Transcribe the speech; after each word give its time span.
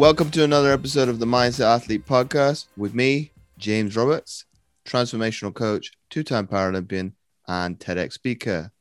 Welcome 0.00 0.30
to 0.30 0.44
another 0.44 0.72
episode 0.72 1.10
of 1.10 1.18
the 1.18 1.26
Mindset 1.26 1.66
Athlete 1.66 2.06
Podcast 2.06 2.68
with 2.74 2.94
me, 2.94 3.32
James 3.58 3.94
Roberts, 3.94 4.46
transformational 4.88 5.52
coach, 5.52 5.90
two 6.08 6.22
time 6.22 6.46
Paralympian, 6.46 7.12
and 7.46 7.78
TEDx 7.78 8.14
speaker. 8.14 8.72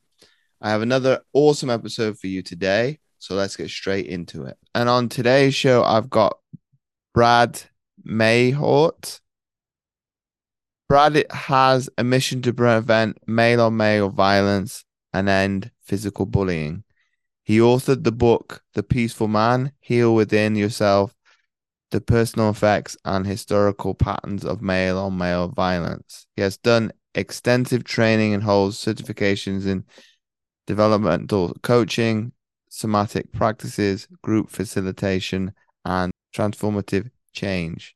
I 0.62 0.70
have 0.70 0.82
another 0.82 1.20
awesome 1.34 1.70
episode 1.70 2.18
for 2.18 2.28
you 2.28 2.42
today. 2.42 3.00
So 3.18 3.36
let's 3.36 3.58
get 3.58 3.70
straight 3.70 4.06
into 4.06 4.46
it. 4.46 4.58
And 4.74 4.88
on 4.88 5.10
today's 5.10 5.54
show, 5.54 5.84
I've 5.84 6.10
got 6.10 6.38
Brad 7.14 7.64
Mewhort. 8.08 9.20
Brad 10.88 11.26
has 11.32 11.90
a 11.98 12.04
mission 12.06 12.42
to 12.44 12.54
prevent 12.54 13.18
male 13.28 13.60
on 13.60 13.76
male 13.76 14.08
violence 14.08 14.86
and 15.12 15.28
end 15.28 15.72
physical 15.82 16.26
bullying. 16.26 16.86
He 17.50 17.58
authored 17.58 18.04
the 18.04 18.12
book, 18.12 18.62
The 18.76 18.84
Peaceful 18.84 19.28
Man 19.28 19.72
Heal 19.80 20.14
Within 20.14 20.56
Yourself, 20.56 21.16
The 21.90 22.00
Personal 22.00 22.52
Effects 22.52 22.96
and 23.04 23.26
Historical 23.26 23.96
Patterns 23.96 24.46
of 24.46 24.62
Male 24.62 25.00
on 25.00 25.18
Male 25.18 25.48
Violence. 25.48 26.28
He 26.36 26.44
has 26.44 26.58
done 26.58 26.92
extensive 27.16 27.84
training 27.84 28.36
and 28.36 28.44
holds 28.44 28.78
certifications 28.78 29.66
in 29.66 29.84
developmental 30.68 31.56
coaching, 31.64 32.34
somatic 32.70 33.32
practices, 33.32 34.08
group 34.22 34.52
facilitation, 34.52 35.52
and 35.84 36.12
transformative 36.36 37.10
change. 37.34 37.96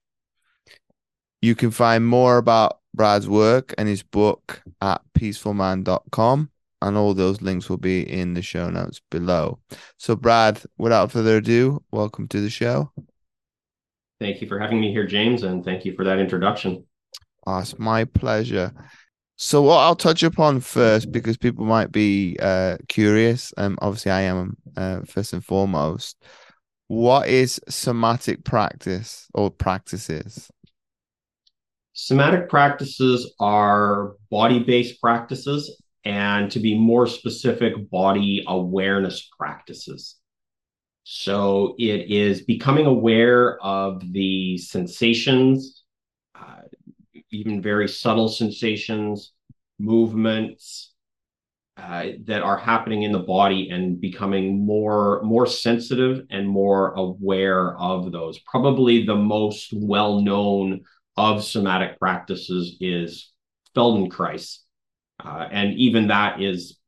You 1.44 1.54
can 1.54 1.70
find 1.70 2.08
more 2.08 2.40
about 2.40 2.80
Brad's 2.96 3.30
work 3.30 3.76
and 3.78 3.88
his 3.88 4.02
book 4.02 4.64
at 4.82 5.04
peacefulman.com, 5.14 6.50
and 6.84 6.98
all 6.98 7.14
those 7.14 7.42
links 7.42 7.70
will 7.70 7.78
be 7.78 8.02
in 8.02 8.34
the 8.34 8.42
show 8.42 8.70
notes 8.70 9.02
below. 9.10 9.60
So, 9.98 10.16
Brad, 10.16 10.62
without 10.78 11.12
further 11.12 11.38
ado, 11.38 11.82
welcome 11.92 12.28
to 12.28 12.42
the 12.42 12.50
show. 12.50 12.92
Thank 14.20 14.42
you 14.42 14.48
for 14.48 14.60
having 14.60 14.80
me 14.80 14.92
here, 14.92 15.08
James, 15.08 15.44
and 15.44 15.64
thank 15.64 15.86
you 15.86 15.96
for 15.96 16.04
that 16.04 16.20
introduction. 16.20 16.86
Oh, 17.48 17.60
it's 17.60 17.80
my 17.80 18.06
pleasure. 18.06 18.72
So 19.36 19.62
what 19.62 19.80
I'll 19.80 19.96
touch 19.96 20.24
upon 20.24 20.60
first, 20.60 21.12
because 21.12 21.38
people 21.38 21.66
might 21.66 21.92
be 21.92 22.38
uh, 22.40 22.78
curious, 22.88 23.54
and 23.58 23.74
um, 23.74 23.80
obviously 23.82 24.12
I 24.12 24.22
am 24.22 24.58
uh, 24.78 25.02
first 25.08 25.34
and 25.34 25.44
foremost. 25.44 26.22
What 26.88 27.28
is 27.28 27.60
somatic 27.68 28.44
practice 28.44 29.28
or 29.34 29.50
practices? 29.50 30.52
Somatic 31.94 32.50
practices 32.50 33.34
are 33.40 34.14
body-based 34.30 35.02
practices, 35.02 35.82
and 36.06 36.52
to 36.52 36.60
be 36.60 36.78
more 36.78 37.08
specific, 37.08 37.90
body 37.90 38.44
awareness 38.48 39.30
practices. 39.38 40.16
So 41.04 41.76
it 41.78 42.10
is 42.12 42.42
becoming 42.42 42.86
aware 42.86 43.62
of 43.62 44.02
the 44.14 44.58
sensations, 44.58 45.84
even 47.32 47.62
very 47.62 47.88
subtle 47.88 48.30
sensations, 48.30 49.34
movements 49.80 50.94
uh, 51.76 52.06
that 52.26 52.44
are 52.44 52.58
happening 52.58 53.02
in 53.04 53.12
the 53.12 53.20
body 53.20 53.70
and 53.70 54.00
becoming 54.00 54.64
more 54.64 55.22
more 55.24 55.48
sensitive 55.48 56.26
and 56.30 56.48
more 56.48 56.94
aware 56.94 57.76
of 57.78 58.12
those. 58.12 58.40
Probably 58.40 59.06
the 59.06 59.16
most 59.16 59.74
well 59.74 60.22
known 60.22 60.82
of 61.18 61.44
somatic 61.44 62.00
practices 62.00 62.78
is 62.80 63.32
Feldenkrais, 63.76 64.60
uh, 65.24 65.48
and 65.52 65.74
even 65.76 66.08
that 66.08 66.42
is 66.42 66.80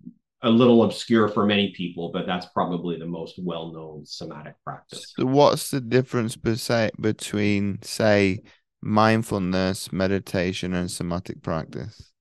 a 0.42 0.50
little 0.50 0.84
obscure 0.84 1.28
for 1.28 1.46
many 1.46 1.74
people, 1.76 2.12
but 2.12 2.28
that's 2.28 2.46
probably 2.48 3.00
the 3.00 3.06
most 3.06 3.36
well 3.40 3.72
known 3.72 4.06
somatic 4.06 4.56
practice. 4.64 5.14
So 5.18 5.26
what's 5.26 5.72
the 5.72 5.82
difference 5.82 6.36
between, 6.36 7.82
say, 7.82 8.42
mindfulness, 8.82 9.92
meditation, 9.92 10.74
and 10.74 10.92
somatic 10.92 11.42
practice? 11.42 12.12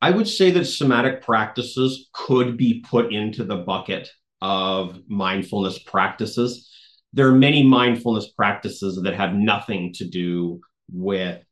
I 0.00 0.10
would 0.10 0.28
say 0.28 0.50
that 0.50 0.66
somatic 0.66 1.22
practices 1.22 2.10
could 2.12 2.56
be 2.56 2.84
put 2.88 3.12
into 3.12 3.42
the 3.42 3.56
bucket 3.56 4.08
of 4.42 5.00
mindfulness 5.08 5.78
practices. 5.78 6.70
There 7.14 7.26
are 7.26 7.34
many 7.34 7.62
mindfulness 7.62 8.28
practices 8.36 9.00
that 9.02 9.14
have 9.14 9.32
nothing 9.32 9.94
to 9.94 10.06
do 10.06 10.60
with 10.92 11.42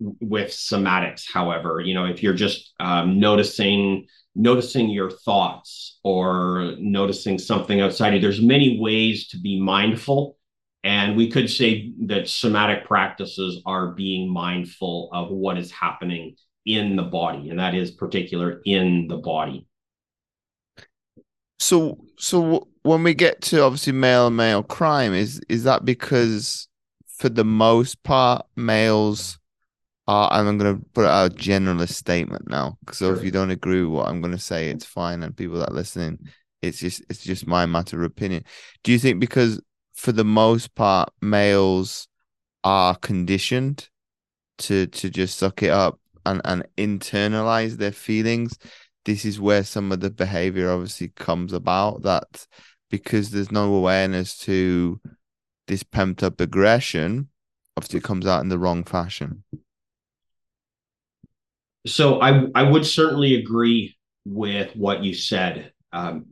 with 0.00 0.48
somatics 0.48 1.24
however 1.30 1.80
you 1.80 1.94
know 1.94 2.06
if 2.06 2.22
you're 2.22 2.34
just 2.34 2.72
um, 2.80 3.20
noticing 3.20 4.06
noticing 4.34 4.88
your 4.88 5.10
thoughts 5.10 5.98
or 6.04 6.74
noticing 6.78 7.38
something 7.38 7.80
outside 7.80 8.14
you 8.14 8.20
there's 8.20 8.42
many 8.42 8.78
ways 8.80 9.28
to 9.28 9.38
be 9.38 9.60
mindful 9.60 10.36
and 10.82 11.16
we 11.16 11.30
could 11.30 11.50
say 11.50 11.92
that 12.06 12.28
somatic 12.28 12.86
practices 12.86 13.62
are 13.66 13.88
being 13.88 14.32
mindful 14.32 15.10
of 15.12 15.30
what 15.30 15.58
is 15.58 15.70
happening 15.70 16.36
in 16.64 16.96
the 16.96 17.02
body, 17.02 17.50
and 17.50 17.58
that 17.58 17.74
is 17.74 17.90
particular 17.90 18.60
in 18.64 19.06
the 19.08 19.18
body. 19.18 19.66
So, 21.58 21.98
so 22.16 22.68
when 22.82 23.02
we 23.02 23.12
get 23.12 23.42
to 23.42 23.62
obviously 23.62 23.92
male 23.92 24.30
male 24.30 24.62
crime, 24.62 25.12
is 25.12 25.40
is 25.48 25.64
that 25.64 25.84
because 25.84 26.68
for 27.18 27.28
the 27.28 27.44
most 27.44 28.02
part 28.02 28.46
males 28.56 29.38
And 30.10 30.48
I'm 30.48 30.58
going 30.58 30.78
to 30.78 30.84
put 30.92 31.06
out 31.06 31.32
a 31.32 31.34
generalist 31.34 31.94
statement 31.94 32.48
now, 32.48 32.78
so 32.90 33.08
sure. 33.08 33.16
if 33.16 33.24
you 33.24 33.30
don't 33.30 33.50
agree 33.50 33.82
with 33.82 33.92
what 33.92 34.08
I'm 34.08 34.20
going 34.20 34.34
to 34.34 34.38
say, 34.38 34.68
it's 34.68 34.84
fine, 34.84 35.22
and 35.22 35.36
people 35.36 35.58
that 35.58 35.70
are 35.70 35.74
listening, 35.74 36.18
it's 36.62 36.78
just 36.78 37.02
it's 37.08 37.22
just 37.22 37.46
my 37.46 37.66
matter 37.66 37.98
of 37.98 38.10
opinion. 38.10 38.44
Do 38.82 38.92
you 38.92 38.98
think 38.98 39.20
because 39.20 39.60
for 39.94 40.12
the 40.12 40.24
most 40.24 40.74
part, 40.74 41.10
males 41.20 42.08
are 42.64 42.96
conditioned 42.96 43.88
to 44.58 44.86
to 44.86 45.10
just 45.10 45.38
suck 45.38 45.62
it 45.62 45.70
up 45.70 45.98
and 46.26 46.40
and 46.44 46.66
internalize 46.76 47.76
their 47.76 47.92
feelings. 47.92 48.58
This 49.04 49.24
is 49.24 49.40
where 49.40 49.64
some 49.64 49.92
of 49.92 50.00
the 50.00 50.10
behavior 50.10 50.70
obviously 50.70 51.08
comes 51.08 51.52
about. 51.52 52.02
That 52.02 52.46
because 52.90 53.30
there's 53.30 53.52
no 53.52 53.74
awareness 53.74 54.36
to 54.38 55.00
this 55.66 55.82
pent 55.82 56.22
up 56.22 56.40
aggression, 56.40 57.28
obviously 57.76 57.98
it 57.98 58.04
comes 58.04 58.26
out 58.26 58.42
in 58.42 58.48
the 58.48 58.58
wrong 58.58 58.84
fashion. 58.84 59.44
So 61.86 62.20
I 62.20 62.46
I 62.54 62.62
would 62.62 62.86
certainly 62.86 63.34
agree 63.34 63.96
with 64.24 64.74
what 64.76 65.02
you 65.02 65.14
said. 65.14 65.72
Um, 65.92 66.26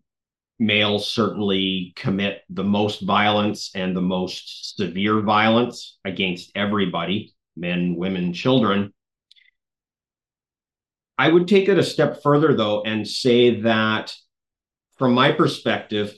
males 0.58 1.10
certainly 1.10 1.92
commit 1.96 2.42
the 2.50 2.64
most 2.64 3.00
violence 3.02 3.70
and 3.74 3.96
the 3.96 4.02
most 4.02 4.76
severe 4.76 5.20
violence 5.20 5.98
against 6.04 6.50
everybody 6.54 7.32
men, 7.58 7.96
women, 7.96 8.32
children. 8.32 8.92
I 11.18 11.28
would 11.28 11.48
take 11.48 11.68
it 11.68 11.78
a 11.78 11.82
step 11.82 12.22
further, 12.22 12.54
though, 12.54 12.82
and 12.82 13.06
say 13.06 13.62
that 13.62 14.14
from 14.96 15.12
my 15.12 15.32
perspective, 15.32 16.14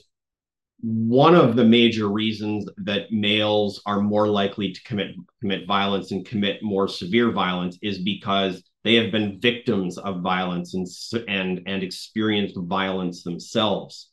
one 0.81 1.35
of 1.35 1.55
the 1.55 1.63
major 1.63 2.07
reasons 2.07 2.67
that 2.77 3.11
males 3.11 3.81
are 3.85 4.01
more 4.01 4.27
likely 4.27 4.71
to 4.71 4.83
commit 4.83 5.15
commit 5.39 5.67
violence 5.67 6.11
and 6.11 6.25
commit 6.25 6.63
more 6.63 6.87
severe 6.87 7.31
violence 7.31 7.77
is 7.81 7.99
because 7.99 8.63
they 8.83 8.95
have 8.95 9.11
been 9.11 9.39
victims 9.39 9.97
of 9.97 10.21
violence 10.21 10.73
and 10.73 10.87
and 11.27 11.61
and 11.65 11.83
experienced 11.83 12.57
violence 12.57 13.23
themselves 13.23 14.11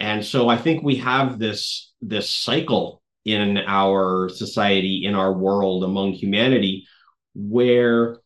and 0.00 0.24
so 0.24 0.48
I 0.48 0.56
think 0.56 0.82
we 0.82 0.96
have 0.96 1.38
this 1.38 1.92
this 2.00 2.30
cycle 2.30 3.02
in 3.26 3.58
our 3.58 4.30
society, 4.30 5.04
in 5.04 5.14
our 5.14 5.32
world, 5.32 5.84
among 5.84 6.12
humanity, 6.14 6.86
where 7.34 8.16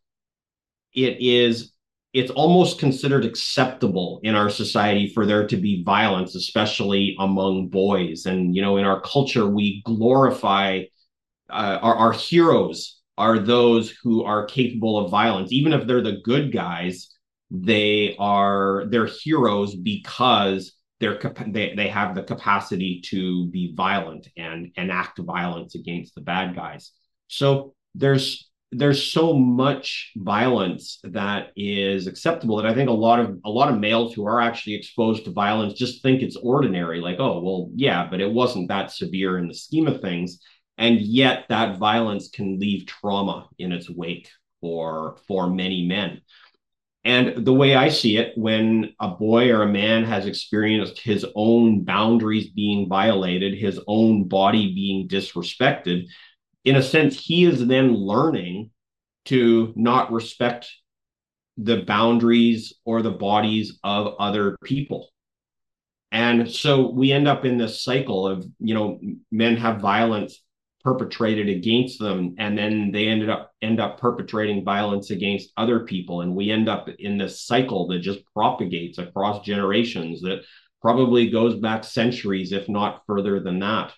it 0.94 1.16
is 1.20 1.72
it's 2.12 2.30
almost 2.30 2.78
considered 2.78 3.24
acceptable 3.24 4.20
in 4.22 4.36
our 4.36 4.48
society 4.48 5.08
for 5.12 5.26
there 5.26 5.48
to 5.48 5.56
be 5.56 5.82
violence, 5.82 6.36
especially 6.36 7.16
among 7.18 7.68
boys. 7.70 8.26
And 8.26 8.54
you 8.54 8.62
know, 8.62 8.76
in 8.76 8.84
our 8.84 9.00
culture, 9.00 9.48
we 9.48 9.82
glorify 9.84 10.84
uh, 11.50 11.78
our, 11.82 11.96
our 11.96 12.12
heroes 12.12 13.00
are 13.16 13.38
those 13.38 13.90
who 13.90 14.24
are 14.24 14.46
capable 14.46 14.98
of 14.98 15.10
violence, 15.10 15.52
even 15.52 15.72
if 15.72 15.86
they're 15.86 16.02
the 16.02 16.20
good 16.24 16.52
guys. 16.52 17.10
They 17.50 18.16
are 18.18 18.84
they're 18.88 19.06
heroes 19.06 19.76
because 19.76 20.72
they're 20.98 21.20
they, 21.46 21.74
they 21.76 21.88
have 21.88 22.14
the 22.14 22.22
capacity 22.22 23.00
to 23.10 23.46
be 23.50 23.74
violent 23.76 24.28
and 24.36 24.72
enact 24.76 25.18
violence 25.18 25.74
against 25.74 26.14
the 26.14 26.20
bad 26.20 26.56
guys 26.56 26.90
so 27.28 27.74
there's 27.94 28.50
there's 28.72 29.12
so 29.12 29.32
much 29.34 30.12
violence 30.16 30.98
that 31.04 31.52
is 31.56 32.06
acceptable 32.06 32.56
that 32.56 32.66
I 32.66 32.74
think 32.74 32.88
a 32.88 32.92
lot 32.92 33.20
of 33.20 33.38
a 33.44 33.50
lot 33.50 33.72
of 33.72 33.78
males 33.78 34.14
who 34.14 34.26
are 34.26 34.40
actually 34.40 34.74
exposed 34.74 35.24
to 35.24 35.30
violence 35.30 35.74
just 35.74 36.02
think 36.02 36.22
it's 36.22 36.36
ordinary, 36.36 37.00
like, 37.00 37.20
oh, 37.20 37.40
well, 37.40 37.70
yeah, 37.74 38.08
but 38.10 38.20
it 38.20 38.30
wasn't 38.30 38.68
that 38.68 38.90
severe 38.90 39.38
in 39.38 39.46
the 39.46 39.54
scheme 39.54 39.86
of 39.86 40.00
things. 40.00 40.40
And 40.76 41.00
yet 41.00 41.46
that 41.48 41.78
violence 41.78 42.28
can 42.28 42.58
leave 42.58 42.86
trauma 42.86 43.48
in 43.58 43.72
its 43.72 43.88
wake 43.88 44.28
for 44.60 45.18
for 45.28 45.48
many 45.48 45.86
men. 45.86 46.20
And 47.04 47.44
the 47.44 47.52
way 47.52 47.74
I 47.74 47.90
see 47.90 48.16
it, 48.16 48.32
when 48.36 48.94
a 48.98 49.08
boy 49.08 49.50
or 49.50 49.62
a 49.62 49.68
man 49.68 50.04
has 50.04 50.24
experienced 50.24 50.98
his 50.98 51.26
own 51.34 51.84
boundaries 51.84 52.48
being 52.48 52.88
violated, 52.88 53.58
his 53.58 53.78
own 53.86 54.26
body 54.26 54.74
being 54.74 55.06
disrespected, 55.06 56.06
in 56.64 56.76
a 56.76 56.82
sense, 56.82 57.20
he 57.20 57.44
is 57.44 57.66
then 57.66 57.94
learning 57.94 58.70
to 59.26 59.72
not 59.76 60.12
respect 60.12 60.70
the 61.58 61.82
boundaries 61.82 62.72
or 62.86 63.02
the 63.02 63.10
bodies 63.10 63.78
of 63.84 64.14
other 64.18 64.56
people. 64.64 65.10
And 66.10 66.50
so 66.50 66.90
we 66.90 67.12
end 67.12 67.28
up 67.28 67.44
in 67.44 67.58
this 67.58 67.82
cycle 67.82 68.26
of, 68.26 68.46
you 68.60 68.72
know, 68.72 68.98
men 69.30 69.56
have 69.58 69.80
violence 69.80 70.40
perpetrated 70.84 71.48
against 71.48 71.98
them 71.98 72.34
and 72.38 72.56
then 72.58 72.92
they 72.92 73.08
ended 73.08 73.30
up 73.30 73.52
end 73.62 73.80
up 73.80 73.98
perpetrating 73.98 74.64
violence 74.64 75.10
against 75.10 75.52
other 75.56 75.80
people. 75.80 76.20
And 76.20 76.36
we 76.36 76.50
end 76.50 76.68
up 76.68 76.88
in 76.98 77.16
this 77.16 77.42
cycle 77.42 77.88
that 77.88 78.00
just 78.00 78.20
propagates 78.34 78.98
across 78.98 79.44
generations 79.44 80.20
that 80.20 80.42
probably 80.82 81.30
goes 81.30 81.58
back 81.58 81.84
centuries 81.84 82.52
if 82.52 82.68
not 82.68 83.02
further 83.06 83.40
than 83.40 83.60
that. 83.60 83.94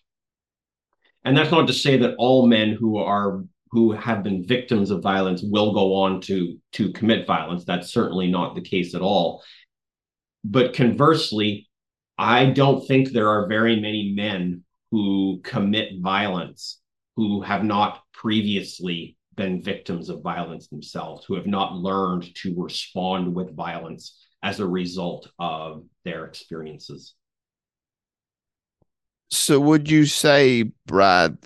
And 1.24 1.36
that's 1.36 1.50
not 1.50 1.66
to 1.66 1.72
say 1.72 1.96
that 1.98 2.14
all 2.18 2.46
men 2.46 2.72
who 2.72 2.98
are 2.98 3.42
who 3.72 3.90
have 3.90 4.22
been 4.22 4.46
victims 4.46 4.92
of 4.92 5.02
violence 5.02 5.42
will 5.42 5.74
go 5.74 5.92
on 5.94 6.20
to 6.22 6.56
to 6.74 6.92
commit 6.92 7.26
violence. 7.26 7.64
That's 7.64 7.92
certainly 7.92 8.28
not 8.28 8.54
the 8.54 8.62
case 8.62 8.94
at 8.94 9.02
all. 9.02 9.42
But 10.44 10.72
conversely 10.72 11.68
i 12.18 12.46
don't 12.46 12.86
think 12.86 13.10
there 13.10 13.28
are 13.28 13.46
very 13.46 13.78
many 13.78 14.14
men 14.16 14.64
who 14.90 15.40
commit 15.42 16.00
violence 16.00 16.80
who 17.16 17.40
have 17.40 17.64
not 17.64 18.02
previously 18.12 19.16
been 19.34 19.62
victims 19.62 20.08
of 20.08 20.22
violence 20.22 20.68
themselves 20.68 21.24
who 21.24 21.34
have 21.34 21.46
not 21.46 21.74
learned 21.74 22.34
to 22.34 22.54
respond 22.56 23.34
with 23.34 23.54
violence 23.54 24.18
as 24.42 24.60
a 24.60 24.66
result 24.66 25.30
of 25.38 25.82
their 26.04 26.24
experiences 26.24 27.14
so 29.30 29.58
would 29.60 29.90
you 29.90 30.06
say, 30.06 30.70
Brad, 30.86 31.36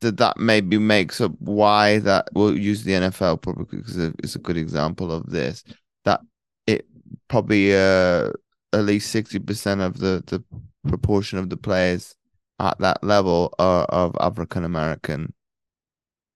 that 0.00 0.18
that 0.18 0.38
maybe 0.38 0.78
makes 0.78 1.20
up 1.20 1.32
why 1.38 1.98
that 2.00 2.28
we'll 2.32 2.56
use 2.56 2.84
the 2.84 2.92
NFL 2.92 3.42
probably 3.42 3.78
because 3.78 3.96
it's 3.96 4.36
a 4.36 4.40
good 4.40 4.56
example 4.56 5.10
of 5.10 5.28
this. 5.30 5.64
That 6.04 6.20
it 6.66 6.86
probably 7.28 7.74
uh 7.74 8.30
at 8.72 8.84
least 8.84 9.10
sixty 9.10 9.38
percent 9.38 9.80
of 9.80 9.98
the 9.98 10.22
the 10.26 10.44
proportion 10.88 11.38
of 11.38 11.50
the 11.50 11.56
players 11.56 12.14
at 12.60 12.78
that 12.78 13.02
level 13.02 13.54
are 13.58 13.84
of 13.84 14.14
African 14.20 14.64
American 14.64 15.32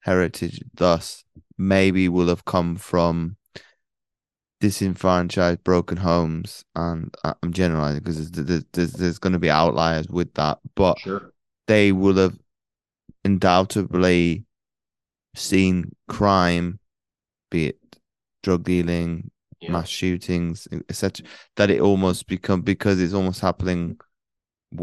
heritage. 0.00 0.62
Thus, 0.74 1.24
maybe 1.58 2.08
will 2.08 2.28
have 2.28 2.44
come 2.44 2.76
from 2.76 3.36
disenfranchised, 4.60 5.62
broken 5.62 5.98
homes, 5.98 6.64
and 6.74 7.14
uh, 7.22 7.34
I'm 7.42 7.52
generalizing 7.52 8.02
because 8.02 8.30
there's, 8.30 8.64
there's, 8.72 8.92
there's 8.92 9.18
going 9.18 9.34
to 9.34 9.38
be 9.38 9.50
outliers 9.50 10.08
with 10.08 10.32
that, 10.34 10.58
but 10.74 10.98
sure. 10.98 11.32
they 11.66 11.92
will 11.92 12.16
have 12.16 12.38
undoubtedly 13.24 14.44
seen 15.34 15.94
crime, 16.08 16.78
be 17.50 17.66
it 17.66 17.78
drug 18.42 18.64
dealing, 18.64 19.30
yeah. 19.60 19.72
mass 19.72 19.88
shootings, 19.88 20.66
etc. 20.88 21.26
That 21.56 21.70
it 21.70 21.80
almost 21.80 22.26
become 22.26 22.62
because 22.62 23.00
it's 23.00 23.14
almost 23.14 23.40
happening 23.40 23.98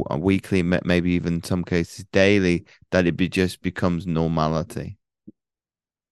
Uh, 0.09 0.17
weekly, 0.17 0.63
maybe 0.63 1.11
even 1.11 1.43
some 1.43 1.63
cases 1.63 2.05
daily. 2.11 2.65
That 2.91 3.07
it 3.07 3.17
be 3.17 3.29
just 3.29 3.61
becomes 3.61 4.07
normality. 4.07 4.97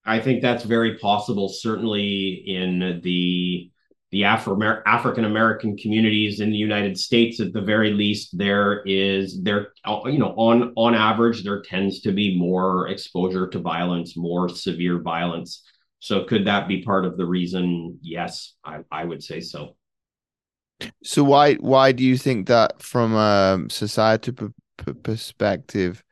I 0.06 0.20
think 0.20 0.42
that's 0.42 0.64
very 0.64 0.98
possible. 0.98 1.50
Certainly 1.50 2.44
in 2.48 3.00
the 3.04 3.72
the 4.12 4.24
Afro 4.24 4.60
African 4.88 5.26
American 5.26 5.78
communities 5.78 6.40
in 6.40 6.50
the 6.50 6.58
United 6.58 6.98
States, 6.98 7.40
at 7.40 7.54
the 7.54 7.62
very 7.62 7.92
least, 7.92 8.36
there 8.38 8.82
is 8.86 9.42
there 9.44 9.74
uh, 9.86 10.02
you 10.06 10.18
know 10.18 10.34
on 10.36 10.74
on 10.76 10.96
average 10.96 11.44
there 11.44 11.62
tends 11.62 12.02
to 12.02 12.12
be 12.12 12.38
more 12.38 12.88
exposure 12.88 13.48
to 13.48 13.60
violence, 13.60 14.18
more 14.18 14.50
severe 14.50 15.00
violence. 15.00 15.64
So 16.00 16.24
could 16.24 16.46
that 16.46 16.68
be 16.68 16.82
part 16.82 17.06
of 17.06 17.18
the 17.18 17.26
reason? 17.26 18.00
Yes, 18.02 18.56
I, 18.64 18.80
I 18.92 19.04
would 19.04 19.22
say 19.22 19.42
so. 19.42 19.76
So 21.04 21.24
why 21.24 21.56
why 21.56 21.92
do 21.92 22.04
you 22.04 22.18
think 22.18 22.48
that 22.48 22.82
from 22.82 23.14
a 23.16 23.66
societal 23.70 24.54
p- 24.78 24.94
perspective 24.94 26.04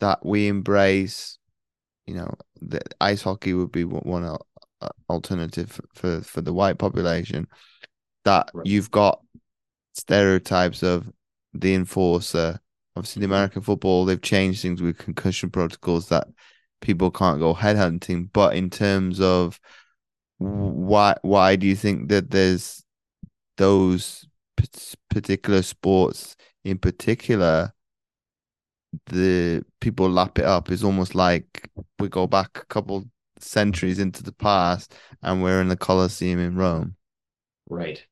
that 0.00 0.24
we 0.24 0.48
embrace 0.48 1.38
you 2.06 2.14
know, 2.14 2.34
that 2.62 2.94
ice 3.00 3.22
hockey 3.22 3.54
would 3.54 3.72
be 3.72 3.84
one 3.84 4.24
uh, 4.24 4.88
alternative 5.08 5.80
for 5.94 6.20
for 6.20 6.40
the 6.40 6.52
white 6.52 6.78
population. 6.78 7.46
That 8.24 8.50
right. 8.54 8.66
you've 8.66 8.90
got 8.90 9.20
stereotypes 9.94 10.82
of 10.82 11.10
the 11.52 11.74
enforcer. 11.74 12.60
Obviously, 12.96 13.20
the. 13.20 13.26
American 13.26 13.62
football 13.62 14.04
they've 14.04 14.20
changed 14.20 14.62
things 14.62 14.80
with 14.80 14.98
concussion 14.98 15.50
protocols 15.50 16.08
that 16.08 16.28
people 16.80 17.10
can't 17.10 17.40
go 17.40 17.54
headhunting. 17.54 18.30
But 18.32 18.56
in 18.56 18.70
terms 18.70 19.20
of 19.20 19.58
why 20.38 21.16
why 21.22 21.56
do 21.56 21.66
you 21.66 21.76
think 21.76 22.08
that 22.10 22.30
there's 22.30 22.83
those 23.56 24.26
particular 25.10 25.62
sports 25.62 26.36
in 26.64 26.78
particular 26.78 27.72
the 29.06 29.64
people 29.80 30.08
lap 30.08 30.38
it 30.38 30.44
up 30.44 30.70
is 30.70 30.84
almost 30.84 31.14
like 31.14 31.68
we 31.98 32.08
go 32.08 32.26
back 32.26 32.50
a 32.56 32.66
couple 32.66 33.04
centuries 33.38 33.98
into 33.98 34.22
the 34.22 34.32
past 34.32 34.94
and 35.22 35.42
we're 35.42 35.60
in 35.60 35.68
the 35.68 35.76
Colosseum 35.76 36.38
in 36.38 36.56
Rome. 36.56 36.96
Right. 37.68 38.04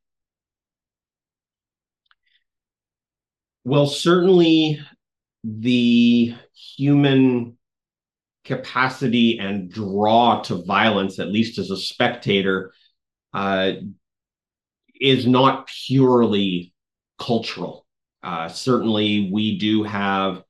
Well, 3.64 3.86
certainly 3.86 4.80
the 5.44 6.34
human 6.54 7.56
capacity 8.44 9.38
and 9.38 9.70
draw 9.70 10.42
to 10.42 10.64
violence, 10.64 11.18
at 11.20 11.28
least 11.28 11.58
as 11.58 11.70
a 11.70 11.76
spectator, 11.76 12.72
uh, 13.32 13.72
is 15.02 15.26
not 15.26 15.69
purely 15.87 16.72
cultural. 17.19 17.87
Uh, 18.22 18.49
certainly, 18.49 19.31
we 19.32 19.58
do 19.58 19.82
have 19.82 20.43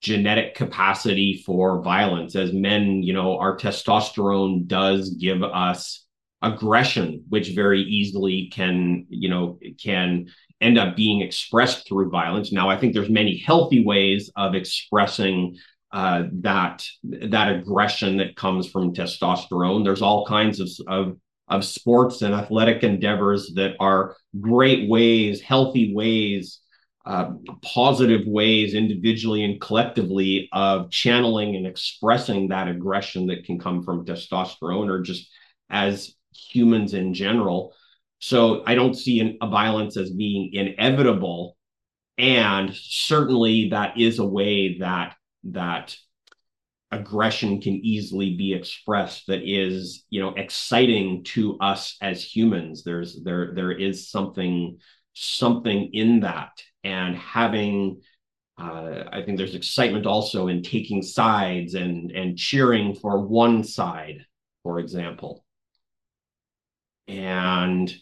genetic 0.00 0.54
capacity 0.54 1.42
for 1.44 1.82
violence 1.82 2.36
as 2.36 2.52
men 2.52 3.02
you 3.02 3.12
know 3.12 3.36
our 3.38 3.56
testosterone 3.56 4.64
does 4.66 5.10
give 5.10 5.42
us 5.42 6.06
aggression 6.42 7.24
which 7.28 7.48
very 7.48 7.82
easily 7.82 8.48
can 8.52 9.04
you 9.08 9.28
know 9.28 9.58
can 9.82 10.26
end 10.60 10.78
up 10.78 10.94
being 10.94 11.20
expressed 11.20 11.88
through 11.88 12.08
violence 12.10 12.52
now 12.52 12.70
i 12.70 12.78
think 12.78 12.94
there's 12.94 13.10
many 13.10 13.38
healthy 13.38 13.84
ways 13.84 14.30
of 14.36 14.54
expressing 14.54 15.56
uh, 15.90 16.24
that 16.32 16.84
that 17.02 17.52
aggression 17.52 18.18
that 18.18 18.36
comes 18.36 18.68
from 18.68 18.94
testosterone 18.94 19.82
there's 19.82 20.02
all 20.02 20.24
kinds 20.26 20.60
of, 20.60 20.68
of 20.86 21.16
of 21.50 21.64
sports 21.64 22.22
and 22.22 22.34
athletic 22.34 22.82
endeavors 22.82 23.52
that 23.54 23.74
are 23.80 24.16
great 24.40 24.88
ways 24.88 25.40
healthy 25.40 25.94
ways 25.94 26.60
uh, 27.08 27.30
positive 27.62 28.26
ways 28.26 28.74
individually 28.74 29.42
and 29.42 29.62
collectively 29.62 30.46
of 30.52 30.90
channeling 30.90 31.56
and 31.56 31.66
expressing 31.66 32.48
that 32.48 32.68
aggression 32.68 33.26
that 33.28 33.44
can 33.44 33.58
come 33.58 33.82
from 33.82 34.04
testosterone 34.04 34.90
or 34.90 35.00
just 35.00 35.30
as 35.70 36.14
humans 36.34 36.92
in 36.92 37.14
general. 37.14 37.72
So 38.18 38.62
I 38.66 38.74
don't 38.74 38.92
see 38.92 39.20
an, 39.20 39.38
a 39.40 39.48
violence 39.48 39.96
as 39.96 40.10
being 40.10 40.52
inevitable. 40.52 41.56
And 42.18 42.74
certainly 42.74 43.70
that 43.70 43.98
is 43.98 44.18
a 44.18 44.26
way 44.26 44.76
that 44.80 45.16
that 45.44 45.96
aggression 46.90 47.60
can 47.60 47.74
easily 47.74 48.34
be 48.34 48.54
expressed 48.54 49.26
that 49.26 49.42
is 49.42 50.04
you 50.08 50.20
know 50.20 50.32
exciting 50.36 51.22
to 51.22 51.58
us 51.58 51.96
as 52.00 52.24
humans 52.24 52.82
there's 52.82 53.22
there 53.24 53.52
there 53.54 53.72
is 53.72 54.10
something 54.10 54.78
something 55.12 55.90
in 55.92 56.20
that 56.20 56.62
and 56.84 57.14
having 57.16 58.00
uh, 58.58 59.04
I 59.12 59.22
think 59.22 59.38
there's 59.38 59.54
excitement 59.54 60.04
also 60.04 60.48
in 60.48 60.62
taking 60.62 61.02
sides 61.02 61.74
and 61.74 62.10
and 62.10 62.36
cheering 62.36 62.94
for 62.94 63.20
one 63.20 63.62
side, 63.62 64.26
for 64.64 64.80
example. 64.80 65.44
And 67.06 67.92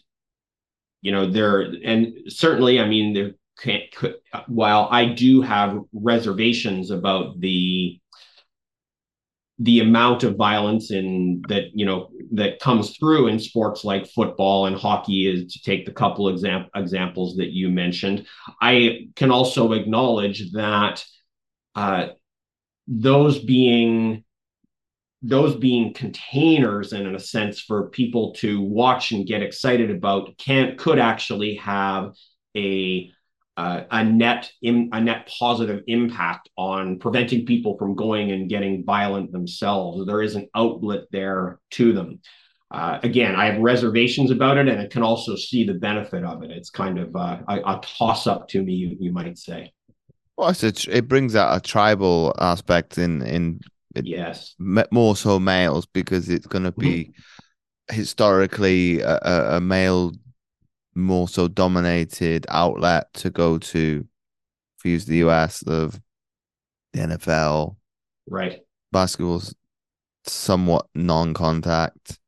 you 1.01 1.11
know 1.11 1.29
there 1.29 1.61
and 1.61 2.31
certainly, 2.31 2.79
I 2.79 2.87
mean, 2.87 3.13
there 3.13 3.31
can't. 3.59 3.83
could, 3.95 4.15
While 4.47 4.87
I 4.91 5.05
do 5.05 5.41
have 5.41 5.79
reservations 5.93 6.89
about 6.89 7.39
the 7.39 7.99
the 9.59 9.79
amount 9.79 10.23
of 10.23 10.35
violence 10.35 10.91
in 10.91 11.41
that 11.47 11.65
you 11.73 11.85
know 11.85 12.09
that 12.31 12.59
comes 12.59 12.95
through 12.97 13.27
in 13.27 13.39
sports 13.39 13.83
like 13.83 14.07
football 14.07 14.67
and 14.67 14.75
hockey 14.75 15.27
is 15.27 15.51
to 15.53 15.61
take 15.61 15.85
the 15.85 15.91
couple 15.91 16.29
exam- 16.29 16.67
examples 16.75 17.37
that 17.37 17.51
you 17.51 17.69
mentioned. 17.69 18.27
I 18.61 19.07
can 19.15 19.31
also 19.31 19.73
acknowledge 19.73 20.51
that 20.51 21.03
uh, 21.75 22.09
those 22.87 23.39
being 23.39 24.23
those 25.23 25.55
being 25.55 25.93
containers 25.93 26.93
and 26.93 27.07
in 27.07 27.15
a 27.15 27.19
sense 27.19 27.59
for 27.59 27.89
people 27.89 28.33
to 28.33 28.61
watch 28.61 29.11
and 29.11 29.25
get 29.25 29.41
excited 29.41 29.89
about 29.89 30.37
can 30.37 30.77
could 30.77 30.99
actually 30.99 31.55
have 31.55 32.13
a 32.55 33.11
uh, 33.57 33.83
a 33.89 34.03
net 34.03 34.51
in, 34.61 34.89
a 34.93 35.01
net 35.01 35.27
positive 35.39 35.83
impact 35.87 36.49
on 36.57 36.99
preventing 36.99 37.45
people 37.45 37.77
from 37.77 37.95
going 37.95 38.31
and 38.31 38.49
getting 38.49 38.85
violent 38.85 39.31
themselves. 39.31 40.05
There 40.05 40.21
is 40.21 40.35
an 40.35 40.47
outlet 40.55 41.05
there 41.11 41.59
to 41.71 41.91
them. 41.91 42.19
Uh, 42.69 42.99
again, 43.01 43.35
I 43.35 43.45
have 43.45 43.59
reservations 43.59 44.29
about 44.29 44.57
it, 44.57 44.67
and 44.67 44.79
I 44.79 44.87
can 44.87 45.01
also 45.01 45.35
see 45.35 45.63
the 45.65 45.73
benefit 45.73 46.23
of 46.23 46.43
it. 46.43 46.51
It's 46.51 46.69
kind 46.69 46.99
of 46.99 47.15
uh, 47.15 47.39
a, 47.47 47.55
a 47.55 47.81
toss 47.81 48.27
up 48.27 48.47
to 48.49 48.61
me, 48.61 48.73
you, 48.73 48.97
you 48.99 49.11
might 49.11 49.37
say. 49.37 49.73
Well, 50.37 50.49
it's 50.49 50.87
it 50.87 51.07
brings 51.07 51.35
out 51.35 51.57
a 51.57 51.59
tribal 51.59 52.35
aspect 52.37 52.99
in 52.99 53.23
in 53.23 53.59
yes 54.03 54.55
more 54.91 55.15
so 55.15 55.39
males 55.39 55.87
because 55.87 56.29
it's 56.29 56.45
going 56.45 56.65
to 56.65 56.71
be 56.71 57.05
mm-hmm. 57.05 57.95
historically 57.95 58.99
a, 58.99 59.55
a, 59.55 59.59
male 59.59 60.11
more 60.97 61.27
so 61.27 61.47
dominated 61.47 62.45
outlet 62.49 63.11
to 63.13 63.29
go 63.29 63.57
to 63.57 64.05
if 64.77 64.85
you 64.85 64.91
use 64.91 65.05
the 65.05 65.17
US 65.17 65.61
of 65.63 65.99
the 66.93 67.01
NFL 67.01 67.75
right 68.27 68.61
basketball's 68.91 69.55
somewhat 70.25 70.87
non-contact 70.95 72.19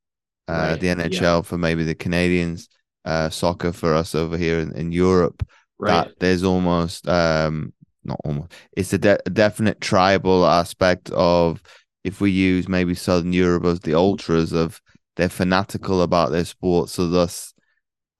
uh, 0.47 0.51
right. 0.71 0.79
the 0.79 0.87
NHL 0.87 1.21
yeah. 1.21 1.41
for 1.41 1.57
maybe 1.57 1.83
the 1.83 1.95
Canadians 1.95 2.69
uh, 3.05 3.29
soccer 3.29 3.71
for 3.71 3.93
us 3.93 4.15
over 4.15 4.37
here 4.37 4.59
in, 4.59 4.71
in 4.73 4.91
Europe 4.91 5.45
right. 5.77 6.07
that 6.07 6.19
there's 6.19 6.43
almost 6.43 7.07
um 7.07 7.73
not 8.03 8.19
almost. 8.23 8.53
It's 8.75 8.93
a, 8.93 8.97
de- 8.97 9.19
a 9.25 9.29
definite 9.29 9.81
tribal 9.81 10.45
aspect 10.45 11.09
of 11.11 11.61
if 12.03 12.21
we 12.21 12.31
use 12.31 12.67
maybe 12.67 12.95
Southern 12.95 13.33
Europe 13.33 13.65
as 13.65 13.79
the 13.79 13.93
ultras 13.93 14.51
of 14.51 14.81
they're 15.15 15.29
fanatical 15.29 16.01
about 16.01 16.31
their 16.31 16.45
sport, 16.45 16.89
so 16.89 17.07
thus 17.09 17.53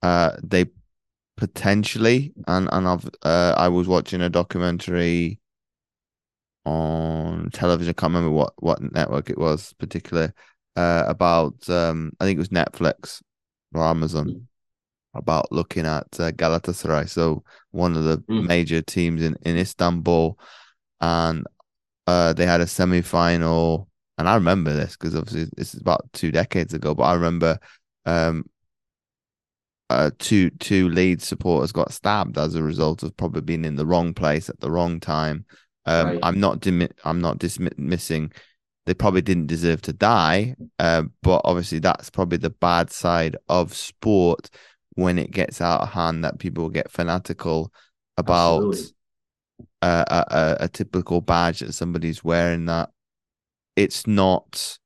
uh, 0.02 0.32
they 0.42 0.66
potentially 1.36 2.32
and 2.46 2.68
and 2.70 2.86
I've 2.86 3.08
uh, 3.22 3.54
I 3.56 3.68
was 3.68 3.88
watching 3.88 4.20
a 4.20 4.30
documentary 4.30 5.40
on 6.64 7.50
television. 7.52 7.90
I 7.90 8.00
can't 8.00 8.12
remember 8.12 8.34
what 8.34 8.52
what 8.58 8.92
network 8.92 9.30
it 9.30 9.38
was 9.38 9.72
particularly 9.74 10.32
uh, 10.76 11.04
about. 11.06 11.68
Um, 11.68 12.12
I 12.20 12.24
think 12.24 12.36
it 12.36 12.40
was 12.40 12.48
Netflix 12.50 13.22
or 13.74 13.84
Amazon 13.84 14.46
about 15.14 15.50
looking 15.50 15.86
at 15.86 16.06
uh, 16.20 16.30
Galatasaray, 16.30 17.08
so 17.08 17.42
one 17.70 17.96
of 17.96 18.04
the 18.04 18.18
mm. 18.18 18.46
major 18.46 18.80
teams 18.82 19.22
in, 19.22 19.36
in 19.42 19.56
Istanbul, 19.56 20.38
and 21.00 21.46
uh, 22.06 22.32
they 22.32 22.46
had 22.46 22.60
a 22.60 22.66
semi 22.66 23.02
final. 23.02 23.88
And 24.18 24.28
I 24.28 24.34
remember 24.34 24.74
this 24.74 24.98
because 24.98 25.16
obviously 25.16 25.50
this 25.56 25.74
is 25.74 25.80
about 25.80 26.12
two 26.12 26.30
decades 26.30 26.74
ago, 26.74 26.94
but 26.94 27.04
I 27.04 27.14
remember 27.14 27.58
um, 28.04 28.44
uh, 29.90 30.10
two 30.18 30.50
two 30.50 30.88
lead 30.88 31.20
supporters 31.20 31.72
got 31.72 31.92
stabbed 31.92 32.38
as 32.38 32.54
a 32.54 32.62
result 32.62 33.02
of 33.02 33.16
probably 33.16 33.42
being 33.42 33.64
in 33.64 33.76
the 33.76 33.86
wrong 33.86 34.14
place 34.14 34.48
at 34.48 34.60
the 34.60 34.70
wrong 34.70 35.00
time. 35.00 35.44
Um, 35.86 36.06
right. 36.06 36.18
I'm 36.22 36.40
not 36.40 36.60
dimi- 36.60 36.92
I'm 37.04 37.20
not 37.20 37.38
dismissing 37.38 38.32
they 38.86 38.94
probably 38.94 39.22
didn't 39.22 39.46
deserve 39.46 39.82
to 39.82 39.92
die, 39.92 40.56
uh, 40.78 41.02
but 41.22 41.42
obviously 41.44 41.78
that's 41.78 42.10
probably 42.10 42.38
the 42.38 42.50
bad 42.50 42.90
side 42.90 43.36
of 43.48 43.74
sport 43.74 44.50
when 44.94 45.18
it 45.18 45.30
gets 45.30 45.60
out 45.60 45.82
of 45.82 45.90
hand 45.90 46.24
that 46.24 46.38
people 46.38 46.68
get 46.68 46.90
fanatical 46.90 47.72
about 48.16 48.74
a, 49.82 50.04
a, 50.08 50.56
a, 50.64 50.68
typical 50.68 51.20
badge 51.20 51.60
that 51.60 51.72
somebody's 51.72 52.24
wearing 52.24 52.66
that 52.66 52.90
it's 53.76 54.06
not 54.06 54.78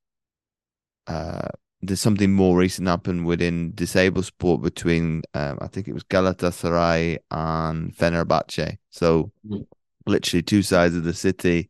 uh, 1.07 1.49
there's 1.87 2.01
something 2.01 2.33
more 2.33 2.57
recent 2.57 2.89
happened 2.89 3.27
within 3.27 3.73
disabled 3.75 4.25
sport 4.25 4.63
between 4.63 5.23
um, 5.35 5.59
I 5.61 5.69
think 5.69 5.89
it 5.89 5.95
was 5.95 6.05
Galatasaray 6.05 7.19
and 7.31 7.97
Fenerbahce 7.97 8.79
so 8.91 9.33
mm-hmm. 9.47 9.63
literally 10.07 10.43
two 10.43 10.63
sides 10.63 10.95
of 10.95 11.05
the 11.05 11.15
city 11.15 11.69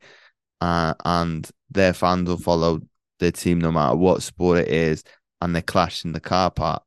uh, 0.60 0.94
and 1.04 1.48
their 1.70 1.92
fans 1.92 2.28
will 2.28 2.38
follow 2.38 2.80
their 3.18 3.32
team 3.32 3.60
no 3.60 3.72
matter 3.72 3.96
what 3.96 4.22
sport 4.22 4.58
it 4.58 4.68
is 4.68 5.04
and 5.40 5.54
they 5.54 5.62
clash 5.62 6.04
in 6.04 6.12
the 6.12 6.20
car 6.20 6.50
park 6.50 6.82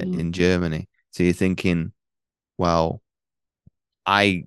mm. 0.00 0.18
in 0.18 0.32
Germany. 0.32 0.88
So 1.10 1.22
you're 1.22 1.32
thinking, 1.32 1.92
well, 2.58 3.02
I 4.06 4.44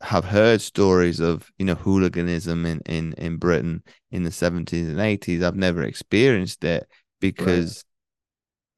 have 0.00 0.24
heard 0.24 0.60
stories 0.60 1.20
of 1.20 1.50
you 1.58 1.64
know 1.64 1.74
hooliganism 1.74 2.66
in 2.66 2.80
in 2.86 3.14
in 3.14 3.36
Britain 3.36 3.82
in 4.10 4.22
the 4.24 4.30
70s 4.30 4.88
and 4.88 4.98
80s. 4.98 5.42
I've 5.42 5.56
never 5.56 5.82
experienced 5.82 6.64
it 6.64 6.88
because 7.32 7.84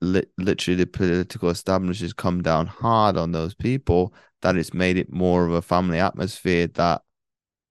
right. 0.01 0.09
li- 0.09 0.31
literally 0.39 0.77
the 0.77 0.87
political 0.87 1.51
establishment 1.51 2.01
has 2.01 2.13
come 2.13 2.43
down 2.43 2.67
hard 2.67 3.17
on 3.17 3.33
those 3.33 3.55
people 3.55 4.15
that 4.43 4.57
it's 4.57 4.73
made 4.73 4.97
it 4.97 5.13
more 5.13 5.45
of 5.47 5.53
a 5.53 5.63
family 5.63 5.99
atmosphere 5.99 6.69
that 6.69 7.03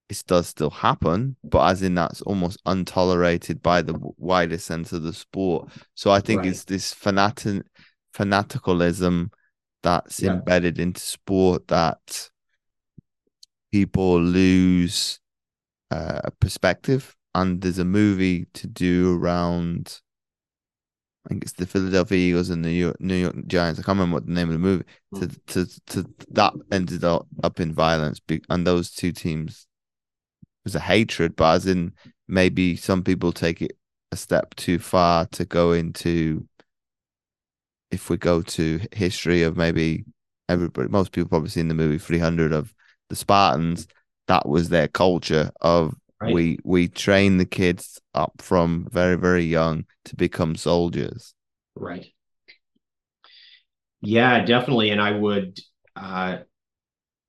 it 0.09 0.21
does 0.27 0.47
still 0.47 0.69
happen, 0.69 1.35
but 1.43 1.67
as 1.67 1.81
in 1.81 1.95
that's 1.95 2.21
almost 2.21 2.61
untolerated 2.65 3.61
by 3.61 3.81
the 3.81 3.97
wider 4.17 4.57
sense 4.57 4.91
of 4.91 5.03
the 5.03 5.13
sport. 5.13 5.69
So 5.95 6.11
I 6.11 6.19
think 6.19 6.41
right. 6.41 6.49
it's 6.49 6.65
this 6.65 6.93
fanatic 6.93 7.63
fanaticalism 8.13 9.31
that's 9.81 10.21
yeah. 10.21 10.31
embedded 10.31 10.79
into 10.79 11.01
sport 11.01 11.67
that 11.67 12.29
people 13.71 14.21
lose 14.21 15.19
uh, 15.91 16.29
perspective. 16.39 17.15
And 17.33 17.61
there's 17.61 17.79
a 17.79 17.85
movie 17.85 18.47
to 18.53 18.67
do 18.67 19.19
around, 19.19 19.99
I 21.25 21.29
think 21.29 21.43
it's 21.43 21.53
the 21.53 21.65
Philadelphia 21.65 22.17
Eagles 22.17 22.49
and 22.49 22.63
the 22.63 22.69
New 22.69 22.75
York, 22.75 23.01
New 23.01 23.15
York 23.15 23.35
Giants. 23.47 23.79
I 23.79 23.83
can't 23.83 23.97
remember 23.97 24.15
what 24.15 24.27
the 24.27 24.33
name 24.33 24.49
of 24.49 24.53
the 24.53 24.59
movie. 24.59 24.83
Mm. 25.13 25.19
To, 25.19 25.65
to, 25.65 25.81
to 25.87 26.09
that 26.31 26.53
ended 26.71 27.03
up, 27.03 27.27
in 27.59 27.73
violence, 27.73 28.19
and 28.49 28.67
those 28.67 28.91
two 28.91 29.11
teams 29.11 29.67
was 30.63 30.75
a 30.75 30.79
hatred, 30.79 31.35
but 31.35 31.55
as 31.55 31.65
in 31.65 31.93
maybe 32.27 32.75
some 32.75 33.03
people 33.03 33.31
take 33.31 33.61
it 33.61 33.77
a 34.11 34.17
step 34.17 34.55
too 34.55 34.79
far 34.79 35.25
to 35.27 35.45
go 35.45 35.71
into 35.71 36.47
if 37.91 38.09
we 38.09 38.17
go 38.17 38.41
to 38.41 38.79
history 38.91 39.43
of 39.43 39.57
maybe 39.57 40.05
everybody, 40.49 40.89
most 40.89 41.11
people 41.11 41.29
probably 41.29 41.49
seen 41.49 41.67
the 41.67 41.73
movie 41.73 41.97
300 41.97 42.51
of 42.51 42.73
the 43.09 43.15
Spartans. 43.15 43.87
That 44.27 44.47
was 44.47 44.69
their 44.69 44.87
culture 44.87 45.51
of 45.61 45.95
right. 46.21 46.33
we 46.33 46.59
we 46.63 46.87
train 46.87 47.37
the 47.37 47.45
kids 47.45 47.99
up 48.13 48.33
from 48.41 48.87
very 48.91 49.15
very 49.15 49.43
young 49.43 49.85
to 50.05 50.15
become 50.15 50.55
soldiers. 50.55 51.33
Right. 51.75 52.07
Yeah, 54.01 54.45
definitely, 54.45 54.91
and 54.91 55.01
I 55.01 55.11
would 55.11 55.59
uh, 55.95 56.37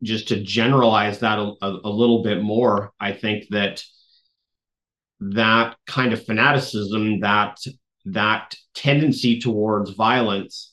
just 0.02 0.28
to 0.28 0.42
generalize 0.42 1.20
that 1.20 1.38
a, 1.38 1.52
a, 1.62 1.80
a 1.84 1.90
little 1.90 2.22
bit 2.22 2.42
more. 2.42 2.92
I 3.00 3.12
think 3.12 3.46
that 3.50 3.82
that 5.20 5.76
kind 5.86 6.12
of 6.12 6.24
fanaticism, 6.24 7.20
that 7.20 7.58
that 8.06 8.54
tendency 8.74 9.40
towards 9.40 9.90
violence 9.90 10.65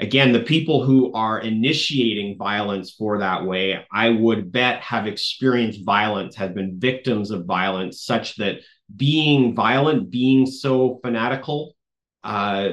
again 0.00 0.32
the 0.32 0.40
people 0.40 0.84
who 0.84 1.12
are 1.12 1.40
initiating 1.40 2.36
violence 2.36 2.92
for 2.92 3.18
that 3.18 3.44
way 3.44 3.84
i 3.92 4.08
would 4.08 4.50
bet 4.50 4.80
have 4.80 5.06
experienced 5.06 5.84
violence 5.84 6.34
have 6.34 6.54
been 6.54 6.78
victims 6.78 7.30
of 7.30 7.44
violence 7.44 8.02
such 8.02 8.36
that 8.36 8.56
being 8.96 9.54
violent 9.54 10.10
being 10.10 10.46
so 10.46 10.98
fanatical 11.02 11.74
uh, 12.22 12.70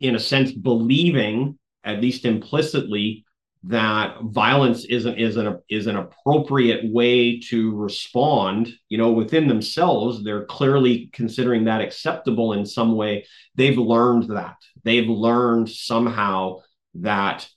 in 0.00 0.14
a 0.14 0.20
sense 0.20 0.52
believing 0.52 1.58
at 1.84 2.00
least 2.00 2.24
implicitly 2.24 3.24
that 3.64 4.16
violence 4.22 4.86
isn't 4.86 5.18
is 5.18 5.36
an 5.36 5.58
is 5.68 5.86
an 5.86 5.96
appropriate 5.96 6.90
way 6.90 7.38
to 7.38 7.74
respond 7.76 8.72
you 8.88 8.96
know 8.96 9.12
within 9.12 9.48
themselves. 9.48 10.24
They're 10.24 10.46
clearly 10.46 11.10
considering 11.12 11.64
that 11.64 11.82
acceptable 11.82 12.54
in 12.54 12.64
some 12.64 12.96
way. 12.96 13.26
They've 13.56 13.76
learned 13.76 14.30
that. 14.30 14.56
They've 14.82 15.08
learned 15.08 15.68
somehow 15.68 16.60
that 16.94 17.48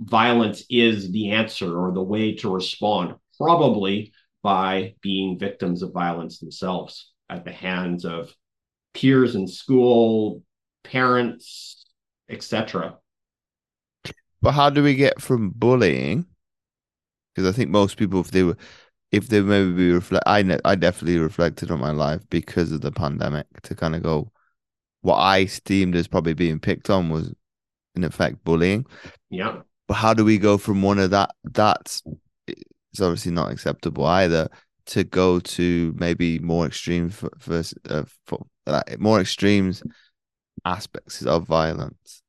violence 0.00 0.64
is 0.68 1.12
the 1.12 1.30
answer 1.30 1.78
or 1.78 1.92
the 1.92 2.02
way 2.02 2.34
to 2.36 2.52
respond 2.52 3.14
probably 3.38 4.12
by 4.42 4.94
being 5.00 5.38
victims 5.38 5.82
of 5.82 5.92
violence 5.92 6.38
themselves 6.38 7.12
at 7.28 7.44
the 7.44 7.52
hands 7.52 8.04
of 8.04 8.32
peers 8.94 9.34
in 9.36 9.46
school 9.46 10.42
parents 10.82 11.86
etc 12.30 12.96
but 14.42 14.52
how 14.52 14.70
do 14.70 14.82
we 14.82 14.94
get 14.94 15.20
from 15.20 15.50
bullying? 15.50 16.26
Because 17.34 17.48
I 17.48 17.56
think 17.56 17.70
most 17.70 17.96
people, 17.96 18.20
if 18.20 18.30
they 18.30 18.42
were, 18.42 18.56
if 19.12 19.28
they 19.28 19.40
maybe 19.40 19.72
be 19.72 19.92
reflect, 19.92 20.24
I 20.26 20.42
ne- 20.42 20.60
I 20.64 20.74
definitely 20.74 21.18
reflected 21.18 21.70
on 21.70 21.80
my 21.80 21.90
life 21.90 22.22
because 22.30 22.72
of 22.72 22.80
the 22.80 22.92
pandemic 22.92 23.46
to 23.62 23.74
kind 23.74 23.94
of 23.94 24.02
go, 24.02 24.30
what 25.02 25.16
I 25.16 25.40
esteemed 25.42 25.96
as 25.96 26.08
probably 26.08 26.34
being 26.34 26.58
picked 26.58 26.90
on 26.90 27.08
was, 27.08 27.32
in 27.94 28.04
effect, 28.04 28.44
bullying. 28.44 28.86
Yeah. 29.30 29.62
But 29.88 29.94
how 29.94 30.14
do 30.14 30.24
we 30.24 30.38
go 30.38 30.58
from 30.58 30.82
one 30.82 30.98
of 30.98 31.10
that? 31.10 31.30
That's 31.44 32.02
it's 32.46 33.00
obviously 33.00 33.32
not 33.32 33.50
acceptable 33.52 34.04
either. 34.04 34.48
to 34.86 35.04
go 35.04 35.38
to 35.38 35.94
maybe 35.96 36.38
more 36.40 36.66
extreme 36.66 37.10
for, 37.10 37.30
for, 37.38 37.62
uh, 37.88 38.02
for 38.26 38.44
like 38.66 38.98
more 38.98 39.20
extremes 39.20 39.82
aspects 40.64 41.24
of 41.24 41.46
violence? 41.46 42.22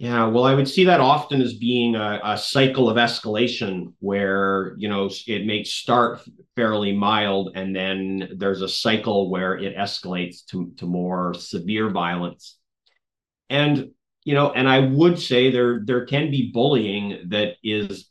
Yeah, 0.00 0.28
well, 0.28 0.44
I 0.44 0.54
would 0.54 0.66
see 0.66 0.84
that 0.84 1.00
often 1.00 1.42
as 1.42 1.52
being 1.52 1.94
a, 1.94 2.20
a, 2.24 2.38
cycle 2.38 2.88
of 2.88 2.96
escalation 2.96 3.92
where, 3.98 4.74
you 4.78 4.88
know, 4.88 5.10
it 5.26 5.44
may 5.44 5.62
start 5.62 6.22
fairly 6.56 6.96
mild 6.96 7.52
and 7.54 7.76
then 7.76 8.30
there's 8.38 8.62
a 8.62 8.68
cycle 8.68 9.28
where 9.28 9.58
it 9.58 9.76
escalates 9.76 10.46
to, 10.46 10.72
to 10.78 10.86
more 10.86 11.34
severe 11.34 11.90
violence. 11.90 12.56
And, 13.50 13.90
you 14.24 14.32
know, 14.32 14.50
and 14.52 14.66
I 14.66 14.78
would 14.78 15.18
say 15.18 15.50
there 15.50 15.82
there 15.84 16.06
can 16.06 16.30
be 16.30 16.50
bullying 16.50 17.26
that 17.28 17.56
is 17.62 18.08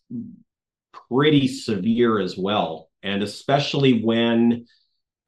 pretty 1.10 1.48
severe 1.48 2.20
as 2.20 2.38
well. 2.38 2.92
And 3.02 3.24
especially 3.24 4.04
when 4.04 4.68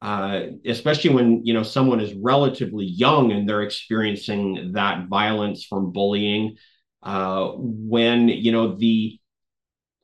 uh, 0.02 0.46
especially 0.66 1.14
when 1.14 1.46
you 1.46 1.54
know 1.54 1.62
someone 1.62 2.00
is 2.00 2.12
relatively 2.14 2.84
young 2.84 3.30
and 3.30 3.48
they're 3.48 3.62
experiencing 3.62 4.72
that 4.72 5.06
violence 5.06 5.64
from 5.64 5.92
bullying 5.92 6.56
uh, 7.04 7.52
when 7.56 8.28
you 8.28 8.50
know 8.50 8.74
the 8.74 9.18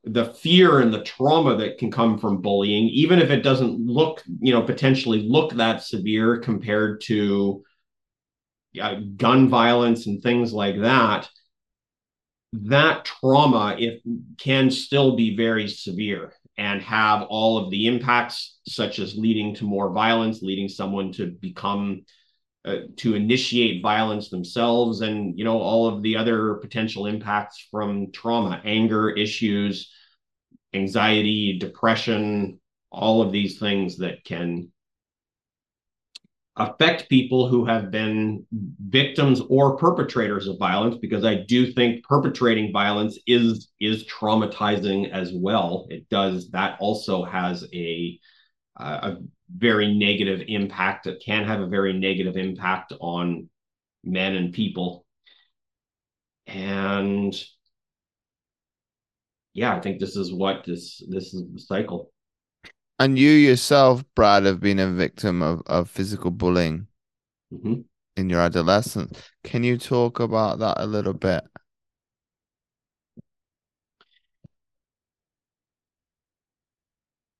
the 0.04 0.26
fear 0.26 0.78
and 0.78 0.94
the 0.94 1.02
trauma 1.02 1.56
that 1.56 1.78
can 1.78 1.90
come 1.90 2.16
from 2.16 2.40
bullying 2.40 2.84
even 2.90 3.18
if 3.18 3.30
it 3.30 3.42
doesn't 3.42 3.84
look 3.84 4.22
you 4.40 4.52
know 4.52 4.62
potentially 4.62 5.28
look 5.28 5.52
that 5.54 5.82
severe 5.82 6.38
compared 6.38 7.00
to 7.00 7.64
uh, 8.80 9.00
gun 9.16 9.48
violence 9.48 10.06
and 10.06 10.22
things 10.22 10.52
like 10.52 10.80
that 10.80 11.28
that 12.52 13.04
trauma 13.04 13.74
it 13.80 14.00
can 14.38 14.70
still 14.70 15.16
be 15.16 15.36
very 15.36 15.66
severe 15.66 16.32
and 16.58 16.82
have 16.82 17.22
all 17.30 17.56
of 17.56 17.70
the 17.70 17.86
impacts, 17.86 18.58
such 18.66 18.98
as 18.98 19.16
leading 19.16 19.54
to 19.54 19.64
more 19.64 19.92
violence, 19.92 20.42
leading 20.42 20.68
someone 20.68 21.12
to 21.12 21.26
become 21.40 22.02
uh, 22.64 22.80
to 22.96 23.14
initiate 23.14 23.82
violence 23.82 24.28
themselves, 24.28 25.00
and 25.00 25.38
you 25.38 25.44
know 25.44 25.58
all 25.58 25.86
of 25.86 26.02
the 26.02 26.16
other 26.16 26.54
potential 26.54 27.06
impacts 27.06 27.66
from 27.70 28.10
trauma, 28.12 28.60
anger 28.64 29.08
issues, 29.08 29.90
anxiety, 30.74 31.58
depression, 31.58 32.60
all 32.90 33.22
of 33.22 33.32
these 33.32 33.58
things 33.58 33.98
that 33.98 34.24
can 34.24 34.70
affect 36.58 37.08
people 37.08 37.48
who 37.48 37.64
have 37.64 37.90
been 37.90 38.44
victims 38.52 39.40
or 39.48 39.76
perpetrators 39.76 40.48
of 40.48 40.58
violence 40.58 40.96
because 41.00 41.24
i 41.24 41.34
do 41.34 41.72
think 41.72 42.04
perpetrating 42.04 42.72
violence 42.72 43.18
is 43.26 43.68
is 43.80 44.04
traumatizing 44.04 45.10
as 45.10 45.32
well. 45.32 45.86
It 45.88 46.08
does 46.08 46.50
that 46.50 46.78
also 46.80 47.24
has 47.24 47.66
a 47.72 48.18
a 48.76 49.16
very 49.56 49.92
negative 49.94 50.42
impact. 50.46 51.06
It 51.06 51.22
can 51.24 51.44
have 51.44 51.60
a 51.60 51.66
very 51.66 51.92
negative 51.92 52.36
impact 52.36 52.92
on 53.00 53.48
men 54.04 54.34
and 54.36 54.52
people. 54.52 55.04
And 56.46 57.34
yeah 59.58 59.74
i 59.74 59.80
think 59.80 59.98
this 59.98 60.16
is 60.16 60.32
what 60.32 60.64
this 60.64 61.02
this 61.08 61.34
is 61.34 61.42
the 61.52 61.60
cycle 61.60 62.12
and 62.98 63.18
you 63.18 63.30
yourself, 63.30 64.04
Brad, 64.14 64.44
have 64.44 64.60
been 64.60 64.78
a 64.78 64.90
victim 64.90 65.42
of, 65.42 65.62
of 65.66 65.88
physical 65.88 66.30
bullying 66.30 66.88
mm-hmm. 67.52 67.82
in 68.16 68.30
your 68.30 68.40
adolescence. 68.40 69.20
Can 69.44 69.62
you 69.62 69.78
talk 69.78 70.20
about 70.20 70.58
that 70.58 70.80
a 70.80 70.86
little 70.86 71.14
bit? 71.14 71.44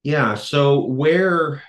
Yeah. 0.03 0.37
So 0.37 0.87
where 0.87 1.63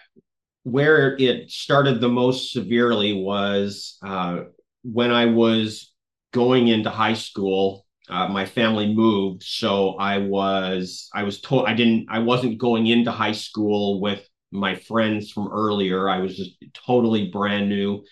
where 0.64 1.18
it 1.18 1.50
started 1.50 2.00
the 2.00 2.10
most 2.10 2.52
severely 2.52 3.14
was 3.14 3.98
uh, 4.06 4.42
when 4.84 5.12
I 5.12 5.26
was 5.26 5.92
going 6.32 6.68
into 6.68 6.90
high 6.90 7.16
school 7.16 7.86
uh, 8.10 8.28
my 8.28 8.46
family 8.46 8.94
moved 8.94 9.44
so 9.44 9.96
i 9.96 10.18
was 10.18 11.10
i 11.14 11.24
was 11.24 11.42
told 11.42 11.68
i 11.68 11.74
didn't 11.74 12.08
i 12.10 12.20
wasn't 12.20 12.58
going 12.58 12.88
into 12.88 13.12
high 13.12 13.32
school 13.32 14.02
with 14.02 14.28
my 14.52 14.76
friends 14.76 15.32
from 15.32 15.50
earlier. 15.52 16.10
I 16.10 16.20
was 16.20 16.36
just 16.36 16.52
totally 16.74 17.30
brand 17.30 17.70
new. 17.70 18.04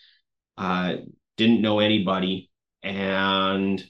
Uh, 0.58 0.98
didn't 1.36 1.62
know 1.62 1.80
anybody 1.80 2.50
and 2.82 3.84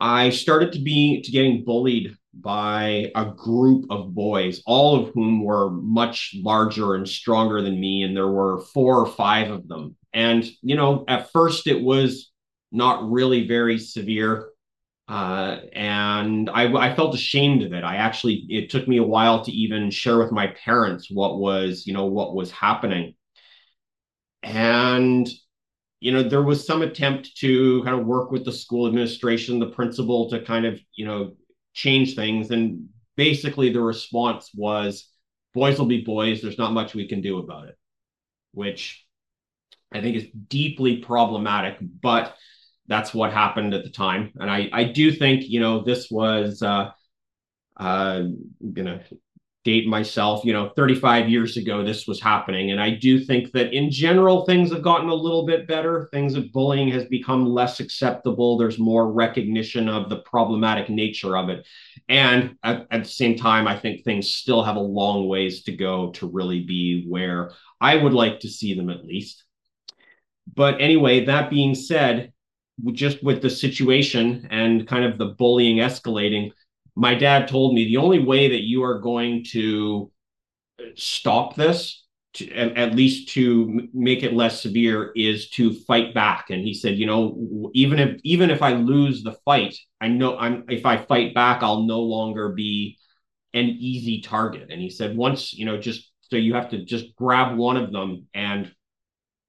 i 0.00 0.30
started 0.30 0.72
to 0.72 0.80
be 0.80 1.22
to 1.22 1.30
getting 1.30 1.64
bullied 1.64 2.16
by 2.34 3.10
a 3.14 3.26
group 3.26 3.86
of 3.90 4.12
boys 4.12 4.60
all 4.66 4.96
of 4.96 5.14
whom 5.14 5.44
were 5.44 5.70
much 5.70 6.34
larger 6.42 6.96
and 6.96 7.08
stronger 7.08 7.62
than 7.62 7.78
me 7.78 8.02
and 8.02 8.16
there 8.16 8.26
were 8.28 8.60
four 8.74 8.98
or 8.98 9.06
five 9.06 9.50
of 9.50 9.68
them. 9.68 9.96
And 10.12 10.44
you 10.62 10.74
know 10.74 11.04
at 11.06 11.30
first 11.30 11.68
it 11.68 11.80
was 11.80 12.32
not 12.76 13.10
really 13.10 13.46
very 13.48 13.78
severe. 13.78 14.50
Uh, 15.08 15.58
and 15.72 16.50
I, 16.50 16.72
I 16.74 16.94
felt 16.94 17.14
ashamed 17.14 17.62
of 17.62 17.72
it. 17.72 17.84
I 17.84 17.96
actually, 17.96 18.44
it 18.48 18.70
took 18.70 18.88
me 18.88 18.98
a 18.98 19.04
while 19.04 19.44
to 19.44 19.52
even 19.52 19.90
share 19.90 20.18
with 20.18 20.32
my 20.32 20.48
parents 20.48 21.08
what 21.10 21.38
was, 21.38 21.86
you 21.86 21.92
know, 21.92 22.06
what 22.06 22.34
was 22.34 22.50
happening. 22.50 23.14
And, 24.42 25.28
you 26.00 26.12
know, 26.12 26.22
there 26.22 26.42
was 26.42 26.66
some 26.66 26.82
attempt 26.82 27.36
to 27.38 27.82
kind 27.84 27.98
of 27.98 28.06
work 28.06 28.32
with 28.32 28.44
the 28.44 28.52
school 28.52 28.86
administration, 28.86 29.60
the 29.60 29.66
principal 29.66 30.28
to 30.30 30.40
kind 30.40 30.66
of, 30.66 30.80
you 30.94 31.06
know, 31.06 31.34
change 31.72 32.16
things. 32.16 32.50
And 32.50 32.88
basically 33.16 33.72
the 33.72 33.80
response 33.80 34.50
was 34.54 35.08
boys 35.54 35.78
will 35.78 35.86
be 35.86 36.02
boys. 36.02 36.42
There's 36.42 36.58
not 36.58 36.72
much 36.72 36.94
we 36.94 37.08
can 37.08 37.20
do 37.20 37.38
about 37.38 37.68
it, 37.68 37.76
which 38.52 39.04
I 39.92 40.00
think 40.00 40.16
is 40.16 40.26
deeply 40.48 40.98
problematic. 40.98 41.78
But 41.80 42.34
that's 42.88 43.14
what 43.14 43.32
happened 43.32 43.74
at 43.74 43.84
the 43.84 43.90
time. 43.90 44.32
And 44.36 44.50
I, 44.50 44.68
I 44.72 44.84
do 44.84 45.12
think, 45.12 45.44
you 45.48 45.60
know, 45.60 45.82
this 45.82 46.10
was, 46.10 46.62
uh, 46.62 46.90
uh, 47.76 48.24
gonna 48.72 49.04
date 49.66 49.88
myself, 49.88 50.44
you 50.44 50.52
know, 50.52 50.70
35 50.76 51.28
years 51.28 51.56
ago, 51.56 51.84
this 51.84 52.06
was 52.06 52.20
happening. 52.20 52.70
And 52.70 52.80
I 52.80 52.90
do 52.90 53.18
think 53.18 53.50
that 53.50 53.74
in 53.74 53.90
general, 53.90 54.44
things 54.44 54.70
have 54.72 54.80
gotten 54.80 55.08
a 55.08 55.14
little 55.14 55.44
bit 55.44 55.66
better. 55.66 56.08
Things 56.12 56.36
of 56.36 56.52
bullying 56.52 56.86
has 56.90 57.04
become 57.06 57.44
less 57.44 57.80
acceptable. 57.80 58.56
There's 58.56 58.78
more 58.78 59.12
recognition 59.12 59.88
of 59.88 60.08
the 60.08 60.20
problematic 60.20 60.88
nature 60.88 61.36
of 61.36 61.48
it. 61.48 61.66
And 62.08 62.54
at, 62.62 62.86
at 62.92 63.02
the 63.02 63.08
same 63.08 63.36
time, 63.36 63.66
I 63.66 63.76
think 63.76 64.04
things 64.04 64.32
still 64.32 64.62
have 64.62 64.76
a 64.76 64.80
long 64.80 65.26
ways 65.26 65.64
to 65.64 65.72
go 65.72 66.12
to 66.12 66.30
really 66.30 66.62
be 66.62 67.04
where 67.08 67.50
I 67.80 67.96
would 67.96 68.14
like 68.14 68.38
to 68.40 68.48
see 68.48 68.74
them 68.74 68.88
at 68.88 69.04
least. 69.04 69.42
But 70.54 70.80
anyway, 70.80 71.24
that 71.24 71.50
being 71.50 71.74
said, 71.74 72.32
just 72.92 73.22
with 73.22 73.42
the 73.42 73.50
situation 73.50 74.46
and 74.50 74.86
kind 74.86 75.04
of 75.04 75.18
the 75.18 75.26
bullying 75.26 75.78
escalating, 75.78 76.50
my 76.94 77.14
dad 77.14 77.48
told 77.48 77.74
me 77.74 77.84
the 77.84 77.96
only 77.98 78.18
way 78.18 78.48
that 78.48 78.62
you 78.62 78.82
are 78.82 79.00
going 79.00 79.44
to 79.52 80.10
uh, 80.80 80.84
stop 80.94 81.56
this, 81.56 82.04
to, 82.34 82.50
at 82.52 82.94
least 82.94 83.30
to 83.30 83.88
make 83.94 84.22
it 84.22 84.34
less 84.34 84.60
severe, 84.60 85.12
is 85.16 85.48
to 85.50 85.72
fight 85.72 86.14
back. 86.14 86.50
And 86.50 86.62
he 86.62 86.74
said, 86.74 86.98
you 86.98 87.06
know, 87.06 87.70
even 87.74 87.98
if 87.98 88.20
even 88.24 88.50
if 88.50 88.62
I 88.62 88.72
lose 88.74 89.22
the 89.22 89.36
fight, 89.44 89.76
I 90.00 90.08
know 90.08 90.36
I'm 90.38 90.64
if 90.68 90.84
I 90.84 90.98
fight 90.98 91.34
back, 91.34 91.62
I'll 91.62 91.82
no 91.82 92.00
longer 92.00 92.50
be 92.50 92.98
an 93.54 93.64
easy 93.64 94.20
target. 94.20 94.68
And 94.70 94.80
he 94.80 94.90
said, 94.90 95.16
once 95.16 95.54
you 95.54 95.64
know, 95.64 95.78
just 95.78 96.10
so 96.20 96.36
you 96.36 96.54
have 96.54 96.70
to 96.70 96.84
just 96.84 97.14
grab 97.16 97.56
one 97.56 97.76
of 97.76 97.92
them 97.92 98.26
and 98.34 98.70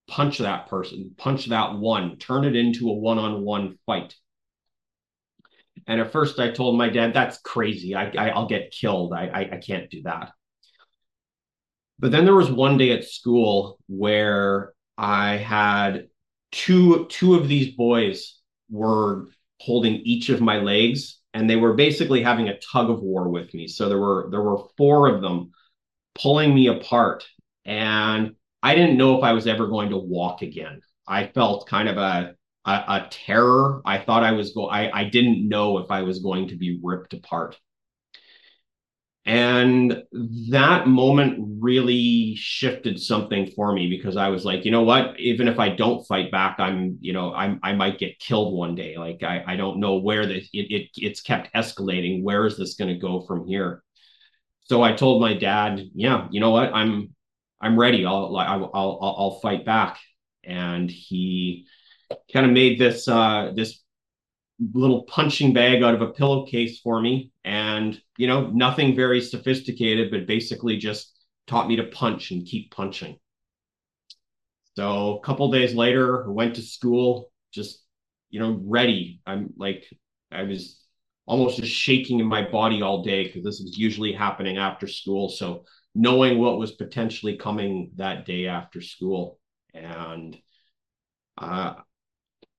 punch 0.08 0.40
that 0.40 0.68
person, 0.68 1.14
punch 1.18 1.48
that 1.48 1.76
one, 1.76 2.18
turn 2.18 2.46
it 2.46 2.56
into 2.56 2.90
a 2.90 2.94
one 2.94 3.18
on 3.18 3.44
one 3.44 3.78
fight. 3.86 4.16
And 5.86 6.02
at 6.02 6.12
first, 6.12 6.40
I 6.40 6.52
told 6.52 6.78
my 6.78 6.90
dad, 6.90 7.14
that's 7.14 7.40
crazy. 7.40 7.96
I, 7.96 8.10
I, 8.10 8.38
will 8.38 8.48
get 8.48 8.72
killed. 8.72 9.14
I, 9.14 9.28
I, 9.28 9.40
I 9.54 9.58
can't 9.58 9.90
do 9.90 10.02
that. 10.04 10.32
But 12.00 12.12
then 12.12 12.26
there 12.26 12.36
was 12.36 12.52
one 12.52 12.78
day 12.78 12.92
at 12.92 13.06
school 13.06 13.80
where 13.88 14.74
I 14.98 15.38
had 15.38 16.08
two 16.52 17.08
two 17.10 17.36
of 17.36 17.48
these 17.48 17.76
boys 17.76 18.40
were 18.70 19.30
holding 19.60 19.96
each 19.96 20.30
of 20.30 20.42
my 20.42 20.60
legs 20.60 21.20
and 21.34 21.50
they 21.50 21.56
were 21.56 21.74
basically 21.74 22.24
having 22.24 22.48
a 22.48 22.60
tug 22.60 22.90
of 22.90 23.02
war 23.02 23.28
with 23.28 23.54
me 23.54 23.68
so 23.68 23.90
there 23.90 23.98
were 23.98 24.28
there 24.32 24.42
were 24.42 24.64
four 24.78 25.08
of 25.08 25.22
them 25.22 25.52
pulling 26.16 26.54
me 26.54 26.68
apart 26.68 27.28
and 27.66 28.36
I 28.68 28.76
didn't 28.76 28.98
know 28.98 29.18
if 29.18 29.24
I 29.24 29.32
was 29.32 29.48
ever 29.48 29.68
going 29.68 29.92
to 29.92 29.98
walk 29.98 30.42
again. 30.42 30.82
I 31.08 31.28
felt 31.28 31.70
kind 31.70 31.88
of 31.88 31.98
a 31.98 32.36
a, 32.66 32.72
a 32.72 33.08
terror. 33.10 33.82
I 33.86 33.98
thought 34.00 34.24
I 34.24 34.34
was 34.34 34.52
go. 34.52 34.68
I 34.68 34.82
I 35.02 35.04
didn't 35.06 35.48
know 35.48 35.78
if 35.78 35.90
I 35.90 36.02
was 36.02 36.20
going 36.20 36.50
to 36.50 36.58
be 36.58 36.80
ripped 36.84 37.14
apart. 37.14 37.58
And 39.26 40.04
that 40.52 40.88
moment 40.88 41.60
really 41.62 42.36
shifted 42.36 43.00
something 43.00 43.52
for 43.56 43.74
me 43.74 43.90
because 43.90 44.16
I 44.18 44.30
was 44.30 44.46
like, 44.46 44.64
you 44.66 44.72
know 44.72 44.84
what? 44.84 45.20
Even 45.20 45.48
if 45.50 45.60
I 45.60 45.70
don't 45.70 46.08
fight 46.08 46.32
back, 46.32 46.60
I'm, 46.60 46.98
you 47.02 47.12
know, 47.12 47.34
I'm, 47.34 47.60
I 47.62 47.74
might 47.74 48.00
get 48.00 48.20
killed 48.20 48.54
one 48.54 48.74
day. 48.76 48.98
Like 48.98 49.24
I, 49.24 49.44
I 49.46 49.56
don't 49.58 49.82
know 49.82 49.98
where 49.98 50.26
this, 50.26 50.48
it, 50.54 50.72
it, 50.72 50.90
it's 50.96 51.20
kept 51.20 51.54
escalating. 51.54 52.24
Where 52.24 52.46
is 52.46 52.58
this 52.58 52.76
going 52.76 52.94
to 52.94 53.00
go 53.00 53.22
from 53.28 53.46
here? 53.46 53.84
So 54.62 54.82
I 54.82 54.94
told 54.94 55.22
my 55.22 55.34
dad, 55.34 55.82
yeah, 55.94 56.28
you 56.32 56.40
know 56.40 56.52
what? 56.52 56.72
I'm, 56.74 57.14
I'm 57.62 57.80
ready. 57.80 58.06
I'll, 58.06 58.36
I'll, 58.38 58.72
I'll, 58.74 59.00
I'll 59.02 59.40
fight 59.42 59.66
back. 59.66 60.00
And 60.44 60.90
he 60.90 61.66
kind 62.32 62.46
of 62.46 62.52
made 62.52 62.80
this, 62.80 63.08
uh, 63.08 63.52
this 63.56 63.82
little 64.74 65.04
punching 65.04 65.54
bag 65.54 65.84
out 65.84 65.94
of 65.94 66.02
a 66.02 66.08
pillowcase 66.08 66.80
for 66.80 67.00
me 67.00 67.32
and 67.46 68.02
you 68.18 68.26
know 68.26 68.48
nothing 68.48 68.96
very 68.96 69.22
sophisticated 69.22 70.10
but 70.10 70.26
basically 70.26 70.78
just 70.78 71.16
taught 71.46 71.68
me 71.68 71.76
to 71.76 71.84
punch 71.84 72.32
and 72.32 72.48
keep 72.48 72.72
punching 72.72 73.20
so 74.76 75.18
a 75.18 75.20
couple 75.22 75.52
days 75.52 75.76
later 75.76 76.26
I 76.26 76.30
went 76.30 76.56
to 76.56 76.64
school 76.64 77.32
just 77.52 77.84
you 78.30 78.40
know 78.40 78.60
ready 78.66 79.22
i'm 79.26 79.54
like 79.58 79.86
i 80.32 80.44
was 80.44 80.82
almost 81.26 81.58
just 81.58 81.72
shaking 81.72 82.20
in 82.20 82.26
my 82.26 82.42
body 82.50 82.82
all 82.82 83.04
day 83.04 83.26
because 83.26 83.44
this 83.44 83.60
was 83.60 83.78
usually 83.78 84.12
happening 84.12 84.58
after 84.58 84.88
school 84.88 85.30
so 85.30 85.66
knowing 85.98 86.38
what 86.38 86.60
was 86.60 86.74
potentially 86.74 87.38
coming 87.38 87.92
that 87.96 88.26
day 88.26 88.48
after 88.48 88.82
school 88.82 89.40
and 89.74 90.38
uh, 91.38 91.74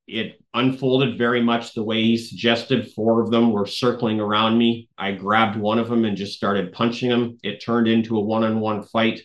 it 0.08 0.42
unfolded 0.54 1.18
very 1.18 1.42
much 1.42 1.74
the 1.74 1.84
way 1.84 2.02
he 2.02 2.16
suggested. 2.16 2.92
Four 2.92 3.22
of 3.22 3.30
them 3.30 3.52
were 3.52 3.66
circling 3.66 4.20
around 4.20 4.58
me. 4.58 4.88
I 4.96 5.12
grabbed 5.12 5.56
one 5.56 5.78
of 5.78 5.88
them 5.88 6.04
and 6.04 6.16
just 6.16 6.36
started 6.36 6.72
punching 6.72 7.10
him. 7.10 7.38
It 7.42 7.62
turned 7.62 7.88
into 7.88 8.16
a 8.16 8.20
one 8.20 8.42
on 8.42 8.58
one 8.60 8.82
fight. 8.82 9.20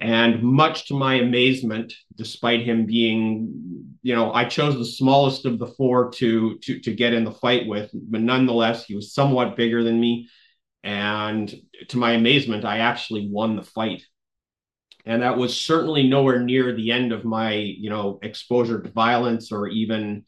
And 0.00 0.42
much 0.42 0.88
to 0.88 0.94
my 0.94 1.14
amazement, 1.14 1.94
despite 2.16 2.62
him 2.62 2.84
being, 2.84 3.86
you 4.02 4.14
know, 4.14 4.32
I 4.32 4.46
chose 4.46 4.76
the 4.76 4.84
smallest 4.84 5.46
of 5.46 5.58
the 5.58 5.68
four 5.68 6.10
to, 6.12 6.58
to, 6.58 6.80
to 6.80 6.94
get 6.94 7.12
in 7.12 7.24
the 7.24 7.32
fight 7.32 7.66
with, 7.68 7.90
but 7.92 8.20
nonetheless, 8.20 8.86
he 8.86 8.94
was 8.94 9.14
somewhat 9.14 9.56
bigger 9.56 9.84
than 9.84 10.00
me. 10.00 10.28
And 10.84 11.52
to 11.88 11.96
my 11.96 12.12
amazement, 12.12 12.66
I 12.66 12.78
actually 12.78 13.28
won 13.28 13.56
the 13.56 13.62
fight. 13.62 14.02
And 15.06 15.22
that 15.22 15.38
was 15.38 15.58
certainly 15.58 16.06
nowhere 16.06 16.40
near 16.40 16.74
the 16.74 16.92
end 16.92 17.12
of 17.12 17.24
my 17.24 17.54
you 17.54 17.90
know 17.90 18.18
exposure 18.22 18.80
to 18.80 18.90
violence 18.90 19.50
or 19.50 19.66
even 19.68 20.24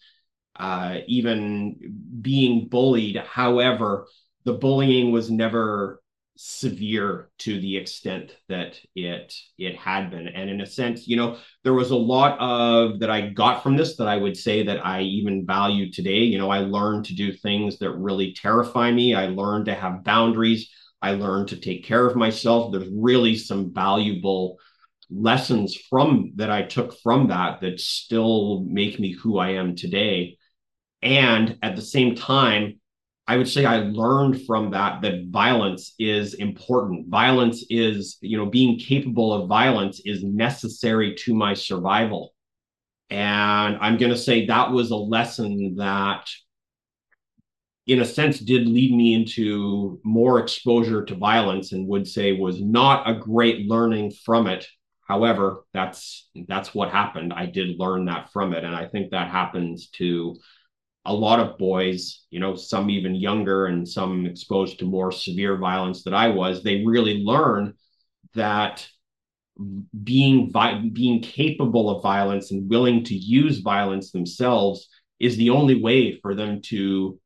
uh, 0.58 0.98
even 1.06 1.76
being 2.20 2.68
bullied. 2.68 3.16
However 3.16 4.06
the 4.44 4.54
bullying 4.54 5.12
was 5.12 5.30
never 5.30 6.00
severe 6.36 7.30
to 7.38 7.60
the 7.60 7.76
extent 7.76 8.36
that 8.48 8.78
it 8.94 9.34
it 9.58 9.74
had 9.74 10.10
been 10.10 10.28
and 10.28 10.50
in 10.50 10.60
a 10.60 10.66
sense 10.66 11.08
you 11.08 11.16
know 11.16 11.38
there 11.64 11.72
was 11.72 11.90
a 11.90 11.96
lot 11.96 12.38
of 12.38 13.00
that 13.00 13.10
i 13.10 13.30
got 13.30 13.62
from 13.62 13.74
this 13.74 13.96
that 13.96 14.06
i 14.06 14.16
would 14.16 14.36
say 14.36 14.62
that 14.62 14.84
i 14.84 15.00
even 15.00 15.46
value 15.46 15.90
today 15.90 16.18
you 16.18 16.36
know 16.36 16.50
i 16.50 16.58
learned 16.58 17.06
to 17.06 17.14
do 17.14 17.32
things 17.32 17.78
that 17.78 17.90
really 17.92 18.34
terrify 18.34 18.92
me 18.92 19.14
i 19.14 19.26
learned 19.28 19.64
to 19.64 19.74
have 19.74 20.04
boundaries 20.04 20.68
I 21.02 21.12
learned 21.12 21.48
to 21.48 21.56
take 21.56 21.84
care 21.84 22.06
of 22.06 22.16
myself. 22.16 22.72
There's 22.72 22.88
really 22.92 23.36
some 23.36 23.72
valuable 23.72 24.58
lessons 25.10 25.76
from 25.76 26.32
that 26.36 26.50
I 26.50 26.62
took 26.62 26.98
from 27.00 27.28
that 27.28 27.60
that 27.60 27.80
still 27.80 28.64
make 28.66 28.98
me 28.98 29.12
who 29.12 29.38
I 29.38 29.50
am 29.50 29.76
today. 29.76 30.36
And 31.02 31.58
at 31.62 31.76
the 31.76 31.82
same 31.82 32.14
time, 32.16 32.80
I 33.28 33.36
would 33.36 33.48
say 33.48 33.64
I 33.64 33.78
learned 33.78 34.46
from 34.46 34.70
that 34.70 35.02
that 35.02 35.26
violence 35.30 35.94
is 35.98 36.34
important. 36.34 37.08
Violence 37.08 37.64
is, 37.68 38.18
you 38.20 38.36
know, 38.36 38.46
being 38.46 38.78
capable 38.78 39.32
of 39.32 39.48
violence 39.48 40.00
is 40.04 40.22
necessary 40.22 41.14
to 41.16 41.34
my 41.34 41.54
survival. 41.54 42.34
And 43.10 43.78
I'm 43.80 43.96
going 43.96 44.12
to 44.12 44.18
say 44.18 44.46
that 44.46 44.70
was 44.70 44.90
a 44.90 44.96
lesson 44.96 45.76
that 45.76 46.28
in 47.86 48.00
a 48.00 48.04
sense 48.04 48.38
did 48.38 48.66
lead 48.66 48.94
me 48.94 49.14
into 49.14 50.00
more 50.04 50.40
exposure 50.40 51.04
to 51.04 51.14
violence 51.14 51.72
and 51.72 51.86
would 51.86 52.06
say 52.06 52.32
was 52.32 52.60
not 52.60 53.08
a 53.08 53.14
great 53.14 53.66
learning 53.66 54.10
from 54.10 54.46
it 54.46 54.66
however 55.06 55.62
that's 55.72 56.28
that's 56.48 56.74
what 56.74 56.90
happened 56.90 57.32
i 57.32 57.46
did 57.46 57.78
learn 57.78 58.04
that 58.06 58.30
from 58.32 58.52
it 58.52 58.64
and 58.64 58.74
i 58.74 58.84
think 58.84 59.10
that 59.10 59.30
happens 59.30 59.88
to 59.88 60.34
a 61.06 61.12
lot 61.12 61.40
of 61.40 61.58
boys 61.58 62.24
you 62.30 62.40
know 62.40 62.54
some 62.54 62.90
even 62.90 63.14
younger 63.14 63.66
and 63.66 63.88
some 63.88 64.26
exposed 64.26 64.78
to 64.78 64.84
more 64.84 65.10
severe 65.12 65.56
violence 65.56 66.02
that 66.02 66.14
i 66.14 66.28
was 66.28 66.62
they 66.62 66.84
really 66.84 67.22
learn 67.24 67.72
that 68.34 68.86
being 70.04 70.50
vi- 70.50 70.90
being 70.92 71.22
capable 71.22 71.88
of 71.90 72.02
violence 72.02 72.50
and 72.50 72.68
willing 72.68 73.02
to 73.04 73.14
use 73.14 73.60
violence 73.60 74.10
themselves 74.10 74.88
is 75.18 75.36
the 75.36 75.50
only 75.50 75.80
way 75.80 76.18
for 76.20 76.34
them 76.34 76.60
to 76.60 77.18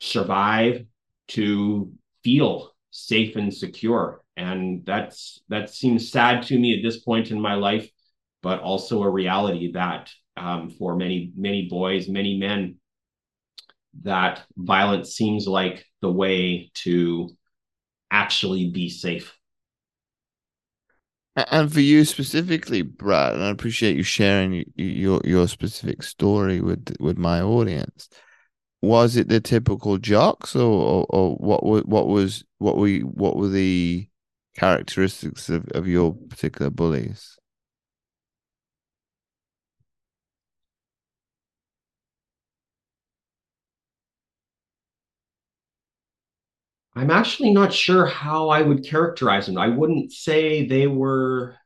survive, 0.00 0.84
to 1.28 1.92
feel 2.24 2.72
safe 2.90 3.36
and 3.36 3.54
secure. 3.54 4.22
And 4.36 4.84
that's 4.84 5.40
that 5.48 5.70
seems 5.70 6.10
sad 6.10 6.42
to 6.44 6.58
me 6.58 6.76
at 6.76 6.82
this 6.82 6.98
point 7.00 7.30
in 7.30 7.40
my 7.40 7.54
life, 7.54 7.88
but 8.42 8.60
also 8.60 9.02
a 9.02 9.10
reality 9.10 9.72
that 9.72 10.10
um, 10.36 10.70
for 10.70 10.96
many 10.96 11.32
many 11.36 11.68
boys, 11.68 12.08
many 12.08 12.38
men, 12.38 12.79
that 14.02 14.42
violence 14.56 15.14
seems 15.14 15.46
like 15.46 15.84
the 16.00 16.10
way 16.10 16.70
to 16.74 17.30
actually 18.10 18.70
be 18.70 18.88
safe. 18.88 19.36
And 21.36 21.72
for 21.72 21.80
you 21.80 22.04
specifically, 22.04 22.82
Brad, 22.82 23.34
and 23.34 23.42
I 23.42 23.50
appreciate 23.50 23.96
you 23.96 24.02
sharing 24.02 24.64
your 24.74 25.20
your 25.24 25.46
specific 25.48 26.02
story 26.02 26.60
with 26.60 26.96
with 27.00 27.16
my 27.16 27.40
audience 27.40 28.08
was 28.82 29.16
it 29.16 29.28
the 29.28 29.40
typical 29.40 29.98
jocks 29.98 30.56
or, 30.56 30.62
or, 30.62 31.06
or 31.10 31.34
what 31.36 31.64
was 31.64 31.82
what 31.84 32.06
was 32.08 32.44
what 32.58 32.76
were 32.76 32.98
what 32.98 33.36
were 33.36 33.48
the 33.48 34.08
characteristics 34.56 35.48
of, 35.48 35.68
of 35.74 35.86
your 35.86 36.14
particular 36.14 36.70
bullies? 36.70 37.36
I'm 46.94 47.10
actually 47.10 47.52
not 47.52 47.72
sure 47.72 48.06
how 48.06 48.48
I 48.48 48.62
would 48.62 48.84
characterize 48.84 49.46
them. 49.46 49.58
I 49.58 49.68
wouldn't 49.68 50.12
say 50.12 50.66
they 50.66 50.86
were 50.86 51.56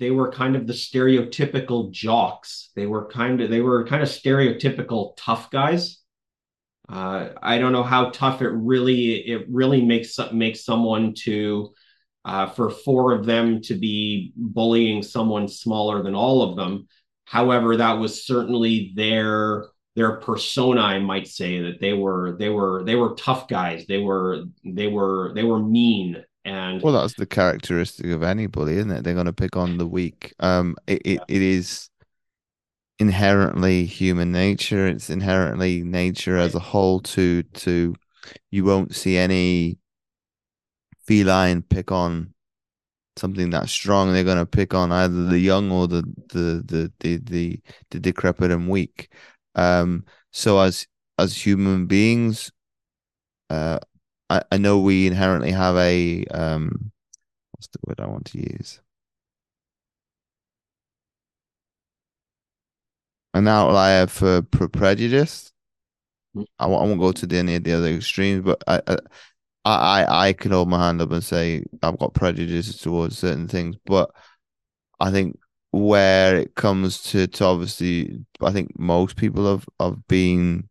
they 0.00 0.10
were 0.10 0.32
kind 0.32 0.56
of 0.56 0.66
the 0.66 0.72
stereotypical 0.72 1.92
jocks. 1.92 2.70
They 2.74 2.86
were 2.86 3.08
kind 3.08 3.40
of 3.40 3.50
they 3.50 3.60
were 3.60 3.86
kind 3.86 4.02
of 4.02 4.08
stereotypical 4.08 5.14
tough 5.16 5.50
guys 5.50 6.00
uh, 6.88 7.30
I 7.42 7.58
don't 7.58 7.72
know 7.72 7.82
how 7.82 8.10
tough 8.10 8.42
it 8.42 8.50
really 8.50 9.14
it 9.30 9.46
really 9.48 9.82
makes 9.84 10.18
makes 10.32 10.64
someone 10.64 11.14
to 11.24 11.72
uh, 12.24 12.46
for 12.46 12.70
four 12.70 13.12
of 13.12 13.26
them 13.26 13.60
to 13.62 13.74
be 13.74 14.32
bullying 14.36 15.02
someone 15.02 15.48
smaller 15.48 16.02
than 16.02 16.14
all 16.14 16.42
of 16.42 16.56
them. 16.56 16.88
However, 17.24 17.78
that 17.78 17.94
was 17.94 18.26
certainly 18.26 18.92
their 18.94 19.66
their 19.96 20.16
persona. 20.16 20.80
I 20.80 20.98
might 20.98 21.28
say 21.28 21.60
that 21.62 21.80
they 21.80 21.92
were 21.92 22.36
they 22.38 22.48
were 22.48 22.84
they 22.84 22.96
were 22.96 23.14
tough 23.14 23.48
guys. 23.48 23.86
They 23.86 23.98
were 23.98 24.44
they 24.64 24.88
were 24.88 25.32
they 25.34 25.44
were 25.44 25.60
mean 25.60 26.24
and 26.44 26.82
well, 26.82 26.92
that's 26.92 27.14
the 27.14 27.26
characteristic 27.26 28.06
of 28.06 28.22
any 28.22 28.46
bully, 28.46 28.76
isn't 28.76 28.90
it? 28.90 29.02
They're 29.02 29.14
going 29.14 29.26
to 29.26 29.32
pick 29.32 29.56
on 29.56 29.78
the 29.78 29.86
weak. 29.86 30.34
Um, 30.40 30.76
it, 30.86 31.00
it, 31.04 31.20
it 31.26 31.42
is 31.42 31.88
inherently 32.98 33.86
human 33.86 34.30
nature. 34.30 34.86
It's 34.86 35.08
inherently 35.08 35.82
nature 35.82 36.36
as 36.36 36.54
a 36.54 36.60
whole 36.60 37.00
to 37.00 37.42
to 37.42 37.94
you 38.50 38.64
won't 38.64 38.94
see 38.94 39.16
any 39.16 39.78
feline 41.06 41.62
pick 41.62 41.90
on 41.90 42.34
something 43.16 43.48
that 43.50 43.70
strong. 43.70 44.12
They're 44.12 44.22
gonna 44.22 44.44
pick 44.44 44.74
on 44.74 44.92
either 44.92 45.24
the 45.24 45.38
young 45.38 45.70
or 45.72 45.88
the 45.88 46.02
the 46.28 46.62
the 46.66 46.92
the 47.00 47.16
the, 47.24 47.60
the 47.90 48.00
decrepit 48.00 48.50
and 48.50 48.68
weak. 48.68 49.10
Um 49.54 50.04
so 50.32 50.58
as 50.60 50.86
as 51.18 51.36
human 51.46 51.86
beings, 51.86 52.50
uh 53.50 53.78
I, 54.30 54.42
I 54.52 54.58
know 54.58 54.80
we 54.80 55.06
inherently 55.06 55.52
have 55.52 55.76
a 55.76 56.24
um 56.26 56.92
what's 57.52 57.68
the 57.68 57.80
word 57.86 58.00
I 58.00 58.08
want 58.08 58.26
to 58.26 58.38
use? 58.38 58.80
an 63.34 63.48
outlier 63.48 64.06
for, 64.06 64.46
for 64.52 64.68
prejudice. 64.68 65.52
Mm. 66.36 66.46
I 66.58 66.66
won't, 66.66 66.82
I 66.84 66.86
won't 66.88 67.00
go 67.00 67.12
to 67.12 67.36
any 67.38 67.56
of 67.56 67.64
the 67.64 67.74
other 67.74 67.88
extremes, 67.88 68.44
but 68.44 68.62
I, 68.66 68.80
I, 68.86 68.96
I, 69.64 70.28
I 70.28 70.32
can 70.34 70.52
hold 70.52 70.68
my 70.68 70.78
hand 70.78 71.02
up 71.02 71.12
and 71.12 71.24
say 71.24 71.64
I've 71.82 71.98
got 71.98 72.14
prejudices 72.14 72.78
towards 72.78 73.18
certain 73.18 73.48
things. 73.48 73.76
But 73.86 74.10
I 75.00 75.10
think 75.10 75.38
where 75.74 76.36
it 76.36 76.54
comes 76.54 77.02
to, 77.02 77.26
to 77.26 77.44
obviously, 77.44 78.24
I 78.40 78.52
think 78.52 78.78
most 78.78 79.16
people 79.16 79.50
have, 79.50 79.66
have 79.80 80.06
been 80.06 80.68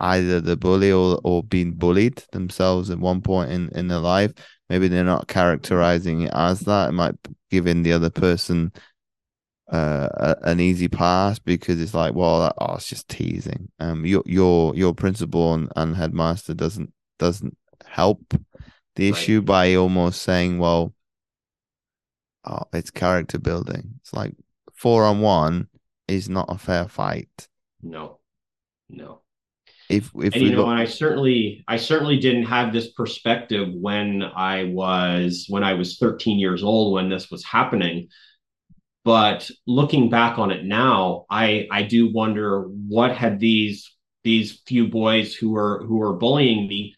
either 0.00 0.40
the 0.40 0.56
bully 0.56 0.90
or 0.90 1.20
or 1.22 1.44
being 1.44 1.72
bullied 1.72 2.22
themselves 2.32 2.90
at 2.90 2.98
one 2.98 3.22
point 3.22 3.50
in 3.50 3.68
in 3.70 3.88
their 3.88 3.98
life. 3.98 4.32
Maybe 4.68 4.88
they're 4.88 5.04
not 5.04 5.28
characterizing 5.28 6.22
it 6.22 6.32
as 6.34 6.60
that. 6.60 6.88
It 6.88 6.92
might 6.92 7.14
give 7.50 7.66
in 7.66 7.82
the 7.82 7.92
other 7.92 8.10
person 8.10 8.72
uh, 9.70 10.08
a, 10.12 10.36
an 10.42 10.60
easy 10.60 10.88
pass 10.88 11.38
because 11.38 11.80
it's 11.80 11.94
like, 11.94 12.14
well, 12.14 12.40
that, 12.40 12.54
oh, 12.58 12.74
it's 12.74 12.88
just 12.88 13.08
teasing. 13.08 13.70
Um, 13.78 14.04
your 14.04 14.22
your 14.26 14.74
your 14.74 14.94
principal 14.94 15.54
and, 15.54 15.72
and 15.76 15.96
headmaster 15.96 16.54
doesn't 16.54 16.92
doesn't 17.18 17.56
help 17.86 18.34
the 18.96 19.08
issue 19.08 19.38
right. 19.38 19.46
by 19.46 19.74
almost 19.74 20.22
saying, 20.22 20.58
well, 20.58 20.92
oh, 22.44 22.64
it's 22.72 22.90
character 22.90 23.38
building. 23.38 23.94
It's 24.00 24.12
like 24.12 24.34
four 24.72 25.04
on 25.04 25.20
one 25.20 25.68
is 26.08 26.28
not 26.28 26.46
a 26.48 26.58
fair 26.58 26.88
fight. 26.88 27.48
No, 27.82 28.18
no. 28.88 29.20
If 29.88 30.10
if 30.14 30.34
and, 30.34 30.42
you 30.42 30.50
know, 30.52 30.70
and 30.70 30.78
I 30.78 30.86
certainly 30.86 31.64
I 31.68 31.76
certainly 31.76 32.18
didn't 32.18 32.44
have 32.44 32.72
this 32.72 32.92
perspective 32.92 33.68
when 33.72 34.22
I 34.22 34.64
was 34.64 35.46
when 35.48 35.64
I 35.64 35.74
was 35.74 35.98
13 35.98 36.38
years 36.38 36.62
old 36.62 36.94
when 36.94 37.08
this 37.08 37.30
was 37.30 37.44
happening. 37.44 38.08
But 39.04 39.50
looking 39.66 40.08
back 40.08 40.38
on 40.38 40.50
it 40.50 40.64
now, 40.64 41.26
I 41.28 41.66
I 41.70 41.82
do 41.82 42.12
wonder 42.12 42.62
what 42.62 43.16
had 43.16 43.40
these 43.40 43.92
these 44.24 44.62
few 44.66 44.88
boys 44.88 45.34
who 45.34 45.50
were 45.50 45.84
who 45.86 45.96
were 45.96 46.14
bullying 46.14 46.68
me, 46.68 46.94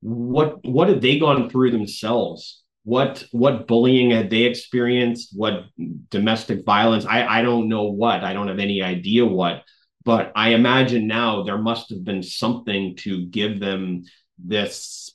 what 0.00 0.64
what 0.64 0.88
had 0.88 1.00
they 1.00 1.18
gone 1.18 1.50
through 1.50 1.70
themselves? 1.70 2.61
What 2.84 3.24
what 3.30 3.66
bullying 3.66 4.10
had 4.10 4.30
they 4.30 4.42
experienced? 4.42 5.30
What 5.36 5.64
domestic 6.10 6.64
violence? 6.64 7.06
I 7.06 7.24
I 7.26 7.42
don't 7.42 7.68
know 7.68 7.84
what. 7.84 8.24
I 8.24 8.32
don't 8.32 8.48
have 8.48 8.58
any 8.58 8.82
idea 8.82 9.24
what 9.24 9.62
but 10.04 10.32
I 10.34 10.50
imagine 10.50 11.06
now 11.06 11.42
there 11.42 11.58
must 11.58 11.90
have 11.90 12.04
been 12.04 12.22
something 12.22 12.96
to 12.98 13.26
give 13.26 13.60
them 13.60 14.04
this 14.38 15.14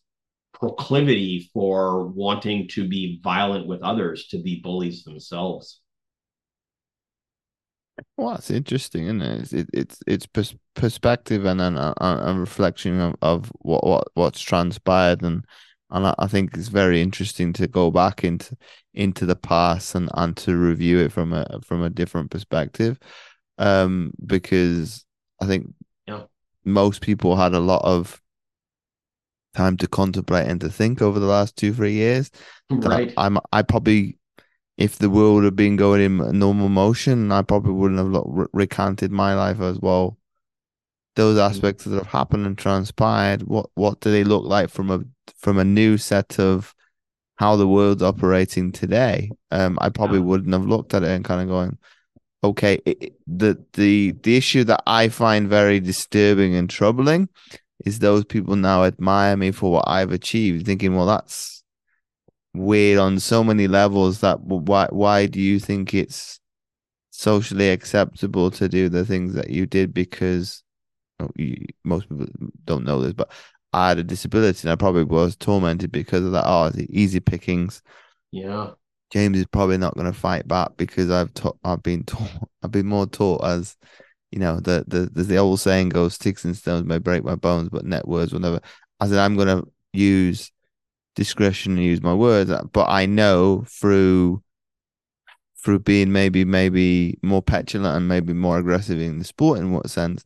proclivity 0.54 1.50
for 1.54 2.08
wanting 2.08 2.68
to 2.70 2.88
be 2.88 3.20
violent 3.24 3.68
with 3.68 3.82
others, 3.82 4.28
to 4.30 4.42
be 4.42 4.60
bullies 4.62 5.04
themselves. 5.04 5.82
Well, 8.16 8.36
it's 8.36 8.52
interesting, 8.52 9.06
isn't 9.06 9.22
it? 9.22 9.54
It's 9.54 9.70
it's, 9.74 10.00
it's 10.08 10.26
pers- 10.28 10.56
perspective 10.76 11.46
and 11.46 11.60
then 11.60 11.78
a, 11.78 11.94
a, 12.00 12.34
reflection 12.36 13.00
of, 13.00 13.16
of 13.22 13.52
what, 13.60 13.86
what 13.86 14.08
what's 14.14 14.40
transpired, 14.40 15.24
and 15.24 15.44
and 15.90 16.08
I, 16.08 16.16
I 16.20 16.28
think 16.28 16.56
it's 16.56 16.68
very 16.68 17.02
interesting 17.02 17.54
to 17.54 17.68
go 17.68 17.92
back 17.92 18.24
into 18.24 18.58
into 18.94 19.26
the 19.26 19.36
past 19.36 19.96
and 19.96 20.10
and 20.16 20.36
to 20.38 20.56
review 20.56 21.00
it 21.00 21.12
from 21.12 21.34
a 21.34 21.60
from 21.64 21.84
a 21.84 21.90
different 21.90 22.32
perspective 22.32 23.00
um, 23.58 24.12
because 24.26 25.06
I 25.42 25.48
think 25.48 25.74
yeah. 26.08 26.24
most 26.66 27.02
people 27.02 27.36
had 27.36 27.54
a 27.54 27.60
lot 27.60 27.84
of 27.84 28.22
time 29.54 29.78
to 29.78 29.88
contemplate 29.88 30.48
and 30.48 30.62
to 30.62 30.70
think 30.70 31.02
over 31.02 31.20
the 31.20 31.26
last 31.26 31.56
two 31.56 31.74
three 31.74 31.94
years. 31.94 32.30
Right. 32.70 33.14
I'm 33.18 33.40
I 33.52 33.62
probably 33.62 34.18
if 34.78 34.98
the 34.98 35.10
world 35.10 35.44
had 35.44 35.56
been 35.56 35.76
going 35.76 36.02
in 36.02 36.38
normal 36.38 36.70
motion, 36.70 37.32
I 37.32 37.42
probably 37.42 37.74
wouldn't 37.74 38.16
have 38.16 38.48
recanted 38.54 39.12
my 39.12 39.34
life 39.34 39.60
as 39.60 39.80
well. 39.80 40.18
Those 41.18 41.38
mm. 41.38 41.50
aspects 41.50 41.84
that 41.86 41.96
have 41.96 42.08
happened 42.08 42.46
and 42.46 42.56
transpired, 42.56 43.42
what 43.44 43.72
what 43.74 44.00
do 44.02 44.12
they 44.12 44.24
look 44.24 44.46
like 44.46 44.70
from 44.70 44.92
a 44.92 45.02
from 45.36 45.58
a 45.58 45.66
new 45.66 45.98
set 45.98 46.40
of 46.40 46.76
how 47.38 47.56
the 47.56 47.68
world's 47.68 48.04
operating 48.04 48.72
today? 48.72 49.32
Um, 49.50 49.80
I 49.82 49.90
probably 49.90 50.20
yeah. 50.20 50.26
wouldn't 50.26 50.54
have 50.54 50.68
looked 50.68 50.94
at 50.94 51.02
it 51.04 51.10
and 51.10 51.26
kind 51.26 51.42
of 51.42 51.48
going, 51.48 51.78
okay, 52.44 52.80
it, 52.86 53.16
the 53.26 53.58
the 53.74 54.14
the 54.22 54.38
issue 54.38 54.64
that 54.66 54.84
I 54.86 55.10
find 55.10 55.50
very 55.50 55.80
disturbing 55.80 56.56
and 56.56 56.70
troubling 56.70 57.30
is 57.84 57.98
those 57.98 58.24
people 58.24 58.56
now 58.56 58.84
admire 58.84 59.36
me 59.36 59.52
for 59.52 59.72
what 59.72 59.88
I've 59.88 60.12
achieved, 60.12 60.68
thinking, 60.68 60.96
well, 60.96 61.08
that's 61.08 61.64
weird 62.54 63.00
on 63.00 63.20
so 63.20 63.44
many 63.44 63.68
levels. 63.68 64.22
That 64.22 64.42
why 64.42 64.88
why 64.92 65.26
do 65.26 65.42
you 65.42 65.60
think 65.60 65.96
it's 65.96 66.40
socially 67.10 67.72
acceptable 67.72 68.52
to 68.52 68.70
do 68.70 68.88
the 68.88 69.04
things 69.04 69.34
that 69.34 69.50
you 69.50 69.66
did? 69.66 69.96
Because 69.96 70.64
most 71.84 72.10
people 72.10 72.28
don't 72.66 72.86
know 72.86 73.02
this, 73.02 73.14
but 73.14 73.32
I 73.74 73.90
had 73.90 74.00
a 74.00 74.04
disability 74.04 74.68
and 74.68 74.72
I 74.72 74.76
probably 74.76 75.04
was 75.04 75.36
tormented 75.36 75.92
because 75.92 76.24
of 76.24 76.32
that. 76.32 76.46
Oh, 76.46 76.70
the 76.70 76.88
easy 76.90 77.20
pickings. 77.20 77.82
Yeah. 78.32 78.72
James 79.12 79.38
is 79.38 79.46
probably 79.46 79.78
not 79.78 79.96
going 79.96 80.12
to 80.12 80.18
fight 80.18 80.48
back 80.48 80.72
because 80.78 81.10
I've 81.10 81.34
taught, 81.34 81.58
I've 81.64 81.84
been 81.84 82.04
taught, 82.06 82.50
I've 82.64 82.72
been 82.72 82.88
more 82.88 83.06
taught 83.06 83.44
as, 83.44 83.76
you 84.32 84.40
know, 84.40 84.60
the 84.60 84.84
the 84.88 85.24
the 85.24 85.38
old 85.38 85.60
saying 85.62 85.90
goes, 85.90 86.16
"Sticks 86.16 86.44
and 86.44 86.56
stones 86.56 86.86
may 86.86 86.98
break 86.98 87.24
my 87.24 87.36
bones, 87.36 87.70
but 87.70 87.86
net 87.86 88.08
words 88.08 88.34
will 88.34 88.42
never." 88.42 88.60
I 89.00 89.08
said 89.08 89.20
I'm 89.20 89.38
going 89.38 89.48
to 89.48 89.66
use 89.94 90.52
discretion 91.16 91.74
and 91.74 91.84
use 91.84 92.02
my 92.02 92.14
words, 92.14 92.52
uh, 92.52 92.64
but 92.74 92.90
I 92.90 93.06
know 93.06 93.64
through 93.68 94.44
through 95.64 95.80
being 95.80 96.12
maybe 96.12 96.44
maybe 96.46 97.18
more 97.24 97.42
petulant 97.42 97.96
and 97.96 98.08
maybe 98.08 98.34
more 98.34 98.58
aggressive 98.58 99.00
in 99.00 99.20
the 99.20 99.26
sport 99.26 99.60
in 99.60 99.72
what 99.72 99.90
sense 99.90 100.24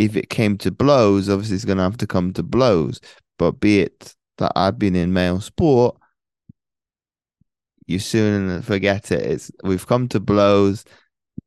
if 0.00 0.16
it 0.16 0.30
came 0.30 0.56
to 0.58 0.70
blows 0.70 1.28
obviously 1.28 1.54
it's 1.54 1.64
going 1.64 1.78
to 1.78 1.84
have 1.84 1.96
to 1.96 2.06
come 2.06 2.32
to 2.32 2.42
blows 2.42 3.00
but 3.38 3.52
be 3.60 3.80
it 3.80 4.14
that 4.38 4.52
i've 4.56 4.78
been 4.78 4.96
in 4.96 5.12
male 5.12 5.40
sport 5.40 5.96
you 7.90 7.98
soon 7.98 8.62
forget 8.62 9.10
it. 9.10 9.20
It's 9.20 9.50
we've 9.64 9.86
come 9.86 10.08
to 10.08 10.20
blows. 10.20 10.84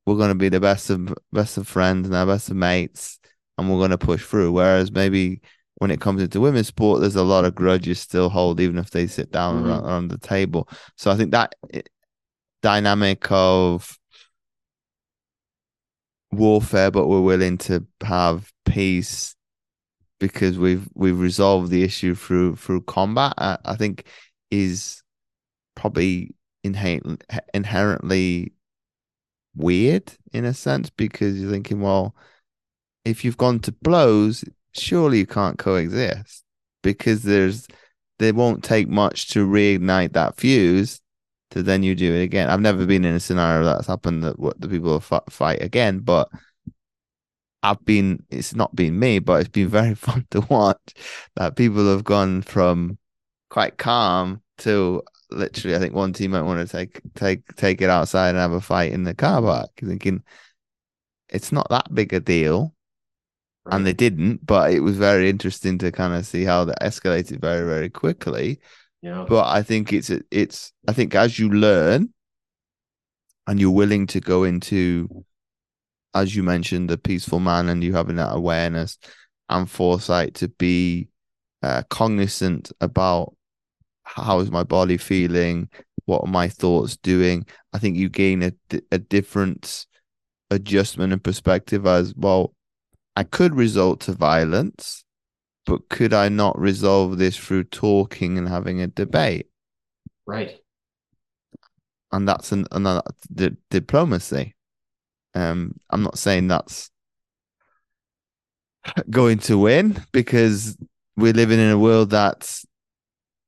We're 0.06 0.18
going 0.18 0.30
to 0.30 0.36
be 0.36 0.50
the 0.50 0.60
best 0.60 0.89
of 0.89 1.16
best 1.32 1.58
of 1.58 1.68
friends 1.68 2.08
and 2.08 2.16
our 2.16 2.26
best 2.26 2.50
of 2.50 2.58
mates, 2.58 3.20
and 3.58 3.70
we're 3.70 3.78
going 3.78 3.92
to 3.92 3.98
push 3.98 4.24
through. 4.26 4.52
Whereas 4.52 4.92
maybe 4.92 5.42
when 5.76 5.89
it 5.89 6.02
comes 6.02 6.22
into 6.22 6.42
women's 6.42 6.68
sport, 6.68 7.00
there's 7.00 7.16
a 7.16 7.24
lot 7.24 7.46
of 7.46 7.56
grudges 7.56 8.00
still 8.00 8.30
hold, 8.30 8.60
even 8.60 8.78
if 8.78 8.92
they 8.92 9.08
sit 9.08 9.32
down 9.32 9.56
mm-hmm. 9.56 9.70
around, 9.70 9.86
around 9.86 10.08
the 10.10 10.18
table. 10.18 10.68
So 10.98 11.12
I 11.12 11.16
think 11.16 11.32
that 11.32 11.56
dynamic 12.62 13.26
of 13.32 13.98
warfare, 16.34 16.91
but 16.91 17.08
we're 17.08 17.22
willing 17.22 17.58
to 17.60 17.86
have 18.04 18.52
peace 18.65 19.36
because 20.19 20.58
we've 20.58 20.88
we've 20.93 21.19
resolved 21.19 21.69
the 21.69 21.84
issue 21.84 22.15
through 22.15 22.56
through 22.56 22.82
combat. 22.82 23.34
I, 23.38 23.58
I 23.65 23.76
think 23.76 24.06
is 24.52 25.02
probably 25.76 26.36
inherent, 26.63 27.24
inherently 27.54 28.54
weird 29.56 30.13
in 30.32 30.46
a 30.46 30.54
sense 30.54 30.89
because 30.89 31.39
you're 31.39 31.52
thinking, 31.52 31.82
well, 31.82 32.15
if 33.06 33.26
you've 33.26 33.38
gone 33.38 33.60
to 33.60 33.72
blows, 33.72 34.43
surely 34.74 35.19
you 35.19 35.26
can't 35.26 35.58
coexist 35.58 36.43
because 36.82 37.24
there's 37.24 37.67
there 38.19 38.34
won't 38.34 38.63
take 38.63 38.88
much 38.88 39.30
to 39.30 39.46
reignite 39.46 40.13
that 40.13 40.38
fuse 40.38 41.02
to 41.54 41.62
then 41.62 41.84
you 41.84 41.94
do 41.94 42.13
it 42.13 42.24
again. 42.24 42.50
I've 42.50 42.62
never 42.62 42.86
been 42.86 43.06
in 43.06 43.16
a 43.16 43.20
scenario 43.20 43.63
that's 43.63 43.88
happened 43.88 44.24
that 44.24 44.39
what 44.39 44.60
the 44.60 44.68
people 44.68 45.00
fight 45.00 45.62
again, 45.62 46.00
but 46.00 46.30
I've 47.62 47.84
been. 47.86 48.26
It's 48.30 48.56
not 48.56 48.76
been 48.76 49.00
me, 49.00 49.20
but 49.20 49.42
it's 49.42 49.50
been 49.50 49.70
very 49.70 49.96
fun 49.96 50.28
to 50.32 50.42
watch 50.42 50.94
that 51.36 51.56
people 51.56 51.88
have 51.89 52.04
gone 52.04 52.42
from 52.42 52.98
quite 53.50 53.78
calm 53.78 54.42
to 54.60 55.04
literally, 55.30 55.76
I 55.76 55.80
think 55.80 55.94
one 55.94 56.12
team 56.12 56.32
might 56.32 56.42
want 56.42 56.68
to 56.68 56.72
take 56.78 57.02
take 57.13 57.56
take 57.56 57.82
it 57.82 57.89
outside 57.89 58.30
and 58.30 58.38
have 58.39 58.52
a 58.52 58.62
fight 58.62 58.92
in 58.92 59.04
the 59.04 59.13
car 59.13 59.42
park, 59.42 59.72
thinking 59.80 60.24
it's 61.30 61.52
not 61.52 61.70
that 61.70 61.94
big 61.94 62.13
a 62.13 62.20
deal. 62.20 62.76
Right. 63.66 63.76
And 63.76 63.86
they 63.86 63.94
didn't, 63.94 64.46
but 64.46 64.74
it 64.74 64.82
was 64.82 64.98
very 64.98 65.30
interesting 65.30 65.78
to 65.78 65.92
kind 65.92 66.13
of 66.13 66.26
see 66.26 66.44
how 66.44 66.66
that 66.66 66.82
escalated 66.82 67.39
very, 67.39 67.66
very 67.66 67.89
quickly. 67.89 68.60
Yeah. 69.04 69.26
But 69.28 69.48
I 69.48 69.62
think 69.62 69.94
it's 69.94 70.10
it's 70.32 70.72
I 70.88 70.94
think 70.94 71.13
as 71.13 71.38
you 71.38 71.50
learn 71.50 72.13
and 73.46 73.60
you're 73.60 73.70
willing 73.70 74.08
to 74.08 74.22
go 74.22 74.46
into 74.46 75.26
as 76.13 76.36
you 76.36 76.44
mentioned, 76.44 76.89
the 76.89 76.98
peaceful 76.98 77.39
man 77.39 77.70
and 77.70 77.84
you 77.84 77.94
having 77.94 78.16
that 78.18 78.34
awareness 78.34 78.98
and 79.50 79.70
foresight 79.70 80.36
to 80.36 80.48
be 80.48 81.10
uh, 81.62 81.84
cognizant 81.89 82.72
about 82.82 83.36
how 84.04 84.39
is 84.39 84.52
my 84.52 84.63
body 84.63 84.98
feeling? 84.98 85.70
What 86.06 86.24
are 86.26 86.32
my 86.32 86.48
thoughts 86.48 86.98
doing? 86.98 87.46
I 87.74 87.80
think 87.80 87.98
you 87.98 88.10
gain 88.10 88.44
a, 88.44 88.52
a 88.92 89.00
different 89.00 89.86
adjustment 90.52 91.13
and 91.13 91.24
perspective 91.24 91.88
as 91.88 92.13
well. 92.16 92.54
I 93.16 93.24
could 93.24 93.56
result 93.56 94.02
to 94.02 94.13
violence, 94.13 95.03
but 95.65 95.89
could 95.89 96.13
I 96.13 96.30
not 96.30 96.60
resolve 96.60 97.17
this 97.17 97.38
through 97.38 97.65
talking 97.65 98.38
and 98.38 98.47
having 98.47 98.82
a 98.82 98.88
debate? 98.88 99.47
Right. 100.26 100.60
And 102.12 102.28
that's 102.28 102.52
an, 102.52 102.65
another 102.71 103.02
the 103.30 103.58
diplomacy. 103.69 104.56
Um, 105.34 105.76
I'm 105.89 106.04
not 106.04 106.17
saying 106.17 106.47
that's 106.47 106.91
going 109.10 109.39
to 109.39 109.58
win 109.58 110.02
because 110.12 110.78
we're 111.15 111.34
living 111.34 111.60
in 111.60 111.71
a 111.71 111.80
world 111.80 112.10
that's 112.10 112.65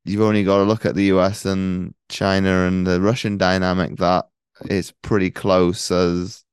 you've 0.03 0.21
only 0.21 0.43
got 0.43 0.57
to 0.57 0.63
look 0.63 0.85
at 0.85 0.95
the 0.95 1.05
US 1.05 1.45
and 1.45 1.93
China 2.09 2.67
and 2.67 2.85
the 2.87 3.01
Russian 3.01 3.37
dynamic 3.37 3.97
that 3.97 4.25
is 4.69 4.93
pretty 5.01 5.31
close 5.31 5.91
as 5.91 6.43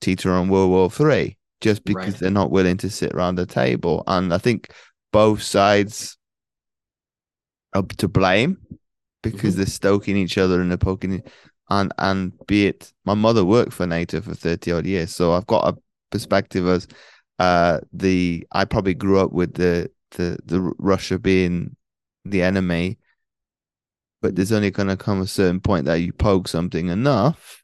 teeter 0.00 0.32
on 0.32 0.48
World 0.48 0.70
War 0.70 0.90
Three. 0.90 1.36
Just 1.62 1.84
because 1.84 2.14
Right. 2.14 2.20
they're 2.20 2.30
not 2.32 2.52
willing 2.52 2.76
to 2.78 2.90
sit 2.90 3.14
around 3.14 3.36
the 3.36 3.46
table. 3.46 4.04
And 4.06 4.34
I 4.34 4.38
think 4.38 4.72
both 5.12 5.42
sides 5.42 6.18
are 7.74 7.82
to 7.98 8.08
blame 8.08 8.58
because 9.22 9.54
Mhm. 9.54 9.56
they're 9.58 9.66
stoking 9.66 10.16
each 10.16 10.38
other 10.38 10.60
and 10.60 10.70
they're 10.70 10.78
poking. 10.78 11.22
And 11.70 11.92
and 11.98 12.32
be 12.46 12.66
it, 12.66 12.92
my 13.06 13.14
mother 13.14 13.44
worked 13.44 13.72
for 13.72 13.86
NATO 13.86 14.20
for 14.20 14.34
thirty 14.34 14.72
odd 14.72 14.86
years, 14.86 15.14
so 15.14 15.32
I've 15.32 15.46
got 15.46 15.74
a 15.74 15.78
perspective 16.10 16.66
as 16.68 16.86
uh 17.38 17.80
the 17.92 18.46
I 18.52 18.64
probably 18.66 18.94
grew 18.94 19.18
up 19.20 19.32
with 19.32 19.54
the 19.54 19.90
the 20.12 20.38
the 20.44 20.60
Russia 20.78 21.18
being 21.18 21.76
the 22.24 22.42
enemy, 22.42 22.98
but 24.20 24.36
there's 24.36 24.52
only 24.52 24.70
going 24.70 24.88
to 24.88 24.96
come 24.96 25.20
a 25.20 25.26
certain 25.26 25.60
point 25.60 25.86
that 25.86 25.96
you 25.96 26.12
poke 26.12 26.48
something 26.48 26.88
enough 26.88 27.61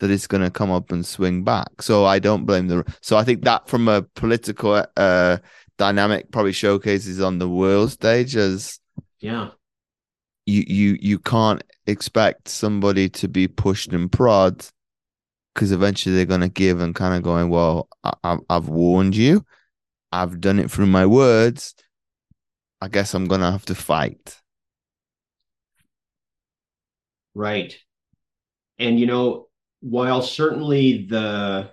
that 0.00 0.10
it's 0.10 0.26
going 0.26 0.42
to 0.42 0.50
come 0.50 0.70
up 0.70 0.92
and 0.92 1.04
swing 1.06 1.44
back. 1.44 1.82
So 1.82 2.04
I 2.04 2.18
don't 2.18 2.44
blame 2.46 2.68
the. 2.68 2.84
So 3.02 3.16
I 3.16 3.24
think 3.24 3.44
that 3.44 3.68
from 3.68 3.88
a 3.88 4.02
political 4.02 4.84
uh 4.96 5.38
dynamic 5.78 6.30
probably 6.30 6.52
showcases 6.52 7.20
on 7.20 7.38
the 7.38 7.48
world 7.48 7.90
stage 7.90 8.36
as 8.36 8.78
Yeah. 9.20 9.50
you 10.46 10.64
you 10.66 10.98
you 11.00 11.18
can't 11.18 11.62
expect 11.86 12.48
somebody 12.48 13.08
to 13.08 13.28
be 13.28 13.48
pushed 13.48 13.92
and 13.92 14.12
prod 14.12 14.64
because 15.54 15.72
eventually 15.72 16.14
they're 16.14 16.26
going 16.26 16.42
to 16.42 16.48
give 16.48 16.80
and 16.80 16.94
kind 16.94 17.14
of 17.14 17.22
going 17.22 17.48
well 17.48 17.88
I, 18.04 18.36
i've 18.50 18.68
warned 18.68 19.16
you 19.16 19.44
i've 20.12 20.40
done 20.40 20.58
it 20.58 20.70
through 20.70 20.86
my 20.86 21.06
words 21.06 21.74
i 22.82 22.88
guess 22.88 23.14
i'm 23.14 23.24
going 23.26 23.40
to 23.40 23.50
have 23.50 23.64
to 23.66 23.74
fight 23.74 24.36
Right. 27.34 27.74
And 28.78 28.98
you 28.98 29.06
know, 29.06 29.48
while 29.80 30.22
certainly 30.22 31.06
the 31.06 31.72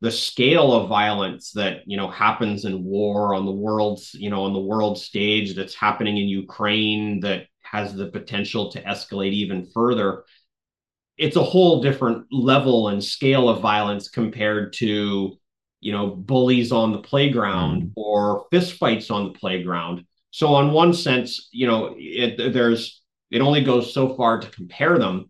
the 0.00 0.10
scale 0.10 0.72
of 0.72 0.88
violence 0.88 1.52
that 1.52 1.82
you 1.86 1.96
know 1.96 2.08
happens 2.10 2.64
in 2.64 2.84
war 2.84 3.34
on 3.34 3.44
the 3.46 3.52
world's 3.52 4.14
you 4.14 4.30
know 4.30 4.44
on 4.44 4.52
the 4.52 4.60
world 4.60 4.98
stage 4.98 5.54
that's 5.54 5.74
happening 5.74 6.16
in 6.16 6.28
Ukraine 6.28 7.20
that 7.20 7.46
has 7.62 7.94
the 7.94 8.06
potential 8.06 8.70
to 8.72 8.82
escalate 8.82 9.32
even 9.32 9.66
further 9.72 10.24
it's 11.18 11.36
a 11.36 11.42
whole 11.44 11.82
different 11.82 12.26
level 12.32 12.88
and 12.88 13.02
scale 13.02 13.48
of 13.48 13.60
violence 13.60 14.08
compared 14.08 14.72
to 14.74 15.38
you 15.80 15.92
know 15.92 16.08
bullies 16.08 16.72
on 16.72 16.92
the 16.92 16.98
playground 16.98 17.82
Mm. 17.82 17.92
or 17.96 18.46
fistfights 18.52 19.10
on 19.10 19.24
the 19.24 19.38
playground 19.38 20.04
so 20.30 20.54
on 20.54 20.72
one 20.72 20.92
sense 20.94 21.48
you 21.52 21.66
know 21.66 21.94
it, 21.98 22.52
there's 22.52 23.02
it 23.30 23.40
only 23.40 23.62
goes 23.64 23.92
so 23.94 24.14
far 24.16 24.40
to 24.40 24.50
compare 24.50 24.98
them 24.98 25.28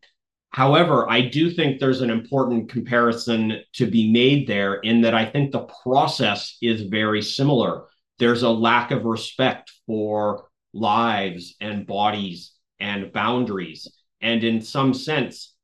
However, 0.52 1.10
I 1.10 1.22
do 1.22 1.50
think 1.50 1.80
there's 1.80 2.02
an 2.02 2.10
important 2.10 2.68
comparison 2.70 3.62
to 3.74 3.86
be 3.86 4.12
made 4.12 4.46
there 4.46 4.74
in 4.74 5.00
that 5.00 5.14
I 5.14 5.24
think 5.24 5.50
the 5.50 5.66
process 5.82 6.58
is 6.60 6.82
very 6.82 7.22
similar. 7.22 7.84
There's 8.18 8.42
a 8.42 8.50
lack 8.50 8.90
of 8.90 9.04
respect 9.04 9.72
for 9.86 10.50
lives 10.74 11.56
and 11.60 11.86
bodies 11.86 12.52
and 12.78 13.12
boundaries. 13.12 13.90
And 14.20 14.44
in 14.44 14.60
some 14.60 14.92
sense, 14.92 15.54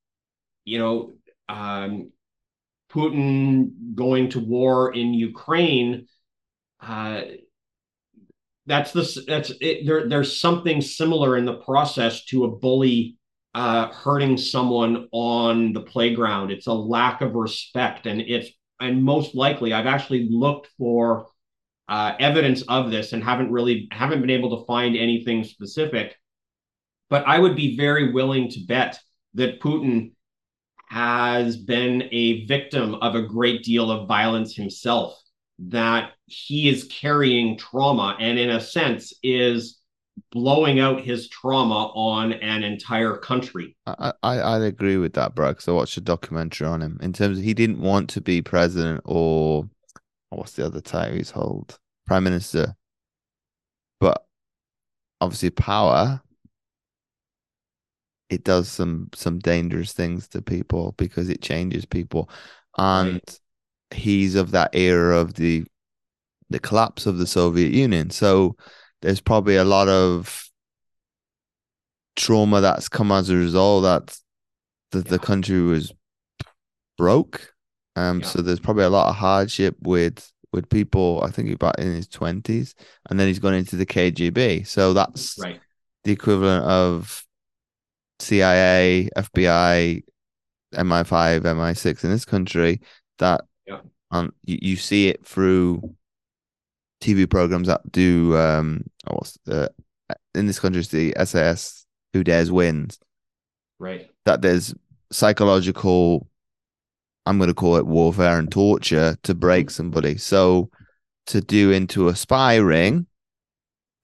you 0.64 0.78
know, 0.78 1.12
um, 1.50 2.10
Putin 2.90 3.94
going 3.94 4.30
to 4.30 4.40
war 4.40 4.94
in 4.94 5.12
Ukraine, 5.12 6.06
uh, 6.80 7.22
that's 8.64 8.92
the 8.92 9.24
that's 9.26 9.52
it, 9.60 9.86
there. 9.86 10.08
There's 10.08 10.40
something 10.40 10.80
similar 10.80 11.36
in 11.36 11.44
the 11.44 11.58
process 11.58 12.24
to 12.26 12.44
a 12.44 12.50
bully 12.50 13.17
uh, 13.58 13.92
hurting 13.92 14.36
someone 14.36 15.08
on 15.10 15.72
the 15.72 15.80
playground. 15.80 16.52
It's 16.52 16.68
a 16.68 16.72
lack 16.72 17.22
of 17.22 17.34
respect, 17.34 18.06
and 18.06 18.20
it's 18.20 18.50
and 18.80 19.02
most 19.02 19.34
likely 19.34 19.72
I've 19.72 19.88
actually 19.88 20.28
looked 20.30 20.68
for 20.78 21.26
uh, 21.88 22.12
evidence 22.20 22.62
of 22.68 22.92
this 22.92 23.12
and 23.12 23.24
haven't 23.24 23.50
really 23.50 23.88
haven't 23.90 24.20
been 24.20 24.30
able 24.30 24.56
to 24.56 24.64
find 24.64 24.96
anything 24.96 25.42
specific. 25.42 26.14
But 27.10 27.26
I 27.26 27.40
would 27.40 27.56
be 27.56 27.76
very 27.76 28.12
willing 28.12 28.48
to 28.50 28.60
bet 28.60 29.00
that 29.34 29.60
Putin 29.60 30.12
has 30.88 31.56
been 31.56 32.04
a 32.12 32.46
victim 32.46 32.94
of 32.94 33.16
a 33.16 33.26
great 33.26 33.64
deal 33.64 33.90
of 33.90 34.06
violence 34.06 34.54
himself. 34.54 35.20
That 35.58 36.12
he 36.26 36.68
is 36.68 36.84
carrying 36.84 37.58
trauma, 37.58 38.16
and 38.20 38.38
in 38.38 38.50
a 38.50 38.60
sense 38.60 39.12
is 39.20 39.77
blowing 40.30 40.80
out 40.80 41.00
his 41.00 41.28
trauma 41.28 41.90
on 41.94 42.32
an 42.32 42.62
entire 42.62 43.16
country. 43.16 43.76
I, 43.86 44.12
I 44.22 44.40
I'd 44.40 44.62
agree 44.62 44.96
with 44.96 45.14
that, 45.14 45.34
bro. 45.34 45.48
Because 45.48 45.68
I 45.68 45.72
watched 45.72 45.96
a 45.96 46.00
documentary 46.00 46.66
on 46.66 46.82
him 46.82 46.98
in 47.02 47.12
terms 47.12 47.38
of 47.38 47.44
he 47.44 47.54
didn't 47.54 47.80
want 47.80 48.10
to 48.10 48.20
be 48.20 48.42
president 48.42 49.02
or 49.04 49.68
what's 50.30 50.52
the 50.52 50.66
other 50.66 50.80
title 50.80 51.16
he's 51.16 51.30
hold, 51.30 51.78
prime 52.06 52.24
minister. 52.24 52.76
But 54.00 54.26
obviously, 55.20 55.50
power 55.50 56.22
it 58.30 58.44
does 58.44 58.68
some 58.68 59.08
some 59.14 59.38
dangerous 59.38 59.92
things 59.92 60.28
to 60.28 60.42
people 60.42 60.94
because 60.98 61.28
it 61.28 61.40
changes 61.42 61.84
people, 61.86 62.28
and 62.76 63.14
Right. 63.14 63.40
he's 63.92 64.34
of 64.34 64.50
that 64.52 64.70
era 64.74 65.18
of 65.18 65.34
the 65.34 65.64
the 66.50 66.60
collapse 66.60 67.06
of 67.06 67.18
the 67.18 67.26
Soviet 67.26 67.72
Union. 67.72 68.10
So 68.10 68.56
there's 69.02 69.20
probably 69.20 69.56
a 69.56 69.64
lot 69.64 69.88
of 69.88 70.44
trauma 72.16 72.60
that's 72.60 72.88
come 72.88 73.12
as 73.12 73.30
a 73.30 73.36
result 73.36 73.84
that 73.84 74.18
the, 74.90 75.08
the 75.08 75.18
country 75.18 75.60
was 75.62 75.92
broke. 76.96 77.54
Um, 77.96 78.20
Yeah. 78.20 78.26
so 78.26 78.42
there's 78.42 78.60
probably 78.60 78.84
a 78.84 78.90
lot 78.90 79.08
of 79.08 79.16
hardship 79.16 79.76
with 79.80 80.30
with 80.52 80.68
people. 80.70 81.22
I 81.22 81.30
think 81.30 81.52
about 81.52 81.78
in 81.78 81.94
his 81.94 82.08
twenties, 82.08 82.74
and 83.08 83.20
then 83.20 83.28
he's 83.28 83.38
gone 83.38 83.54
into 83.54 83.76
the 83.76 83.86
KGB. 83.86 84.66
So 84.66 84.92
that's 84.92 85.36
Right. 85.38 85.60
the 86.04 86.12
equivalent 86.12 86.64
of 86.64 87.24
CIA, 88.20 89.10
FBI, 89.16 90.02
MI5, 90.74 91.44
MI6 91.44 92.04
in 92.04 92.10
this 92.10 92.24
country. 92.24 92.80
That 93.18 93.42
Yeah. 93.66 93.80
um, 94.10 94.32
you, 94.44 94.58
you 94.62 94.76
see 94.76 95.08
it 95.08 95.26
through 95.26 95.94
TV 97.00 97.28
programs 97.28 97.68
that 97.68 97.80
do 97.92 98.36
um, 98.36 98.84
oh, 99.06 99.14
what's 99.16 99.38
the 99.44 99.70
in 100.34 100.46
this 100.46 100.58
country 100.58 100.80
it's 100.80 100.88
the 100.88 101.14
SAS 101.24 101.86
Who 102.12 102.24
Dares 102.24 102.50
Wins. 102.50 102.98
Right. 103.78 104.10
That 104.24 104.42
there's 104.42 104.74
psychological, 105.12 106.28
I'm 107.26 107.38
going 107.38 107.48
to 107.48 107.54
call 107.54 107.76
it 107.76 107.86
warfare 107.86 108.38
and 108.38 108.50
torture 108.50 109.16
to 109.22 109.34
break 109.34 109.70
somebody. 109.70 110.16
So 110.16 110.70
to 111.26 111.40
do 111.40 111.70
into 111.72 112.08
a 112.08 112.16
spy 112.16 112.56
ring 112.56 113.06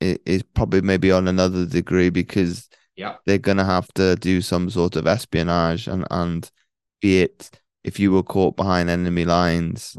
is 0.00 0.42
probably 0.54 0.82
maybe 0.82 1.10
on 1.10 1.26
another 1.28 1.64
degree 1.64 2.10
because 2.10 2.68
Yeah. 2.96 3.16
they're 3.24 3.38
going 3.38 3.56
to 3.56 3.64
have 3.64 3.88
to 3.94 4.16
do 4.16 4.42
some 4.42 4.68
sort 4.68 4.96
of 4.96 5.06
espionage 5.06 5.88
and 5.88 6.06
and 6.10 6.50
be 7.00 7.22
it 7.22 7.50
if 7.82 7.98
you 7.98 8.12
were 8.12 8.22
caught 8.22 8.56
behind 8.56 8.90
enemy 8.90 9.24
lines 9.24 9.96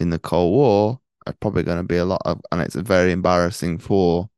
in 0.00 0.10
the 0.10 0.18
Cold 0.18 0.52
War, 0.52 1.00
it's 1.26 1.38
probably 1.40 1.62
going 1.62 1.78
to 1.78 1.84
be 1.84 1.96
a 1.96 2.04
lot 2.04 2.22
of, 2.24 2.40
and 2.52 2.60
it's 2.60 2.74
very 2.74 3.12
embarrassing 3.12 3.78
for 3.78 4.28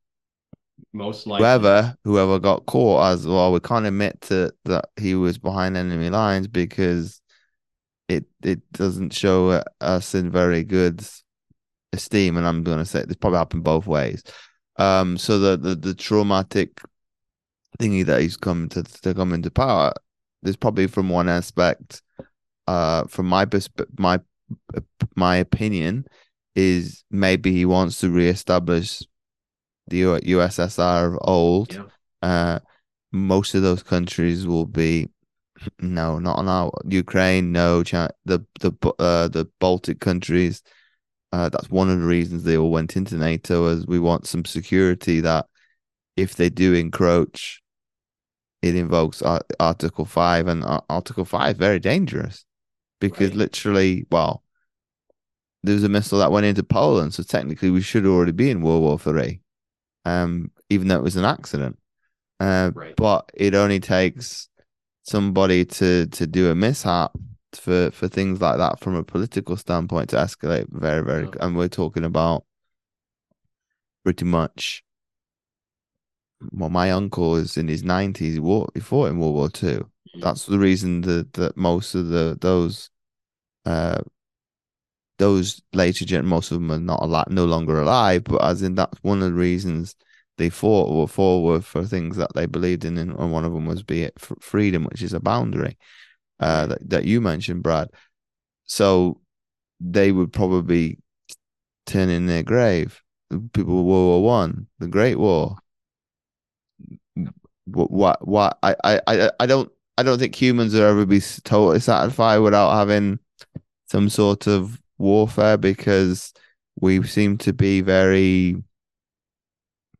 Most 0.93 1.27
likely. 1.27 1.43
whoever 1.43 1.97
whoever 2.03 2.39
got 2.39 2.65
caught 2.65 3.11
as 3.11 3.25
well. 3.27 3.51
We 3.51 3.59
can't 3.59 3.85
admit 3.85 4.21
to 4.21 4.53
that 4.65 4.89
he 4.97 5.15
was 5.15 5.37
behind 5.37 5.77
enemy 5.77 6.09
lines 6.09 6.47
because 6.47 7.21
it 8.07 8.25
it 8.43 8.61
doesn't 8.71 9.13
show 9.13 9.63
us 9.81 10.15
in 10.15 10.31
very 10.31 10.63
good 10.63 11.05
esteem, 11.93 12.37
and 12.37 12.47
I'm 12.47 12.63
going 12.63 12.79
to 12.79 12.85
say 12.85 13.03
this 13.05 13.15
probably 13.17 13.39
happened 13.39 13.63
both 13.63 13.87
ways. 13.87 14.23
Um, 14.77 15.17
so 15.17 15.39
the 15.39 15.57
the, 15.57 15.75
the 15.75 15.93
traumatic 15.93 16.81
thingy 17.79 18.05
that 18.05 18.21
he's 18.21 18.37
come 18.37 18.69
to 18.69 18.83
to 18.83 19.13
come 19.13 19.33
into 19.33 19.51
power, 19.51 19.93
there's 20.41 20.55
probably 20.55 20.87
from 20.87 21.09
one 21.09 21.29
aspect, 21.29 22.01
uh, 22.67 23.05
from 23.07 23.27
my 23.27 23.45
persp- 23.45 23.99
my 23.99 24.19
my 25.15 25.35
opinion, 25.37 26.05
is 26.57 27.03
maybe 27.11 27.51
he 27.53 27.65
wants 27.65 27.99
to 27.99 28.09
reestablish 28.09 29.03
the 29.87 30.01
USSR 30.01 31.13
of 31.13 31.19
old. 31.21 31.73
Yeah. 31.73 31.83
Uh, 32.21 32.59
most 33.11 33.53
of 33.55 33.61
those 33.61 33.83
countries 33.83 34.45
will 34.47 34.65
be 34.65 35.07
no, 35.79 36.19
not 36.19 36.37
on 36.39 36.47
our 36.49 36.71
Ukraine. 36.85 37.51
No, 37.51 37.83
China, 37.83 38.09
the 38.25 38.39
the 38.59 38.71
uh, 38.99 39.27
the 39.27 39.47
Baltic 39.59 39.99
countries. 39.99 40.61
Uh, 41.31 41.49
that's 41.49 41.69
one 41.69 41.89
of 41.89 41.99
the 41.99 42.05
reasons 42.05 42.43
they 42.43 42.57
all 42.57 42.71
went 42.71 42.95
into 42.95 43.15
NATO, 43.15 43.67
as 43.67 43.85
we 43.85 43.99
want 43.99 44.27
some 44.27 44.45
security 44.45 45.19
that 45.21 45.45
if 46.15 46.35
they 46.35 46.49
do 46.49 46.73
encroach, 46.73 47.61
it 48.61 48.75
invokes 48.75 49.21
Ar- 49.21 49.41
Article 49.59 50.05
Five, 50.05 50.47
and 50.47 50.63
Ar- 50.63 50.83
Article 50.89 51.25
Five 51.25 51.55
is 51.55 51.59
very 51.59 51.79
dangerous 51.79 52.45
because 52.99 53.29
Right. 53.29 53.37
literally, 53.37 54.05
well, 54.09 54.43
there 55.67 55.75
was 55.75 55.83
a 55.83 55.89
missile 55.89 56.19
that 56.19 56.31
went 56.31 56.45
into 56.45 56.63
Poland, 56.63 57.13
so 57.13 57.23
technically 57.23 57.69
we 57.69 57.81
should 57.81 58.05
already 58.05 58.31
be 58.31 58.49
in 58.49 58.61
World 58.61 58.81
War 58.81 58.97
Three, 58.99 59.41
um, 60.05 60.51
even 60.69 60.87
though 60.87 60.97
it 60.97 61.03
was 61.03 61.15
an 61.15 61.25
accident. 61.25 61.77
Uh, 62.39 62.71
Right. 62.73 62.95
but 62.95 63.31
it 63.33 63.53
only 63.55 63.79
takes 63.79 64.49
somebody 65.03 65.65
to 65.65 66.05
to 66.07 66.27
do 66.27 66.49
a 66.51 66.55
mishap 66.55 67.11
for 67.53 67.91
for 67.91 68.07
things 68.07 68.41
like 68.41 68.57
that 68.57 68.79
from 68.79 68.93
a 68.95 69.03
political 69.03 69.55
standpoint 69.57 70.09
to 70.09 70.17
escalate 70.17 70.67
very 70.69 71.03
very 71.03 71.23
Yeah. 71.23 71.45
and 71.45 71.55
we're 71.57 71.67
talking 71.69 72.03
about 72.03 72.43
pretty 74.03 74.25
much 74.25 74.83
well 76.51 76.69
my 76.69 76.91
uncle 76.91 77.35
is 77.37 77.57
in 77.57 77.67
his 77.67 77.83
90s 77.83 78.33
he, 78.33 78.39
war, 78.39 78.67
he 78.73 78.79
fought 78.79 79.09
in 79.09 79.17
world 79.17 79.33
war 79.33 79.49
ii 79.63 79.79
Mhm. 79.79 80.21
that's 80.21 80.45
the 80.45 80.59
reason 80.59 81.01
that 81.01 81.33
that 81.33 81.57
most 81.57 81.95
of 81.95 82.09
the 82.09 82.37
those 82.39 82.89
uh 83.65 84.01
those 85.17 85.61
later 85.73 86.05
gen 86.05 86.25
most 86.25 86.51
of 86.51 86.59
them 86.59 86.71
are 86.71 86.79
not 86.79 87.01
alive 87.01 87.27
no 87.29 87.45
longer 87.45 87.79
alive 87.81 88.23
but 88.23 88.43
as 88.43 88.61
in 88.61 88.75
that's 88.75 88.97
one 89.03 89.21
of 89.21 89.29
the 89.29 89.33
reasons 89.33 89.95
they 90.37 90.49
fought 90.49 90.93
were 90.93 91.07
forward 91.07 91.65
for 91.65 91.83
things 91.83 92.15
that 92.17 92.33
they 92.35 92.45
believed 92.45 92.85
in 92.85 92.97
and 92.97 93.31
one 93.31 93.43
of 93.43 93.53
them 93.53 93.65
was 93.65 93.83
be 93.83 94.03
it 94.03 94.13
freedom 94.39 94.83
which 94.85 95.01
is 95.01 95.13
a 95.13 95.19
boundary 95.19 95.77
uh 96.39 96.67
that, 96.67 96.89
that 96.89 97.05
you 97.05 97.19
mentioned 97.21 97.63
brad. 97.63 97.89
So 98.65 99.21
they 99.79 100.11
would 100.11 100.33
probably 100.33 100.99
turn 101.85 102.09
in 102.09 102.25
their 102.25 102.43
grave. 102.43 103.01
The 103.29 103.39
people 103.53 103.79
of 103.79 103.85
world 103.85 104.23
war 104.23 104.23
one 104.23 104.67
the 104.79 104.87
great 104.87 105.15
war. 105.15 105.57
What 107.65 107.91
what 107.91 108.27
what 108.27 108.57
I, 108.63 108.75
I 108.83 109.01
i 109.07 109.31
i 109.41 109.45
don't 109.45 109.69
i 109.97 110.03
don't 110.03 110.19
think 110.19 110.35
humans 110.35 110.73
will 110.73 110.83
ever 110.83 111.05
be 111.05 111.19
totally 111.43 111.79
satisfied 111.81 112.37
without 112.37 112.77
having 112.77 113.19
some 113.87 114.09
sort 114.09 114.47
of 114.47 114.79
warfare 114.97 115.57
because 115.57 116.33
we 116.79 117.03
seem 117.03 117.37
to 117.39 117.53
be 117.53 117.81
very 117.81 118.63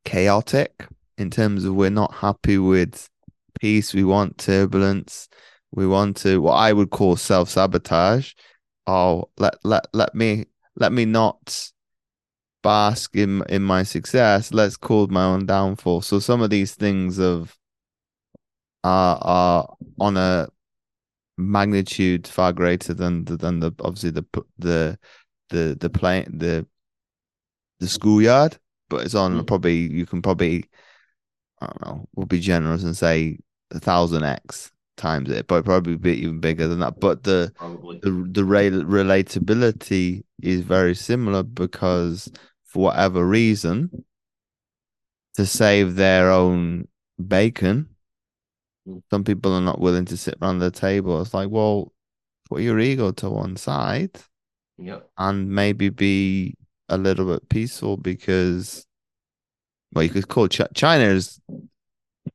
chaotic 0.06 0.88
in 1.18 1.30
terms 1.30 1.66
of 1.66 1.76
we're 1.76 1.90
not 1.90 2.14
happy 2.14 2.58
with 2.58 3.10
peace. 3.60 3.94
We 3.94 4.04
want 4.04 4.38
turbulence. 4.38 5.28
We 5.72 5.86
want 5.86 6.18
to 6.18 6.42
what 6.42 6.54
i 6.54 6.72
would 6.72 6.92
call 6.92 7.16
self-sabotage. 7.18 8.34
Oh 8.88 9.30
let 9.38 9.56
let 9.64 9.88
let 9.94 10.16
me 10.16 10.46
let 10.76 10.94
me 10.94 11.06
not 11.06 11.72
bask 12.64 13.16
in 13.16 13.44
in 13.50 13.64
my 13.64 13.84
success. 13.84 14.54
Let's 14.54 14.78
cause 14.78 15.10
my 15.10 15.26
own 15.26 15.46
downfall. 15.46 16.02
So 16.02 16.20
some 16.20 16.42
of 16.42 16.50
these 16.50 16.76
things 16.76 17.20
of 17.20 17.58
are 18.84 19.18
are 19.22 19.76
on 20.00 20.18
a 20.18 20.48
magnitude 21.38 22.28
far 22.28 22.52
greater 22.54 22.94
than 22.94 23.26
the 23.26 23.38
than 23.38 23.60
the 23.60 23.72
obviously 23.82 24.10
the 24.10 24.26
the 24.58 24.98
the 25.50 25.78
the 25.80 25.90
plane 25.90 26.26
the 26.38 26.66
the 27.80 27.88
schoolyard 27.88 28.58
but 28.90 29.04
it's 29.06 29.16
on 29.16 29.40
Mm. 29.42 29.48
probably 29.48 29.76
you 29.76 30.06
can 30.06 30.22
probably 30.22 30.66
i 31.62 31.68
don't 31.68 31.82
know 31.86 32.08
we'll 32.16 32.26
be 32.26 32.40
generous 32.40 32.84
and 32.84 32.98
say 32.98 33.38
a 33.72 33.80
thousand 33.80 34.24
x 34.24 34.72
times 34.96 35.30
it 35.30 35.46
but 35.48 35.64
probably 35.64 35.96
be 35.96 36.14
even 36.14 36.40
bigger 36.40 36.68
than 36.68 36.80
that 36.80 37.00
but 37.00 37.24
the 37.24 37.52
Probably. 37.56 38.00
the 38.02 38.28
the 38.32 38.44
rel- 38.44 38.84
relatability 38.84 40.24
is 40.42 40.62
very 40.62 40.96
similar 40.96 41.44
because 41.44 42.32
for 42.66 42.86
whatever 42.86 43.26
reason 43.26 44.06
to 45.36 45.46
save 45.46 45.96
their 45.96 46.32
own 46.32 46.88
bacon. 47.28 47.90
Some 49.12 49.24
people 49.24 49.54
are 49.54 49.62
not 49.62 49.80
willing 49.80 50.06
to 50.06 50.18
sit 50.18 50.36
around 50.42 50.60
the 50.60 50.72
table 50.72 51.22
it's 51.22 51.34
like 51.34 51.50
well 51.50 51.92
put 52.50 52.62
your 52.62 52.80
ego 52.80 53.12
to 53.12 53.30
one 53.30 53.56
side 53.58 54.12
Yeah. 54.78 55.00
and 55.18 55.50
maybe 55.50 55.90
be 55.90 56.56
a 56.90 56.98
little 56.98 57.26
bit 57.26 57.50
peaceful 57.50 57.98
because 57.98 58.86
well 59.94 60.04
you 60.04 60.10
could 60.10 60.28
call 60.30 60.48
Ch- 60.48 60.62
china 60.74 61.04
is 61.06 61.40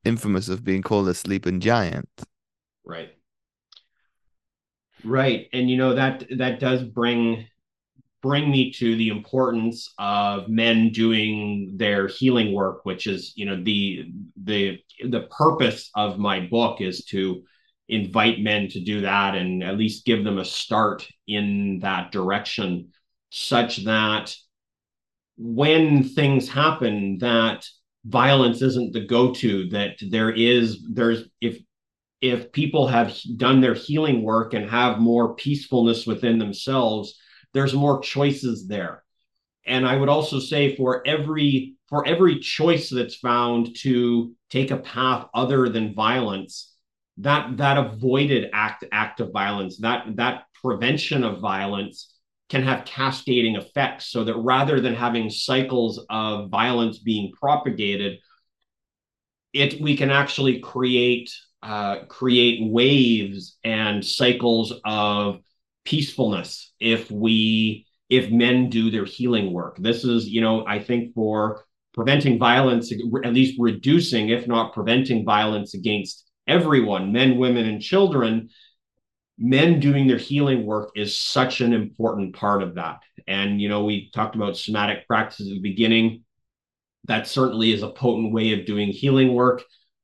infamous 0.05 0.49
of 0.49 0.65
being 0.65 0.83
called 0.83 1.09
a 1.09 1.15
sleeping 1.15 1.61
giant 1.61 2.09
Right. 2.85 3.15
Right. 5.05 5.49
And 5.53 5.71
you 5.71 5.77
know 5.77 5.95
that 5.95 6.25
that 6.39 6.61
does 6.61 6.83
bring 6.83 7.47
bring 8.23 8.51
me 8.51 8.73
to 8.73 8.97
the 8.97 9.09
importance 9.09 9.93
of 9.99 10.49
men 10.49 10.91
doing 10.91 11.73
their 11.77 12.07
healing 12.07 12.53
work, 12.53 12.85
which 12.85 13.07
is, 13.07 13.33
you 13.37 13.47
know, 13.47 13.63
the 13.63 14.07
the 14.43 14.79
the 15.09 15.23
purpose 15.37 15.91
of 15.95 16.19
my 16.19 16.41
book 16.41 16.81
is 16.81 17.05
to 17.07 17.43
invite 17.89 18.41
men 18.41 18.69
to 18.69 18.81
do 18.81 19.03
that 19.03 19.35
and 19.35 19.63
at 19.63 19.77
least 19.77 20.07
give 20.07 20.25
them 20.25 20.39
a 20.39 20.45
start 20.45 21.07
in 21.27 21.81
that 21.81 22.13
direction 22.13 22.89
such 23.31 23.85
that 23.85 24.35
when 25.37 26.05
things 26.05 26.49
happen 26.49 27.19
that 27.19 27.67
violence 28.05 28.63
isn't 28.63 28.93
the 28.93 29.05
go-to 29.05 29.69
that 29.71 29.97
there 30.11 30.31
is 30.31 30.87
there's 30.93 31.25
if 31.41 31.59
if 32.21 32.53
people 32.53 32.87
have 32.87 33.17
done 33.37 33.61
their 33.61 33.75
healing 33.75 34.23
work 34.23 34.55
and 34.55 34.71
have 34.71 34.99
more 34.99 35.35
peacefulness 35.35 36.07
within 36.07 36.39
themselves 36.39 37.19
there's 37.53 37.75
more 37.75 38.01
choices 38.01 38.67
there. 38.67 39.03
And 39.65 39.87
i 39.87 39.97
would 39.97 40.09
also 40.09 40.41
say 40.41 40.75
for 40.77 41.07
every 41.07 41.77
for 41.89 42.07
every 42.07 42.41
choice 42.41 42.91
that's 42.91 43.17
found 43.17 43.77
to 43.83 44.33
take 44.51 44.71
a 44.71 44.79
path 44.79 45.29
other 45.35 45.69
than 45.69 45.95
violence 45.95 46.75
that 47.19 47.57
that 47.59 47.77
avoided 47.79 48.51
act 48.53 48.85
act 48.91 49.21
of 49.21 49.31
violence 49.31 49.79
that 49.79 50.07
that 50.17 50.45
prevention 50.63 51.23
of 51.23 51.41
violence 51.41 52.13
can 52.49 52.63
have 52.63 52.85
cascading 52.85 53.57
effects. 53.57 54.09
So 54.09 54.25
that 54.25 54.37
rather 54.37 54.79
than 54.79 54.95
having 54.95 55.31
cycles 55.31 56.05
of 56.11 56.51
violence 56.51 56.99
being 56.99 57.33
propagated 57.33 58.19
it 59.53 59.81
we 59.81 59.97
can 59.97 60.11
actually 60.11 60.61
create 60.61 61.31
uh, 61.63 62.05
create 62.09 62.71
waves 62.71 63.57
and 63.65 64.05
cycles 64.05 64.73
of 64.85 65.39
peacefulness 65.85 66.73
if 66.81 67.11
we 67.11 67.87
if 68.09 68.31
men 68.31 68.69
do 68.69 68.91
their 68.91 69.05
healing 69.05 69.53
work. 69.53 69.77
This 69.79 70.05
is 70.05 70.29
you 70.29 70.41
know 70.41 70.67
i 70.67 70.79
think 70.79 71.15
for 71.15 71.65
preventing 71.95 72.39
violence 72.39 72.93
at 72.93 73.33
least 73.35 73.57
reducing 73.59 74.31
if 74.31 74.47
not 74.47 74.73
preventing 74.73 75.25
violence 75.25 75.75
against 75.75 76.25
everyone 76.49 77.13
men 77.13 77.37
women 77.37 77.67
and 77.67 77.83
children 77.83 78.49
men 79.39 79.81
doing 79.81 80.07
their 80.07 80.19
healing 80.19 80.65
work 80.65 80.93
is 80.95 81.19
such 81.19 81.61
an 81.61 81.73
important 81.73 82.35
part 82.35 82.63
of 82.63 82.77
that. 82.77 83.01
And 83.27 83.61
you 83.61 83.69
know 83.69 83.85
we 83.85 84.11
talked 84.15 84.37
about 84.37 84.57
somatic 84.57 85.07
practices 85.07 85.49
at 85.49 85.55
the 85.55 85.61
beginning. 85.61 86.25
That 87.07 87.27
certainly 87.27 87.73
is 87.73 87.83
a 87.83 87.91
potent 87.91 88.33
way 88.33 88.53
of 88.53 88.67
doing 88.67 88.89
healing 88.89 89.35
work 89.35 89.63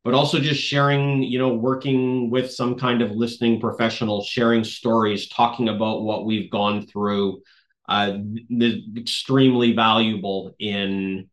but 0.08 0.14
also 0.14 0.38
just 0.38 0.62
sharing 0.62 1.22
you 1.22 1.38
know 1.38 1.52
working 1.52 2.30
with 2.30 2.50
some 2.50 2.78
kind 2.78 3.02
of 3.02 3.10
listening 3.10 3.60
professional 3.60 4.24
sharing 4.24 4.64
stories 4.64 5.28
talking 5.28 5.68
about 5.68 6.00
what 6.00 6.24
we've 6.24 6.50
gone 6.50 6.86
through 6.86 7.42
uh, 7.90 8.16
is 8.48 8.76
extremely 8.96 9.74
valuable 9.74 10.54
in 10.58 11.28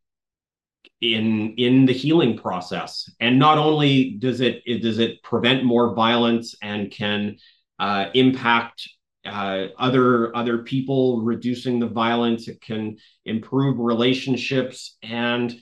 in 1.00 1.54
in 1.58 1.86
the 1.86 1.94
healing 1.94 2.38
process. 2.38 3.10
And 3.22 3.40
not 3.40 3.58
only 3.58 4.12
does 4.20 4.42
it, 4.42 4.62
it 4.66 4.80
does 4.80 5.00
it 5.00 5.24
prevent 5.24 5.64
more 5.64 5.96
violence 5.96 6.54
and 6.62 6.92
can 6.92 7.38
uh, 7.80 8.08
impact 8.14 8.90
uh, 9.26 9.68
other 9.78 10.36
other 10.36 10.60
people 10.60 11.22
reducing 11.22 11.80
the 11.80 11.88
violence 11.88 12.50
it 12.50 12.60
can 12.60 12.98
improve 13.24 13.80
relationships 13.80 14.98
and 15.02 15.56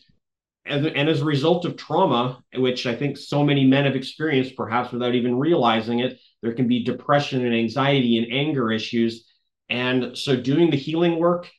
and, 0.66 0.88
and 0.88 1.10
as 1.10 1.22
a 1.22 1.26
result 1.26 1.66
of 1.66 1.76
trauma, 1.76 2.42
which 2.56 2.86
I 2.86 2.96
think 2.96 3.18
so 3.18 3.44
many 3.44 3.66
men 3.66 3.86
have 3.86 3.96
experienced, 3.96 4.56
perhaps 4.56 4.92
without 4.92 5.16
even 5.16 5.38
realizing 5.38 6.00
it, 6.00 6.20
there 6.42 6.54
can 6.54 6.68
be 6.68 6.84
depression 6.84 7.46
and 7.46 7.54
anxiety 7.54 8.18
and 8.18 8.32
anger 8.32 8.72
issues. 8.72 9.30
And 9.70 10.18
so 10.18 10.36
doing 10.36 10.70
the 10.70 10.78
healing 10.78 11.20
work 11.20 11.50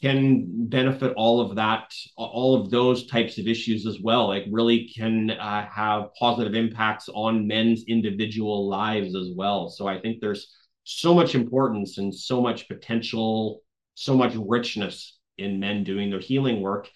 can 0.00 0.68
benefit 0.68 1.12
all 1.16 1.40
of 1.40 1.56
that, 1.56 1.92
all 2.16 2.60
of 2.60 2.70
those 2.70 3.06
types 3.06 3.38
of 3.38 3.46
issues 3.46 3.86
as 3.86 3.98
well. 4.00 4.28
Like 4.28 4.44
really 4.50 4.88
can 4.96 5.30
uh, 5.30 5.66
have 5.68 6.14
positive 6.18 6.54
impacts 6.54 7.08
on 7.08 7.46
men's 7.46 7.84
individual 7.86 8.68
lives 8.68 9.14
as 9.14 9.28
well. 9.34 9.68
So 9.68 9.86
I 9.86 10.00
think 10.00 10.20
there's 10.20 10.52
so 10.84 11.14
much 11.14 11.34
importance 11.36 11.98
and 11.98 12.12
so 12.12 12.40
much 12.40 12.66
potential, 12.68 13.60
so 13.94 14.16
much 14.16 14.34
richness 14.36 15.18
in 15.38 15.60
men 15.60 15.84
doing 15.84 16.10
their 16.10 16.20
healing 16.20 16.60
work. 16.60 16.88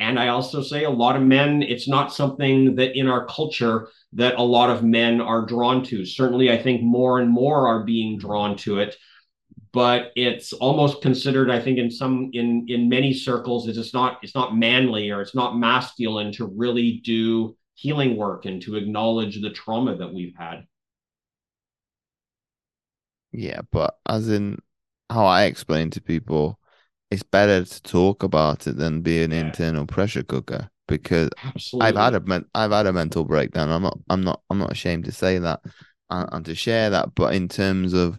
And 0.00 0.18
I 0.18 0.28
also 0.28 0.62
say 0.62 0.84
a 0.84 0.90
lot 0.90 1.14
of 1.14 1.22
men, 1.22 1.62
it's 1.62 1.86
not 1.86 2.12
something 2.12 2.74
that 2.76 2.98
in 2.98 3.06
our 3.06 3.26
culture 3.26 3.88
that 4.14 4.36
a 4.36 4.42
lot 4.42 4.70
of 4.70 4.82
men 4.82 5.20
are 5.20 5.44
drawn 5.44 5.84
to. 5.84 6.06
Certainly, 6.06 6.50
I 6.50 6.60
think 6.60 6.82
more 6.82 7.20
and 7.20 7.30
more 7.30 7.68
are 7.68 7.84
being 7.84 8.18
drawn 8.18 8.56
to 8.58 8.78
it. 8.80 8.96
But 9.72 10.10
it's 10.16 10.52
almost 10.54 11.02
considered, 11.02 11.50
I 11.50 11.60
think, 11.60 11.78
in 11.78 11.90
some 11.90 12.30
in 12.32 12.64
in 12.68 12.88
many 12.88 13.12
circles, 13.12 13.68
is 13.68 13.76
it's 13.76 13.94
not 13.94 14.18
it's 14.22 14.34
not 14.34 14.56
manly 14.56 15.10
or 15.10 15.20
it's 15.20 15.34
not 15.34 15.58
masculine 15.58 16.32
to 16.32 16.46
really 16.46 17.00
do 17.04 17.56
healing 17.74 18.16
work 18.16 18.46
and 18.46 18.62
to 18.62 18.76
acknowledge 18.76 19.40
the 19.40 19.50
trauma 19.50 19.96
that 19.96 20.12
we've 20.14 20.34
had. 20.36 20.66
Yeah, 23.32 23.62
but 23.70 23.98
as 24.06 24.28
in 24.28 24.58
how 25.10 25.26
I 25.26 25.44
explain 25.44 25.90
to 25.90 26.00
people, 26.00 26.59
it's 27.10 27.22
better 27.22 27.64
to 27.64 27.82
talk 27.82 28.22
about 28.22 28.66
it 28.66 28.76
than 28.76 29.02
be 29.02 29.22
an 29.22 29.32
Yeah. 29.32 29.40
internal 29.40 29.86
pressure 29.86 30.22
cooker 30.22 30.70
because 30.86 31.30
Absolutely. 31.44 31.88
I've 31.88 31.96
had 31.96 32.14
a 32.14 32.20
men- 32.20 32.46
I've 32.54 32.72
had 32.72 32.86
a 32.86 32.92
mental 32.92 33.24
breakdown. 33.24 33.70
I'm 33.70 33.82
not 33.82 33.98
I'm 34.08 34.22
not 34.22 34.42
I'm 34.50 34.58
not 34.58 34.72
ashamed 34.72 35.04
to 35.06 35.12
say 35.12 35.38
that 35.38 35.60
and, 36.10 36.28
and 36.32 36.44
to 36.46 36.54
share 36.54 36.90
that. 36.90 37.14
But 37.14 37.34
in 37.34 37.48
terms 37.48 37.92
of 37.94 38.18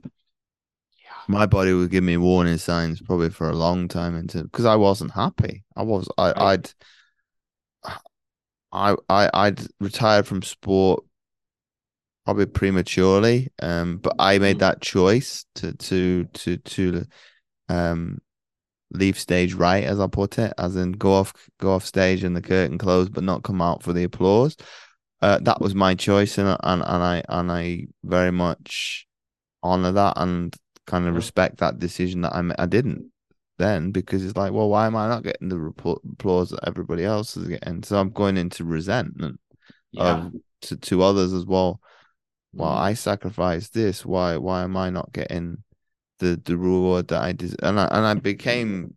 my 1.27 1.45
body 1.45 1.73
would 1.73 1.91
give 1.91 2.03
me 2.03 2.17
warning 2.17 2.57
signs 2.57 3.01
probably 3.01 3.29
for 3.29 3.49
a 3.49 3.55
long 3.55 3.87
time 3.87 4.15
into 4.15 4.43
because 4.43 4.65
I 4.65 4.75
wasn't 4.75 5.11
happy. 5.11 5.63
I 5.75 5.83
was 5.83 6.09
I 6.17 6.33
I'd 6.53 6.71
I 8.71 8.95
I 9.09 9.29
I'd 9.33 9.61
retired 9.79 10.27
from 10.27 10.41
sport 10.41 11.03
probably 12.25 12.45
prematurely. 12.45 13.51
Um, 13.61 13.97
but 13.97 14.15
I 14.19 14.37
made 14.39 14.57
mm-hmm. 14.57 14.59
that 14.59 14.81
choice 14.81 15.45
to 15.55 15.73
to 15.73 16.25
to 16.25 16.57
to 16.57 17.05
um 17.69 18.19
leave 18.91 19.17
stage 19.17 19.53
right, 19.53 19.83
as 19.83 19.99
I 19.99 20.07
put 20.07 20.37
it, 20.39 20.53
as 20.57 20.75
in 20.75 20.93
go 20.93 21.13
off 21.13 21.33
go 21.59 21.73
off 21.73 21.85
stage 21.85 22.23
and 22.23 22.35
the 22.35 22.41
curtain 22.41 22.77
closed, 22.77 23.13
but 23.13 23.23
not 23.23 23.43
come 23.43 23.61
out 23.61 23.83
for 23.83 23.93
the 23.93 24.03
applause. 24.03 24.55
Uh, 25.21 25.39
that 25.41 25.61
was 25.61 25.75
my 25.75 25.95
choice, 25.95 26.37
and 26.37 26.49
and 26.49 26.81
and 26.81 27.03
I 27.03 27.23
and 27.29 27.51
I 27.51 27.87
very 28.03 28.31
much 28.31 29.07
honor 29.63 29.91
that 29.91 30.13
and 30.17 30.55
kind 30.87 31.07
of 31.07 31.15
respect 31.15 31.57
that 31.57 31.79
decision 31.79 32.21
that 32.21 32.33
I 32.33 32.43
I 32.57 32.65
didn't 32.65 33.11
then 33.57 33.91
because 33.91 34.25
it's 34.25 34.35
like, 34.35 34.51
well, 34.51 34.69
why 34.69 34.87
am 34.87 34.95
I 34.95 35.07
not 35.07 35.23
getting 35.23 35.49
the 35.49 35.59
report, 35.59 36.01
applause 36.11 36.49
that 36.49 36.67
everybody 36.67 37.05
else 37.05 37.37
is 37.37 37.47
getting? 37.47 37.83
So 37.83 37.99
I'm 37.99 38.09
going 38.09 38.35
into 38.35 38.65
resentment 38.65 39.39
yeah. 39.91 40.25
of 40.25 40.33
to, 40.61 40.77
to 40.77 41.03
others 41.03 41.31
as 41.31 41.45
well. 41.45 41.79
Well, 42.53 42.71
mm. 42.71 42.77
I 42.77 42.93
sacrificed 42.95 43.73
this. 43.73 44.05
Why 44.05 44.37
why 44.37 44.63
am 44.63 44.75
I 44.75 44.89
not 44.89 45.13
getting 45.13 45.63
the 46.21 46.41
the 46.43 46.57
reward 46.57 47.09
that 47.09 47.21
I 47.21 47.33
did? 47.33 47.55
And 47.61 47.79
I 47.79 47.85
and 47.85 48.05
I 48.05 48.13
became 48.13 48.95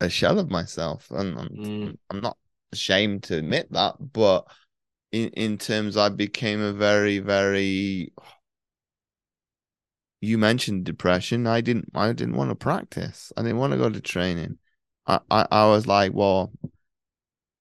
a 0.00 0.08
shell 0.08 0.38
of 0.38 0.50
myself, 0.50 1.10
and 1.10 1.38
I'm, 1.38 1.48
mm. 1.48 1.98
I'm 2.10 2.20
not 2.20 2.36
ashamed 2.72 3.22
to 3.24 3.38
admit 3.38 3.70
that, 3.72 3.94
but 4.12 4.46
in 5.12 5.28
in 5.30 5.58
terms, 5.58 5.96
I 5.96 6.08
became 6.08 6.60
a 6.60 6.72
very 6.72 7.20
very 7.20 8.12
you 10.20 10.38
mentioned 10.38 10.84
depression. 10.84 11.46
I 11.46 11.60
didn't. 11.60 11.90
I 11.94 12.12
didn't 12.12 12.36
want 12.36 12.50
to 12.50 12.56
practice. 12.56 13.32
I 13.36 13.42
didn't 13.42 13.58
want 13.58 13.72
to 13.72 13.78
go 13.78 13.90
to 13.90 14.00
training. 14.00 14.58
I, 15.06 15.20
I, 15.30 15.46
I 15.50 15.66
was 15.66 15.86
like, 15.86 16.12
well, 16.14 16.50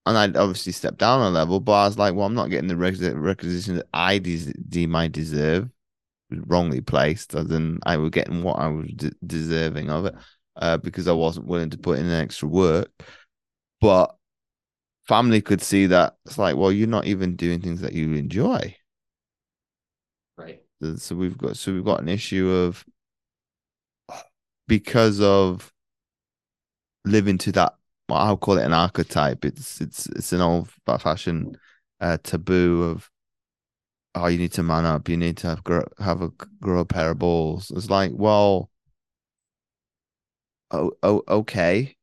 and 0.06 0.18
I 0.18 0.26
obviously 0.40 0.72
stepped 0.72 0.98
down 0.98 1.22
a 1.22 1.30
level, 1.30 1.60
but 1.60 1.74
I 1.74 1.88
was 1.88 1.98
like, 1.98 2.14
well, 2.14 2.26
I'm 2.26 2.34
not 2.34 2.50
getting 2.50 2.68
the 2.68 2.78
recognition 2.78 3.76
that 3.76 3.88
I 3.94 4.18
de- 4.18 4.54
deem 4.54 4.96
I 4.96 5.08
deserve. 5.08 5.70
Wrongly 6.30 6.82
placed, 6.82 7.36
as 7.36 7.52
in 7.52 7.80
I 7.86 7.98
was 7.98 8.10
getting 8.10 8.44
what 8.44 8.60
I 8.60 8.68
was 8.68 8.88
de- 8.96 9.12
deserving 9.26 9.90
of 9.90 10.06
it, 10.06 10.16
uh, 10.56 10.78
because 10.78 11.08
I 11.08 11.12
wasn't 11.12 11.48
willing 11.48 11.70
to 11.72 11.78
put 11.78 12.00
in 12.00 12.06
an 12.06 12.22
extra 12.22 12.48
work. 12.48 12.92
But 13.80 14.16
family 15.08 15.42
could 15.42 15.62
see 15.62 15.88
that 15.88 16.16
it's 16.26 16.38
like, 16.38 16.56
well, 16.56 16.72
you're 16.72 16.88
not 16.88 17.06
even 17.06 17.36
doing 17.36 17.62
things 17.62 17.82
that 17.82 17.94
you 17.94 18.14
enjoy. 18.14 18.76
Right. 20.38 20.62
So 20.98 21.16
we've 21.16 21.38
got 21.38 21.58
so 21.58 21.74
we've 21.74 21.86
got 21.86 22.02
an 22.02 22.10
issue 22.10 22.50
of 22.50 22.84
because 24.68 25.22
of 25.22 25.72
living 27.06 27.38
to 27.38 27.52
that 27.52 27.76
well, 28.10 28.20
I'll 28.20 28.38
call 28.38 28.58
it 28.58 28.66
an 28.66 28.74
archetype. 28.74 29.46
It's 29.46 29.82
it's 29.82 30.08
it's 30.08 30.34
an 30.34 30.42
old 30.42 30.70
fashioned 30.86 31.58
uh, 32.00 32.18
taboo 32.24 32.84
of 32.84 33.10
oh 34.16 34.28
you 34.28 34.38
need 34.38 34.54
to 34.54 34.64
man 34.64 34.86
up, 34.86 35.10
you 35.10 35.18
need 35.18 35.38
to 35.38 35.48
have 35.48 35.64
grow, 35.64 35.84
have 36.00 36.22
a 36.22 36.30
grow 36.62 36.80
a 36.80 36.86
pair 36.86 37.12
of 37.12 37.20
balls. 37.20 37.72
It's 37.76 37.90
like 37.90 38.12
well, 38.14 38.70
oh 40.72 40.92
oh 41.02 41.24
okay, 41.28 41.96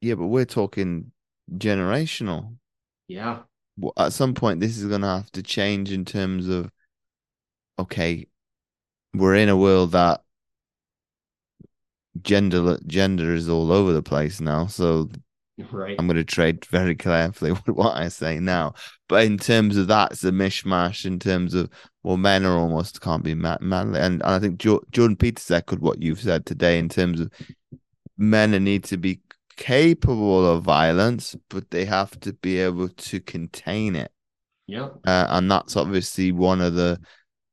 yeah, 0.00 0.14
but 0.14 0.26
we're 0.26 0.44
talking 0.44 1.12
generational. 1.52 2.56
Yeah. 3.08 3.40
At 3.96 4.12
some 4.12 4.34
point, 4.34 4.60
this 4.60 4.76
is 4.76 4.86
going 4.86 5.02
to 5.02 5.06
have 5.06 5.30
to 5.32 5.42
change 5.42 5.92
in 5.92 6.04
terms 6.04 6.48
of 6.48 6.70
okay, 7.78 8.26
we're 9.14 9.36
in 9.36 9.48
a 9.48 9.56
world 9.56 9.92
that 9.92 10.22
gender 12.22 12.78
gender 12.86 13.34
is 13.34 13.48
all 13.48 13.72
over 13.72 13.92
the 13.92 14.02
place 14.02 14.40
now. 14.40 14.66
So 14.66 15.08
right. 15.72 15.96
I'm 15.98 16.06
going 16.06 16.16
to 16.16 16.24
trade 16.24 16.64
very 16.66 16.94
carefully 16.94 17.52
with 17.66 17.68
what 17.68 17.96
I 17.96 18.08
say 18.08 18.38
now. 18.38 18.74
But 19.08 19.24
in 19.24 19.38
terms 19.38 19.76
of 19.76 19.88
that, 19.88 20.12
it's 20.12 20.24
a 20.24 20.30
mishmash. 20.30 21.04
In 21.04 21.18
terms 21.18 21.54
of 21.54 21.70
well, 22.02 22.16
men 22.16 22.44
are 22.44 22.56
almost 22.56 23.00
can't 23.00 23.24
be 23.24 23.34
manly, 23.34 24.00
and, 24.00 24.22
and 24.22 24.22
I 24.22 24.38
think 24.38 24.58
jo- 24.58 24.84
Jordan 24.90 25.16
Peterson 25.16 25.56
echoed 25.56 25.80
what 25.80 26.02
you've 26.02 26.20
said 26.20 26.46
today 26.46 26.78
in 26.78 26.88
terms 26.88 27.20
of 27.20 27.30
men 28.16 28.50
need 28.62 28.84
to 28.84 28.96
be 28.96 29.20
capable 29.56 30.46
of 30.46 30.62
violence, 30.62 31.34
but 31.50 31.70
they 31.70 31.84
have 31.84 32.18
to 32.20 32.32
be 32.32 32.58
able 32.60 32.88
to 32.88 33.20
contain 33.20 33.96
it. 33.96 34.12
Yeah, 34.66 34.90
uh, 35.06 35.26
and 35.30 35.50
that's 35.50 35.76
obviously 35.76 36.32
one 36.32 36.60
of 36.60 36.74
the 36.74 37.00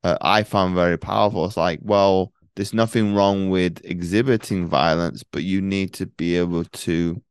uh, 0.03 0.17
I 0.21 0.43
found 0.43 0.75
very 0.75 0.97
powerful. 0.97 1.45
It's 1.45 1.57
like, 1.57 1.79
well, 1.81 2.31
there's 2.55 2.73
nothing 2.73 3.15
wrong 3.15 3.49
with 3.49 3.81
exhibiting 3.83 4.67
violence, 4.67 5.23
but 5.23 5.43
you 5.43 5.61
need 5.61 5.93
to 5.95 6.05
be 6.05 6.37
able 6.37 6.63
to 6.63 7.21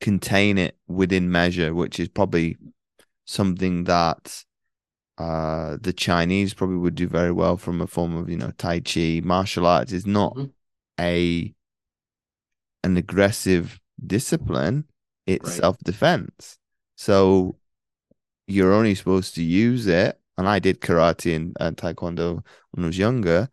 contain 0.00 0.58
it 0.58 0.76
within 0.86 1.30
measure, 1.30 1.74
which 1.74 1.98
is 2.00 2.08
probably 2.08 2.56
something 3.24 3.84
that 3.84 4.44
uh, 5.18 5.76
the 5.80 5.92
Chinese 5.92 6.54
probably 6.54 6.76
would 6.76 6.94
do 6.94 7.08
very 7.08 7.32
well 7.32 7.56
from 7.56 7.80
a 7.80 7.86
form 7.86 8.16
of, 8.16 8.28
you 8.28 8.36
know, 8.36 8.52
Tai 8.58 8.80
Chi. 8.80 9.20
Martial 9.24 9.66
arts 9.66 9.92
is 9.92 10.06
not 10.06 10.34
mm-hmm. 10.34 10.50
a 11.00 11.54
an 12.84 12.96
aggressive 12.96 13.80
discipline, 14.06 14.84
it's 15.26 15.48
right. 15.50 15.58
self 15.58 15.78
defense. 15.80 16.58
So 16.96 17.56
you're 18.46 18.72
only 18.72 18.94
supposed 18.94 19.34
to 19.34 19.42
use 19.42 19.86
it 19.86 20.20
and 20.38 20.48
I 20.48 20.58
did 20.58 20.80
karate 20.80 21.34
and, 21.34 21.56
and 21.58 21.76
taekwondo 21.76 22.44
when 22.72 22.84
I 22.84 22.86
was 22.88 22.98
younger. 22.98 23.48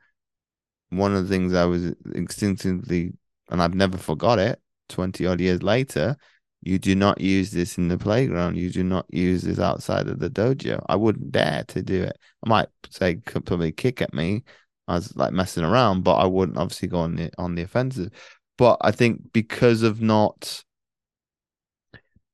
One 0.89 1.15
of 1.15 1.23
the 1.23 1.29
things 1.29 1.53
I 1.53 1.65
was 1.65 1.93
instinctively, 2.13 3.13
and 3.49 3.61
I've 3.61 3.73
never 3.73 3.97
forgot 3.97 4.39
it, 4.39 4.61
20 4.89 5.25
odd 5.25 5.41
years 5.41 5.63
later, 5.63 6.17
you 6.66 6.80
do 6.80 6.95
not 6.95 7.20
use 7.20 7.51
this 7.51 7.78
in 7.78 7.89
the 7.89 7.97
playground. 7.97 8.55
You 8.57 8.70
do 8.70 8.84
not 8.84 9.05
use 9.09 9.41
this 9.41 9.59
outside 9.59 10.07
of 10.07 10.20
the 10.20 10.30
dojo. 10.30 10.84
I 10.88 10.95
wouldn't 10.95 11.32
dare 11.32 11.64
to 11.70 11.82
do 11.82 12.03
it. 12.03 12.18
I 12.45 12.49
might 12.49 12.70
say 12.89 13.16
probably 13.16 13.72
kick 13.72 14.01
at 14.01 14.14
me. 14.14 14.43
I 14.88 14.95
was 14.95 15.16
like 15.16 15.34
messing 15.34 15.64
around, 15.64 16.03
but 16.03 16.16
I 16.16 16.26
wouldn't 16.26 16.57
obviously 16.57 16.88
go 16.88 16.99
on 16.99 17.16
the 17.16 17.32
on 17.38 17.55
the 17.55 17.64
offensive. 17.64 18.11
But 18.57 18.78
I 18.82 18.91
think 18.91 19.34
because 19.34 19.84
of 19.84 20.01
not 20.01 20.64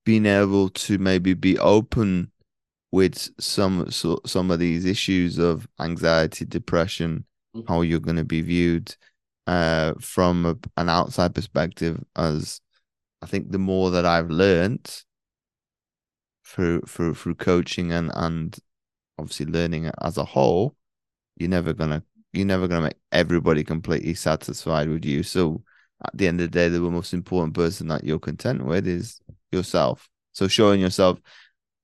being 0.06 0.26
able 0.26 0.70
to 0.70 0.98
maybe 0.98 1.34
be 1.34 1.58
open 1.60 2.32
with 2.92 3.30
some 3.40 3.90
so, 3.92 4.20
some 4.26 4.52
of 4.52 4.60
these 4.60 4.86
issues 4.86 5.38
of 5.38 5.68
anxiety, 5.80 6.46
depression, 6.46 7.26
mm-hmm. 7.56 7.72
how 7.72 7.82
you're 7.82 8.00
going 8.00 8.18
to 8.18 8.26
be 8.26 8.42
viewed 8.42 8.96
uh, 9.48 9.94
from 10.00 10.46
a, 10.46 10.56
an 10.78 10.90
outside 10.90 11.34
perspective. 11.36 12.04
As 12.16 12.62
I 13.22 13.26
think 13.26 13.52
the 13.52 13.60
more 13.60 13.92
that 13.92 14.06
I've 14.06 14.30
learned 14.30 15.04
through 16.46 16.82
through 16.88 17.14
through 17.16 17.36
coaching 17.36 17.92
and 17.92 18.12
and 18.16 18.58
obviously 19.18 19.46
learning 19.46 19.92
as 20.02 20.18
a 20.18 20.26
whole, 20.26 20.76
you're 21.36 21.50
never 21.50 21.74
gonna 21.74 22.04
you're 22.34 22.46
never 22.46 22.68
gonna 22.68 22.86
make 22.86 22.98
everybody 23.12 23.64
completely 23.64 24.14
satisfied 24.14 24.90
with 24.90 25.06
you. 25.06 25.24
So 25.24 25.64
at 26.06 26.18
the 26.18 26.28
end 26.28 26.40
of 26.42 26.52
the 26.52 26.60
day, 26.60 26.70
the 26.70 26.80
most 26.80 27.14
important 27.14 27.54
person 27.54 27.88
that 27.88 28.04
you're 28.04 28.20
content 28.20 28.66
with 28.66 28.88
is 28.88 29.20
yourself. 29.52 30.08
So 30.32 30.48
showing 30.48 30.80
yourself 30.80 31.20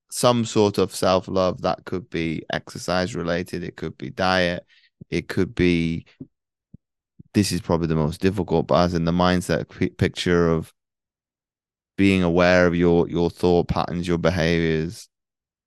some 0.09 0.45
sort 0.45 0.77
of 0.77 0.95
self 0.95 1.27
love 1.27 1.61
that 1.63 1.83
could 1.85 2.09
be 2.09 2.43
exercise 2.51 3.15
related, 3.15 3.63
it 3.63 3.75
could 3.75 3.97
be 3.97 4.09
diet, 4.09 4.65
it 5.09 5.27
could 5.27 5.53
be. 5.55 6.05
This 7.33 7.51
is 7.51 7.59
probably 7.59 7.87
the 7.87 7.95
most 7.95 8.21
difficult, 8.21 8.67
but 8.67 8.75
as 8.85 8.93
in 8.93 9.03
the 9.03 9.11
mindset 9.11 9.67
picture 9.97 10.47
of 10.47 10.73
being 11.97 12.23
aware 12.23 12.67
of 12.67 12.75
your 12.75 13.07
your 13.09 13.29
thought 13.29 13.67
patterns, 13.67 14.07
your 14.07 14.17
behaviors 14.17 15.07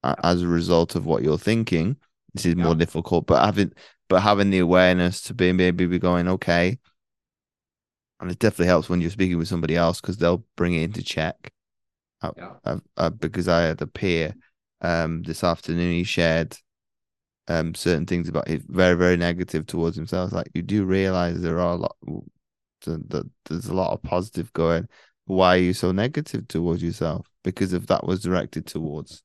as 0.05 0.43
a 0.43 0.49
result 0.49 0.95
of 0.95 1.07
what 1.07 1.23
you're 1.23 1.39
thinking. 1.39 1.97
This 2.35 2.47
is 2.47 2.55
yeah. 2.57 2.65
more 2.65 2.75
difficult, 2.75 3.27
but 3.27 3.45
having 3.45 3.73
but 4.09 4.21
having 4.21 4.51
the 4.51 4.59
awareness 4.59 5.23
to 5.23 5.35
be 5.35 5.53
maybe 5.53 5.87
be 5.87 5.99
going 5.99 6.29
okay, 6.29 6.79
and 8.21 8.31
it 8.31 8.39
definitely 8.39 8.67
helps 8.67 8.89
when 8.89 9.01
you're 9.01 9.11
speaking 9.11 9.39
with 9.39 9.49
somebody 9.49 9.77
else 9.77 10.01
because 10.01 10.19
they'll 10.19 10.45
bring 10.57 10.75
it 10.75 10.83
into 10.83 11.03
check 11.03 11.53
uh, 12.23 12.33
yeah. 12.37 12.53
uh, 12.65 12.79
uh, 12.97 13.11
because 13.11 13.49
I 13.49 13.63
had 13.63 13.83
a 13.83 13.87
peer 13.87 14.35
um, 14.81 15.23
this 15.23 15.43
afternoon. 15.43 15.93
He 15.93 16.05
shared 16.05 16.57
um, 17.49 17.75
certain 17.75 18.07
things 18.07 18.29
about 18.29 18.49
it, 18.49 18.63
very 18.69 18.95
very 18.95 19.17
negative 19.17 19.67
towards 19.67 19.97
himself. 19.97 20.33
Like 20.33 20.51
you 20.55 20.63
do 20.63 20.85
realize 20.85 21.41
there 21.41 21.61
are 21.61 21.73
a 21.73 21.77
lot 21.77 21.97
that 22.85 23.29
there's 23.47 23.67
a 23.67 23.75
lot 23.75 23.93
of 23.93 24.03
positive 24.03 24.53
going. 24.53 24.89
Why 25.29 25.57
are 25.57 25.61
you 25.61 25.73
so 25.75 25.93
negative 25.93 26.49
towards 26.49 26.83
yourself? 26.83 27.31
Because 27.45 27.73
if 27.73 27.87
that 27.89 28.07
was 28.07 28.21
directed 28.21 28.67
towards 28.67 29.23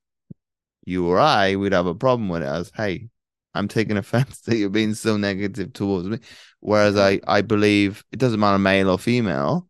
you 0.85 1.07
or 1.07 1.19
I, 1.19 1.55
we'd 1.55 1.73
have 1.73 1.85
a 1.85 1.95
problem 1.95 2.29
with 2.29 2.43
it. 2.43 2.47
As 2.47 2.71
hey, 2.75 3.09
I'm 3.53 3.67
taking 3.67 3.97
offense 4.03 4.41
that 4.41 4.57
you're 4.57 4.69
being 4.69 4.93
so 4.93 5.17
negative 5.17 5.73
towards 5.73 6.07
me. 6.07 6.19
Whereas 6.59 6.97
I 6.97 7.19
I 7.27 7.41
believe 7.41 8.03
it 8.11 8.19
doesn't 8.19 8.39
matter 8.39 8.59
male 8.59 8.89
or 8.89 8.99
female 8.99 9.67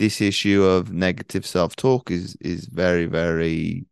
this 0.00 0.22
issue 0.22 0.62
of 0.64 0.90
negative 0.90 1.44
self-talk 1.44 2.10
is 2.10 2.34
is 2.40 2.64
very 2.64 3.04
very 3.04 3.84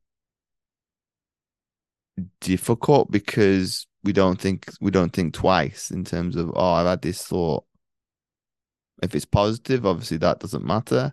difficult 2.40 3.10
because 3.10 3.86
we 4.04 4.14
don't 4.14 4.40
think 4.40 4.70
we 4.80 4.90
don't 4.90 5.12
think 5.12 5.34
twice 5.34 5.90
in 5.90 6.04
terms 6.04 6.34
of 6.34 6.50
oh 6.56 6.72
I've 6.72 6.86
had 6.86 7.02
this 7.02 7.22
thought. 7.22 7.64
If 9.02 9.14
it's 9.14 9.26
positive, 9.26 9.84
obviously 9.84 10.16
that 10.16 10.40
doesn't 10.40 10.64
matter. 10.64 11.12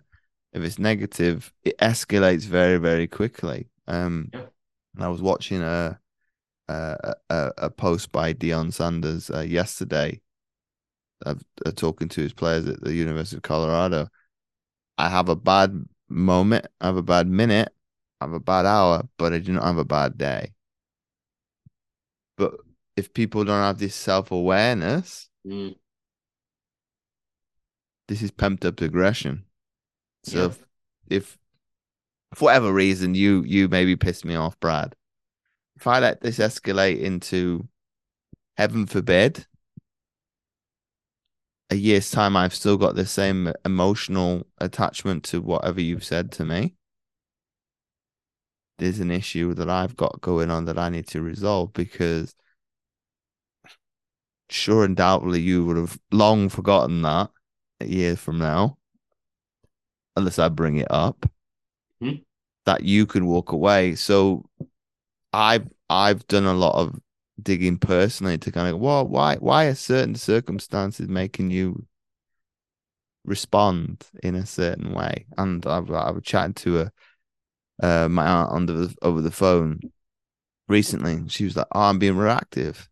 If 0.56 0.64
it's 0.64 0.78
negative, 0.78 1.52
it 1.64 1.76
escalates 1.78 2.44
very 2.44 2.78
very 2.78 3.06
quickly. 3.06 3.68
Um, 3.86 4.30
Yeah. 4.32 4.46
and 4.94 5.04
I 5.04 5.08
was 5.08 5.20
watching 5.20 5.60
a 5.62 6.00
a 6.68 7.14
a, 7.28 7.52
a 7.58 7.70
post 7.70 8.10
by 8.10 8.32
Deion 8.32 8.72
Sanders 8.72 9.30
uh, 9.30 9.40
yesterday, 9.40 10.22
of 11.26 11.42
uh, 11.66 11.72
talking 11.72 12.08
to 12.08 12.22
his 12.22 12.32
players 12.32 12.66
at 12.66 12.80
the 12.82 12.94
University 12.94 13.36
of 13.36 13.42
Colorado. 13.42 14.08
I 14.96 15.10
have 15.10 15.28
a 15.28 15.36
bad 15.36 15.84
moment, 16.08 16.66
I 16.80 16.86
have 16.86 16.96
a 16.96 17.02
bad 17.02 17.28
minute, 17.28 17.68
I 18.22 18.24
have 18.24 18.32
a 18.32 18.40
bad 18.40 18.64
hour, 18.64 19.06
but 19.18 19.34
I 19.34 19.38
do 19.40 19.52
not 19.52 19.64
have 19.64 19.76
a 19.76 19.84
bad 19.84 20.16
day. 20.16 20.54
But 22.38 22.54
if 22.96 23.12
people 23.12 23.44
don't 23.44 23.60
have 23.62 23.78
this 23.78 23.94
self 23.94 24.30
awareness, 24.30 25.28
Mm. 25.46 25.76
this 28.08 28.22
is 28.22 28.30
pumped 28.30 28.64
up 28.64 28.80
aggression. 28.80 29.45
So 30.26 30.38
Yeah. 30.38 30.46
if, 30.46 30.66
if 31.08 31.38
for 32.34 32.46
whatever 32.46 32.72
reason 32.72 33.14
you 33.14 33.42
you 33.44 33.68
maybe 33.68 33.96
pissed 33.96 34.24
me 34.24 34.34
off, 34.34 34.58
Brad, 34.58 34.94
if 35.76 35.86
I 35.86 36.00
let 36.00 36.20
this 36.20 36.38
escalate 36.38 37.00
into 37.00 37.68
heaven 38.56 38.86
forbid, 38.86 39.46
a 41.70 41.76
year's 41.76 42.10
time 42.10 42.36
I've 42.36 42.54
still 42.54 42.76
got 42.76 42.96
the 42.96 43.06
same 43.06 43.52
emotional 43.64 44.46
attachment 44.58 45.24
to 45.24 45.40
whatever 45.40 45.80
you've 45.80 46.04
said 46.04 46.32
to 46.32 46.44
me. 46.44 46.74
There's 48.78 49.00
an 49.00 49.10
issue 49.10 49.54
that 49.54 49.70
I've 49.70 49.96
got 49.96 50.20
going 50.20 50.50
on 50.50 50.66
that 50.66 50.78
I 50.78 50.90
need 50.90 51.06
to 51.08 51.22
resolve 51.22 51.72
because 51.72 52.34
sure 54.50 54.84
undoubtedly 54.84 55.40
you 55.40 55.64
would 55.64 55.76
have 55.76 55.98
long 56.12 56.48
forgotten 56.48 57.02
that 57.02 57.30
a 57.80 57.86
year 57.86 58.16
from 58.16 58.38
now, 58.38 58.78
unless 60.16 60.38
I 60.38 60.48
bring 60.48 60.78
it 60.78 60.88
up, 60.90 61.26
Hmm. 62.00 62.16
that 62.64 62.82
you 62.82 63.06
can 63.06 63.26
walk 63.26 63.52
away. 63.52 63.94
So 63.94 64.48
I've 65.32 65.68
I've 65.90 66.26
done 66.28 66.46
a 66.46 66.54
lot 66.54 66.76
of 66.76 67.00
digging 67.42 67.78
personally 67.78 68.38
to 68.38 68.52
kind 68.52 68.68
of 68.74 68.80
well, 68.80 69.06
why 69.08 69.36
why 69.36 69.66
are 69.66 69.74
certain 69.76 70.14
circumstances 70.16 71.08
making 71.08 71.50
you 71.50 71.86
respond 73.24 74.06
in 74.22 74.34
a 74.34 74.46
certain 74.46 74.92
way? 74.92 75.26
And 75.38 75.66
I've 75.66 75.90
I've 75.90 76.22
chatted 76.22 76.56
to 76.56 76.80
a 76.80 76.92
uh, 77.82 78.08
my 78.08 78.26
aunt 78.26 78.52
on 78.52 78.66
the 78.66 78.94
over 79.02 79.20
the 79.22 79.30
phone 79.30 79.80
recently. 80.68 81.28
She 81.28 81.44
was 81.44 81.56
like, 81.56 81.68
"Oh, 81.72 81.82
I'm 81.82 81.98
being 81.98 82.16
reactive." 82.16 82.88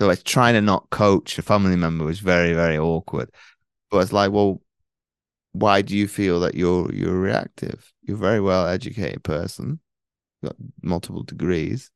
So 0.00 0.10
it's 0.10 0.22
trying 0.24 0.54
to 0.54 0.62
not 0.62 0.90
coach 0.90 1.38
a 1.38 1.42
family 1.42 1.76
member 1.76 2.04
was 2.04 2.20
very 2.20 2.54
very 2.54 2.78
awkward. 2.78 3.30
But 3.90 4.00
it's 4.00 4.12
like, 4.14 4.32
well, 4.32 4.62
why 5.54 5.82
do 5.82 5.96
you 5.96 6.08
feel 6.08 6.40
that 6.40 6.56
you're 6.56 6.92
you're 6.92 7.18
reactive? 7.18 7.92
You're 8.02 8.16
a 8.16 8.20
very 8.20 8.40
well 8.40 8.66
educated 8.66 9.22
person, 9.22 9.78
got 10.42 10.56
multiple 10.82 11.22
degrees. 11.22 11.92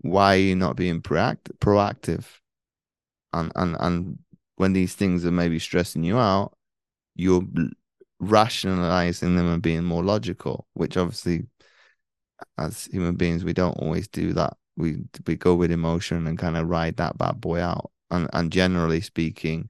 Why 0.00 0.36
are 0.36 0.40
you 0.40 0.56
not 0.56 0.74
being 0.74 1.02
proact- 1.02 1.52
proactive? 1.60 2.24
And 3.34 3.52
and 3.54 3.76
and 3.78 4.18
when 4.56 4.72
these 4.72 4.94
things 4.94 5.26
are 5.26 5.30
maybe 5.30 5.58
stressing 5.58 6.02
you 6.02 6.18
out, 6.18 6.56
you're 7.14 7.42
rationalizing 8.20 9.36
them 9.36 9.52
and 9.52 9.62
being 9.62 9.84
more 9.84 10.02
logical, 10.02 10.66
which 10.72 10.96
obviously, 10.96 11.46
as 12.56 12.86
human 12.86 13.16
beings, 13.16 13.44
we 13.44 13.52
don't 13.52 13.78
always 13.78 14.08
do 14.08 14.32
that. 14.32 14.56
We 14.78 15.04
we 15.26 15.36
go 15.36 15.54
with 15.54 15.70
emotion 15.70 16.26
and 16.26 16.38
kind 16.38 16.56
of 16.56 16.68
ride 16.68 16.96
that 16.96 17.18
bad 17.18 17.38
boy 17.38 17.60
out. 17.60 17.90
And 18.10 18.30
and 18.32 18.50
generally 18.50 19.02
speaking, 19.02 19.68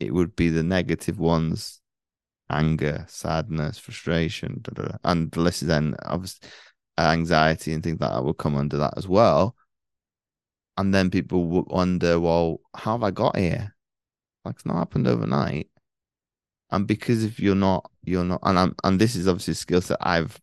it 0.00 0.12
would 0.12 0.34
be 0.34 0.48
the 0.48 0.64
negative 0.64 1.20
ones 1.20 1.80
anger, 2.50 3.04
sadness, 3.08 3.78
frustration, 3.78 4.60
da, 4.62 4.72
da, 4.74 4.88
da. 4.88 4.96
and 5.04 5.30
the 5.32 5.40
list 5.40 5.62
is 5.62 5.68
then 5.68 5.94
obviously 6.04 6.48
uh, 6.98 7.02
anxiety 7.12 7.72
and 7.72 7.82
things 7.82 8.00
like 8.00 8.10
that 8.10 8.24
will 8.24 8.34
come 8.34 8.56
under 8.56 8.78
that 8.78 8.94
as 8.96 9.06
well. 9.08 9.54
And 10.76 10.94
then 10.94 11.10
people 11.10 11.44
would 11.46 11.66
wonder, 11.66 12.20
well, 12.20 12.60
how 12.74 12.92
have 12.92 13.02
I 13.02 13.10
got 13.10 13.36
here? 13.36 13.74
Like 14.44 14.56
it's 14.56 14.66
not 14.66 14.78
happened 14.78 15.06
overnight. 15.08 15.68
And 16.70 16.86
because 16.86 17.24
if 17.24 17.40
you're 17.40 17.54
not, 17.54 17.90
you're 18.04 18.24
not, 18.24 18.40
and 18.42 18.58
I'm, 18.58 18.74
and 18.84 19.00
this 19.00 19.16
is 19.16 19.26
obviously 19.26 19.52
a 19.52 19.54
skill 19.56 19.80
set 19.80 19.98
I've 20.00 20.40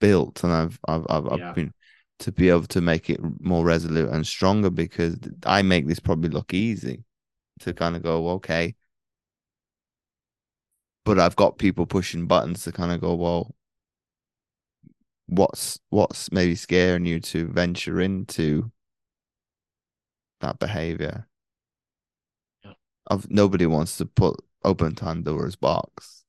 built, 0.00 0.42
and 0.44 0.52
I've, 0.52 0.78
I've, 0.86 1.06
I've, 1.08 1.38
Yeah. 1.38 1.48
I've 1.48 1.54
been 1.54 1.72
to 2.20 2.32
be 2.32 2.48
able 2.50 2.66
to 2.66 2.80
make 2.80 3.10
it 3.10 3.20
more 3.40 3.64
resolute 3.64 4.08
and 4.10 4.26
stronger 4.26 4.70
because 4.70 5.16
I 5.44 5.62
make 5.62 5.88
this 5.88 5.98
probably 6.00 6.30
look 6.30 6.54
easy 6.54 7.04
to 7.60 7.72
kind 7.72 7.96
of 7.96 8.02
go, 8.02 8.30
okay, 8.30 8.74
but 11.04 11.18
I've 11.18 11.36
got 11.36 11.58
people 11.58 11.86
pushing 11.86 12.26
buttons 12.26 12.64
to 12.64 12.72
kind 12.72 12.92
of 12.92 13.00
go, 13.00 13.14
well, 13.14 13.54
what's 15.26 15.78
what's 15.90 16.30
maybe 16.30 16.54
scaring 16.54 17.06
you 17.06 17.20
to 17.20 17.48
venture 17.48 18.00
into 18.00 18.70
that 20.40 20.58
behavior? 20.58 21.26
Yeah. 22.64 22.72
Of 23.06 23.30
nobody 23.30 23.66
wants 23.66 23.96
to 23.98 24.06
put 24.06 24.36
open 24.64 24.94
Pandora's 24.94 25.56
box, 25.56 26.24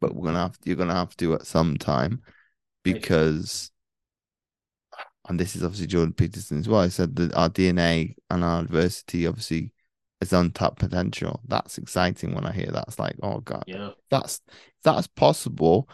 but 0.00 0.14
we're 0.14 0.26
gonna 0.26 0.40
have 0.40 0.58
you're 0.64 0.76
gonna 0.76 0.94
have 0.94 1.16
to 1.18 1.34
at 1.34 1.46
some 1.46 1.76
time 1.78 2.22
because, 2.82 3.70
and 5.28 5.40
this 5.40 5.56
is 5.56 5.62
obviously 5.62 5.86
Jordan 5.86 6.12
Peterson 6.12 6.58
as 6.58 6.68
well. 6.68 6.80
I 6.80 6.88
said 6.88 7.16
that 7.16 7.34
our 7.34 7.48
DNA 7.48 8.16
and 8.30 8.44
our 8.44 8.60
adversity 8.60 9.26
obviously 9.26 9.72
is 10.20 10.32
untapped 10.32 10.78
potential. 10.78 11.40
That's 11.46 11.78
exciting 11.78 12.34
when 12.34 12.44
I 12.44 12.52
hear 12.52 12.70
that. 12.72 12.84
It's 12.88 12.98
like, 12.98 13.16
oh 13.22 13.40
god, 13.40 13.64
Yeah. 13.66 13.90
that's 14.10 14.40
that's 14.84 15.06
possible. 15.06 15.88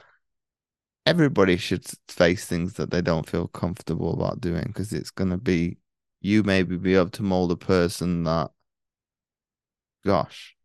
Everybody 1.04 1.56
should 1.56 1.84
face 2.08 2.46
things 2.46 2.74
that 2.74 2.90
they 2.90 3.00
don't 3.00 3.28
feel 3.28 3.46
comfortable 3.46 4.12
about 4.12 4.40
doing 4.40 4.64
because 4.66 4.92
it's 4.92 5.10
gonna 5.10 5.38
be 5.38 5.78
you 6.20 6.42
maybe 6.42 6.76
be 6.76 6.94
able 6.96 7.10
to 7.10 7.22
mold 7.22 7.52
a 7.52 7.56
person 7.56 8.24
that 8.24 8.50
gosh 10.04 10.56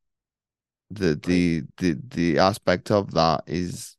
the 0.90 1.16
the 1.24 1.64
the 1.78 1.98
the 2.10 2.40
aspect 2.40 2.92
of 2.92 3.12
that 3.12 3.44
is 3.48 3.96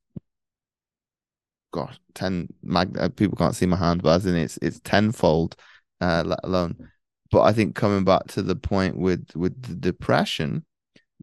gosh 1.73 1.99
10 2.15 2.49
mag 2.63 2.97
uh, 2.99 3.09
people 3.09 3.37
can't 3.37 3.55
see 3.55 3.67
my 3.67 3.77
hand 3.77 4.03
but 4.03 4.17
as 4.17 4.27
in 4.27 4.37
it's 4.37 4.59
it's 4.61 4.81
tenfold 4.81 5.57
uh 6.01 6.23
let 6.27 6.41
alone 6.45 6.91
but 7.33 7.41
i 7.43 7.53
think 7.53 7.75
coming 7.75 8.05
back 8.05 8.25
to 8.29 8.43
the 8.43 8.55
point 8.55 8.97
with 8.97 9.27
with 9.35 9.61
the 9.63 9.75
depression 9.75 10.65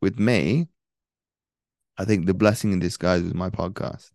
with 0.01 0.19
me 0.19 0.67
i 1.97 2.03
think 2.03 2.25
the 2.25 2.33
blessing 2.33 2.73
in 2.73 2.79
disguise 2.79 3.23
was 3.23 3.33
my 3.33 3.49
podcast 3.49 4.11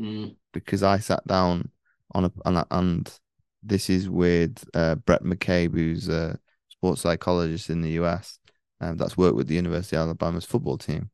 Mm. 0.00 0.36
because 0.52 0.84
I 0.84 1.00
sat 1.00 1.26
down 1.26 1.70
on 2.14 2.26
a 2.26 2.32
and, 2.44 2.64
and 2.70 3.18
this 3.64 3.90
is 3.90 4.08
with 4.08 4.64
uh, 4.72 4.94
Brett 4.94 5.24
McCabe, 5.24 5.74
who's 5.74 6.08
a 6.08 6.38
sports 6.68 7.00
psychologist 7.00 7.68
in 7.68 7.80
the 7.82 7.90
US, 8.02 8.38
um, 8.80 8.96
that's 8.96 9.16
worked 9.16 9.34
with 9.34 9.48
the 9.48 9.56
University 9.56 9.96
of 9.96 10.02
Alabama's 10.02 10.44
football 10.44 10.78
team. 10.78 11.10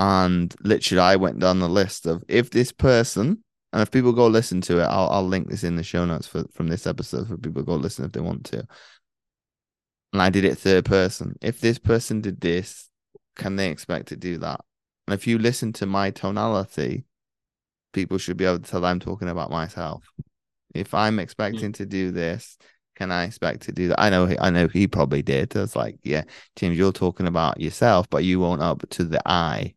And 0.00 0.52
literally, 0.62 1.00
I 1.00 1.14
went 1.14 1.38
down 1.38 1.60
the 1.60 1.68
list 1.68 2.06
of 2.06 2.24
if 2.26 2.50
this 2.50 2.72
person, 2.72 3.44
and 3.72 3.82
if 3.82 3.92
people 3.92 4.12
go 4.12 4.26
listen 4.26 4.60
to 4.62 4.80
it, 4.80 4.86
I'll 4.86 5.08
I'll 5.10 5.28
link 5.28 5.48
this 5.48 5.62
in 5.62 5.76
the 5.76 5.84
show 5.84 6.04
notes 6.04 6.26
for 6.26 6.44
from 6.52 6.66
this 6.66 6.88
episode 6.88 7.28
for 7.28 7.36
people 7.36 7.62
to 7.62 7.66
go 7.66 7.76
listen 7.76 8.04
if 8.04 8.10
they 8.10 8.20
want 8.20 8.44
to. 8.46 8.66
And 10.12 10.20
I 10.20 10.30
did 10.30 10.44
it 10.44 10.58
third 10.58 10.84
person. 10.84 11.36
If 11.40 11.60
this 11.60 11.78
person 11.78 12.20
did 12.20 12.40
this, 12.40 12.88
can 13.36 13.56
they 13.56 13.70
expect 13.70 14.08
to 14.08 14.16
do 14.16 14.38
that? 14.38 14.60
And 15.06 15.14
if 15.14 15.26
you 15.26 15.38
listen 15.38 15.72
to 15.74 15.86
my 15.86 16.10
tonality, 16.10 17.04
people 17.92 18.18
should 18.18 18.36
be 18.36 18.44
able 18.44 18.58
to 18.58 18.70
tell 18.70 18.84
I'm 18.84 19.00
talking 19.00 19.28
about 19.28 19.50
myself. 19.50 20.04
If 20.74 20.94
I'm 20.94 21.18
expecting 21.18 21.72
mm. 21.72 21.76
to 21.76 21.86
do 21.86 22.10
this, 22.10 22.56
can 22.96 23.10
I 23.10 23.24
expect 23.24 23.62
to 23.62 23.72
do 23.72 23.88
that? 23.88 24.00
I 24.00 24.10
know, 24.10 24.26
he, 24.26 24.38
I 24.38 24.50
know 24.50 24.68
he 24.68 24.86
probably 24.86 25.22
did. 25.22 25.54
It's 25.56 25.76
like, 25.76 25.98
yeah, 26.02 26.24
James, 26.56 26.76
you're 26.76 26.92
talking 26.92 27.26
about 27.26 27.60
yourself, 27.60 28.08
but 28.10 28.24
you 28.24 28.38
won't 28.38 28.62
up 28.62 28.88
to 28.90 29.04
the 29.04 29.20
I. 29.26 29.74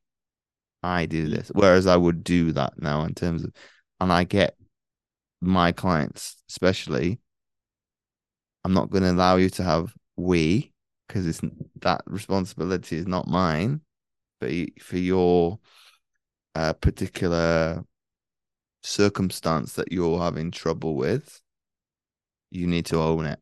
I 0.84 1.06
do 1.06 1.28
mm. 1.28 1.36
this, 1.36 1.52
whereas 1.54 1.88
I 1.88 1.96
would 1.98 2.24
do 2.24 2.52
that 2.52 2.74
now 2.82 3.04
in 3.04 3.14
terms 3.14 3.44
of, 3.44 3.52
and 4.00 4.12
I 4.12 4.26
get 4.26 4.56
my 5.42 5.72
clients, 5.72 6.36
especially. 6.50 7.20
I'm 8.64 8.74
not 8.74 8.90
going 8.90 9.04
to 9.04 9.12
allow 9.12 9.36
you 9.36 9.50
to 9.52 9.64
have 9.64 9.94
we 10.18 10.74
because 11.08 11.28
it's 11.28 11.42
that 11.82 12.02
responsibility 12.08 12.98
is 12.98 13.08
not 13.08 13.28
mine, 13.28 13.82
but 14.40 14.52
for 14.82 14.98
your 14.98 15.60
uh, 16.56 16.74
particular 16.74 17.84
circumstance 18.82 19.74
that 19.74 19.92
you're 19.92 20.20
having 20.20 20.52
trouble 20.52 20.96
with, 20.96 21.42
you 22.52 22.68
need 22.68 22.86
to 22.88 22.98
own 23.00 23.26
it. 23.26 23.40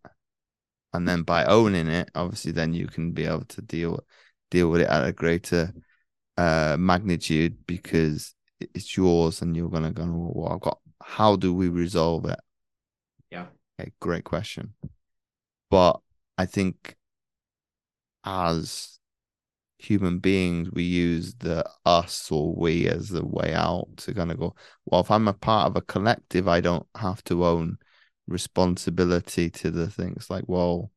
And 0.94 1.08
then 1.08 1.24
by 1.24 1.46
owning 1.46 1.88
it, 1.88 2.10
obviously 2.16 2.52
then 2.52 2.74
you 2.74 2.88
can 2.88 3.12
be 3.12 3.26
able 3.26 3.46
to 3.46 3.62
deal 3.62 4.04
deal 4.52 4.70
with 4.70 4.82
it 4.82 4.90
at 4.90 5.08
a 5.08 5.12
greater 5.12 5.74
uh 6.38 6.76
magnitude 6.80 7.58
because 7.66 8.36
it's 8.60 8.96
yours 8.96 9.42
and 9.42 9.56
you're 9.56 9.70
gonna 9.70 9.92
go, 9.92 10.06
well, 10.06 10.54
I've 10.54 10.62
got 10.62 10.80
how 11.02 11.36
do 11.36 11.54
we 11.54 11.70
resolve 11.70 12.26
it? 12.26 12.40
Yeah. 13.32 13.48
Okay, 13.80 13.92
great 14.00 14.24
question. 14.24 14.74
but 15.70 16.00
I 16.38 16.46
think 16.46 16.96
as 18.26 19.00
human 19.78 20.20
beings, 20.20 20.70
we 20.72 20.84
use 20.84 21.36
the 21.36 21.70
us 21.86 22.32
or 22.32 22.56
we 22.56 22.88
as 22.88 23.10
the 23.10 23.26
way 23.26 23.54
out 23.54 23.88
to 23.98 24.14
kind 24.14 24.32
of 24.32 24.40
go, 24.40 24.56
well, 24.86 25.02
if 25.02 25.12
I'm 25.12 25.28
a 25.28 25.34
part 25.34 25.68
of 25.68 25.76
a 25.76 25.82
collective, 25.82 26.48
I 26.48 26.62
don't 26.62 26.88
have 26.96 27.24
to 27.26 27.46
own 27.46 27.78
responsibility 28.28 29.50
to 29.50 29.72
the 29.72 29.90
things 29.90 30.30
like, 30.30 30.46
well, 30.48 30.92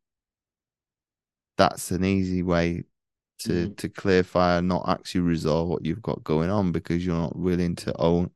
that's 1.56 1.90
an 1.90 2.04
easy 2.04 2.42
way 2.42 2.84
to 3.38 3.50
mm-hmm. 3.50 3.74
to 3.74 3.88
clear 3.88 4.22
fire, 4.22 4.62
not 4.62 4.88
actually 4.88 5.22
resolve 5.22 5.68
what 5.68 5.84
you've 5.84 6.02
got 6.02 6.24
going 6.24 6.50
on 6.50 6.72
because 6.72 7.04
you're 7.04 7.16
not 7.16 7.36
willing 7.36 7.74
to 7.76 7.96
own 7.98 8.30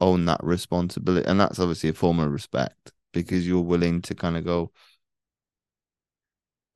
own 0.00 0.24
that 0.26 0.42
responsibility. 0.42 1.26
And 1.26 1.40
that's 1.40 1.58
obviously 1.58 1.90
a 1.90 1.94
form 1.94 2.20
of 2.20 2.30
respect 2.30 2.92
because 3.12 3.46
you're 3.46 3.60
willing 3.60 4.02
to 4.02 4.14
kind 4.14 4.36
of 4.36 4.44
go, 4.44 4.72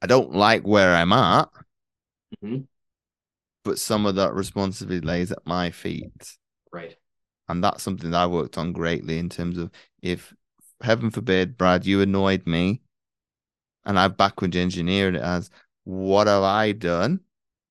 I 0.00 0.06
don't 0.06 0.32
like 0.32 0.62
where 0.62 0.94
I'm 0.94 1.12
at. 1.12 1.48
Mm-hmm 2.42 2.62
but 3.68 3.78
some 3.78 4.06
of 4.06 4.14
that 4.14 4.32
responsibility 4.32 5.06
lays 5.06 5.30
at 5.30 5.46
my 5.46 5.70
feet. 5.70 6.38
Right. 6.72 6.96
And 7.50 7.62
that's 7.62 7.82
something 7.82 8.10
that 8.12 8.22
I 8.22 8.26
worked 8.26 8.56
on 8.56 8.72
greatly 8.72 9.18
in 9.18 9.28
terms 9.28 9.58
of 9.58 9.70
if 10.00 10.32
heaven 10.80 11.10
forbid, 11.10 11.58
Brad, 11.58 11.84
you 11.84 12.00
annoyed 12.00 12.46
me 12.46 12.80
and 13.84 13.98
I've 13.98 14.16
backward 14.16 14.56
engineered 14.56 15.16
it 15.16 15.20
as 15.20 15.50
what 15.84 16.28
have 16.28 16.42
I 16.42 16.72
done? 16.72 17.20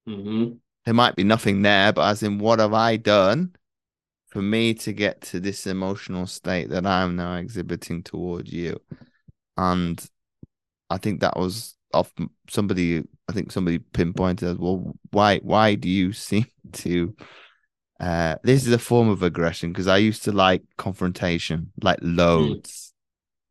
Mm-hmm. 0.07 0.53
There 0.85 0.93
might 0.93 1.15
be 1.15 1.23
nothing 1.23 1.63
there, 1.63 1.91
but 1.93 2.09
as 2.09 2.21
in 2.21 2.37
what 2.37 2.59
have 2.59 2.73
I 2.73 2.97
done 2.97 3.55
for 4.27 4.43
me 4.43 4.75
to 4.75 4.93
get 4.93 5.21
to 5.21 5.39
this 5.39 5.65
emotional 5.65 6.27
state 6.27 6.69
that 6.69 6.85
I'm 6.85 7.15
now 7.15 7.37
exhibiting 7.37 8.03
towards 8.03 8.51
you? 8.51 8.79
And 9.57 10.03
I 10.91 10.97
think 10.97 11.21
that 11.21 11.37
was 11.37 11.76
off 11.93 12.11
somebody 12.49 13.03
I 13.29 13.33
think 13.33 13.51
somebody 13.51 13.79
pinpointed 13.79 14.49
as 14.49 14.57
well 14.57 14.93
why 15.11 15.39
why 15.39 15.75
do 15.75 15.89
you 15.89 16.13
seem 16.27 16.45
to 16.73 17.15
uh 17.99 18.35
this 18.43 18.65
is 18.65 18.73
a 18.73 18.79
form 18.79 19.09
of 19.09 19.23
aggression 19.23 19.71
because 19.71 19.87
I 19.87 19.97
used 19.97 20.23
to 20.25 20.31
like 20.31 20.63
confrontation 20.77 21.71
like 21.81 21.99
loads 22.01 22.93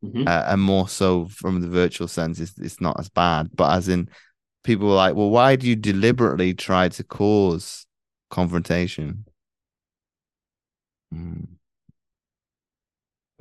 mm-hmm. 0.03 0.27
uh, 0.27 0.43
and 0.47 0.61
more 0.61 0.87
so 0.87 1.27
from 1.27 1.61
the 1.61 1.67
virtual 1.67 2.07
sense 2.07 2.39
it's, 2.39 2.57
it's 2.57 2.79
not 2.79 2.99
as 2.99 3.09
bad 3.09 3.49
but 3.53 3.75
as 3.75 3.89
in 3.89 4.09
people 4.63 4.87
were 4.87 4.95
like 4.95 5.15
well 5.15 5.29
why 5.29 5.55
do 5.55 5.67
you 5.67 5.75
deliberately 5.75 6.53
try 6.53 6.89
to 6.89 7.03
cause 7.03 7.85
confrontation 8.29 9.25
hmm. 11.11 11.43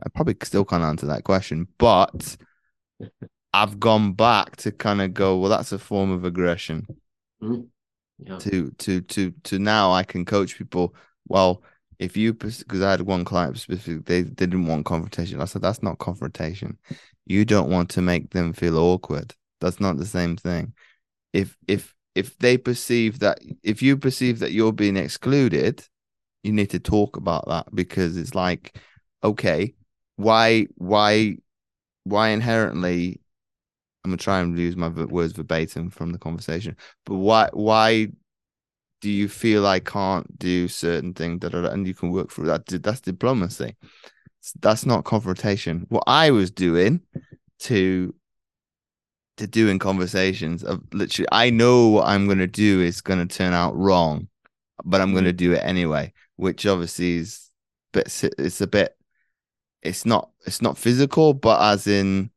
I 0.05 0.09
probably 0.11 0.36
still 0.42 0.64
can't 0.64 0.84
answer 0.84 1.07
that 1.07 1.24
question 1.24 1.68
but 1.78 2.36
I've 3.53 3.80
gone 3.80 4.12
back 4.12 4.57
to 4.57 4.72
kind 4.72 5.01
of 5.01 5.14
go, 5.14 5.38
well, 5.38 5.51
that's 5.51 5.72
a 5.72 5.78
form 5.78 6.11
of 6.11 6.24
aggression. 6.24 6.86
Mm-hmm. 7.42 7.62
Yeah. 8.18 8.38
To 8.38 8.70
to 8.78 9.01
to 9.03 9.30
to 9.44 9.59
now, 9.59 9.92
I 9.92 10.03
can 10.03 10.24
coach 10.24 10.57
people. 10.57 10.94
Well, 11.28 11.62
if 11.99 12.16
you 12.16 12.32
because 12.32 12.82
I 12.82 12.92
had 12.92 13.03
one 13.03 13.24
client 13.24 13.59
specifically, 13.59 14.03
they, 14.05 14.22
they 14.22 14.47
didn't 14.47 14.66
want 14.66 14.86
confrontation. 14.86 15.40
I 15.40 15.44
said 15.44 15.62
that's 15.62 15.82
not 15.82 15.99
confrontation. 15.99 16.78
You 17.26 17.44
don't 17.44 17.70
want 17.70 17.90
to 17.90 18.03
make 18.03 18.30
them 18.30 18.53
feel 18.53 18.78
awkward. 18.78 19.34
That's 19.61 19.80
not 19.80 19.99
the 19.99 20.07
same 20.07 20.36
thing. 20.36 20.72
If 21.32 21.57
if 21.66 21.94
if 22.14 22.38
they 22.38 22.57
perceive 22.57 23.18
that 23.18 23.38
if 23.62 23.82
you 23.82 23.97
perceive 23.97 24.38
that 24.38 24.53
you're 24.53 24.72
being 24.72 24.97
excluded, 24.97 25.84
you 26.42 26.53
need 26.53 26.70
to 26.70 26.78
talk 26.78 27.16
about 27.16 27.49
that 27.49 27.66
because 27.74 28.16
it's 28.16 28.34
like, 28.34 28.78
okay, 29.22 29.74
why 30.16 30.66
why 30.76 31.36
why 32.05 32.28
inherently 32.28 33.20
I'm 34.07 34.11
gonna 34.11 34.19
try 34.19 34.39
and 34.39 34.57
use 34.57 34.77
my 34.77 34.89
words 34.89 35.33
verbatim 35.33 35.91
from 35.91 36.13
the 36.13 36.19
conversation. 36.19 36.77
But 37.05 37.17
why 37.17 37.51
why 37.53 38.07
do 39.01 39.11
you 39.11 39.29
feel 39.29 39.67
I 39.67 39.81
can't 39.81 40.39
do 40.39 40.69
certain 40.69 41.13
things 41.13 41.41
that 41.41 41.57
are 41.57 41.67
and 41.67 41.89
you 41.89 41.93
can 41.93 42.13
work 42.13 42.31
through 42.31 42.47
that? 42.47 42.67
That's 42.67 43.01
diplomacy. 43.01 43.75
That's 44.61 44.87
not 44.87 45.05
confrontation. 45.05 45.87
What 45.89 46.05
I 46.07 46.31
was 46.31 46.53
doing 46.53 47.01
to 47.63 48.15
to 49.39 49.47
do 49.49 49.69
in 49.69 49.81
conversations 49.81 50.63
of 50.63 50.83
literally 50.93 51.27
I 51.33 51.51
know 51.51 51.89
what 51.89 52.07
I'm 52.07 52.29
gonna 52.29 52.47
do 52.47 52.81
is 52.81 53.01
gonna 53.01 53.27
turn 53.27 53.55
out 53.55 53.77
wrong, 53.77 54.29
but 54.85 55.01
I'm 55.01 55.15
gonna 55.15 55.33
mm. 55.33 55.37
do 55.37 55.53
it 55.53 55.65
anyway, 55.65 56.13
which 56.37 56.65
obviously 56.65 57.17
is 57.17 57.51
bit 57.93 58.07
it's 58.39 58.61
a 58.61 58.69
bit 58.69 58.97
it's 59.83 60.07
not 60.07 60.31
it's 60.47 60.63
not 60.63 60.79
physical, 60.79 61.35
but 61.35 61.61
as 61.61 61.89
in 61.89 62.31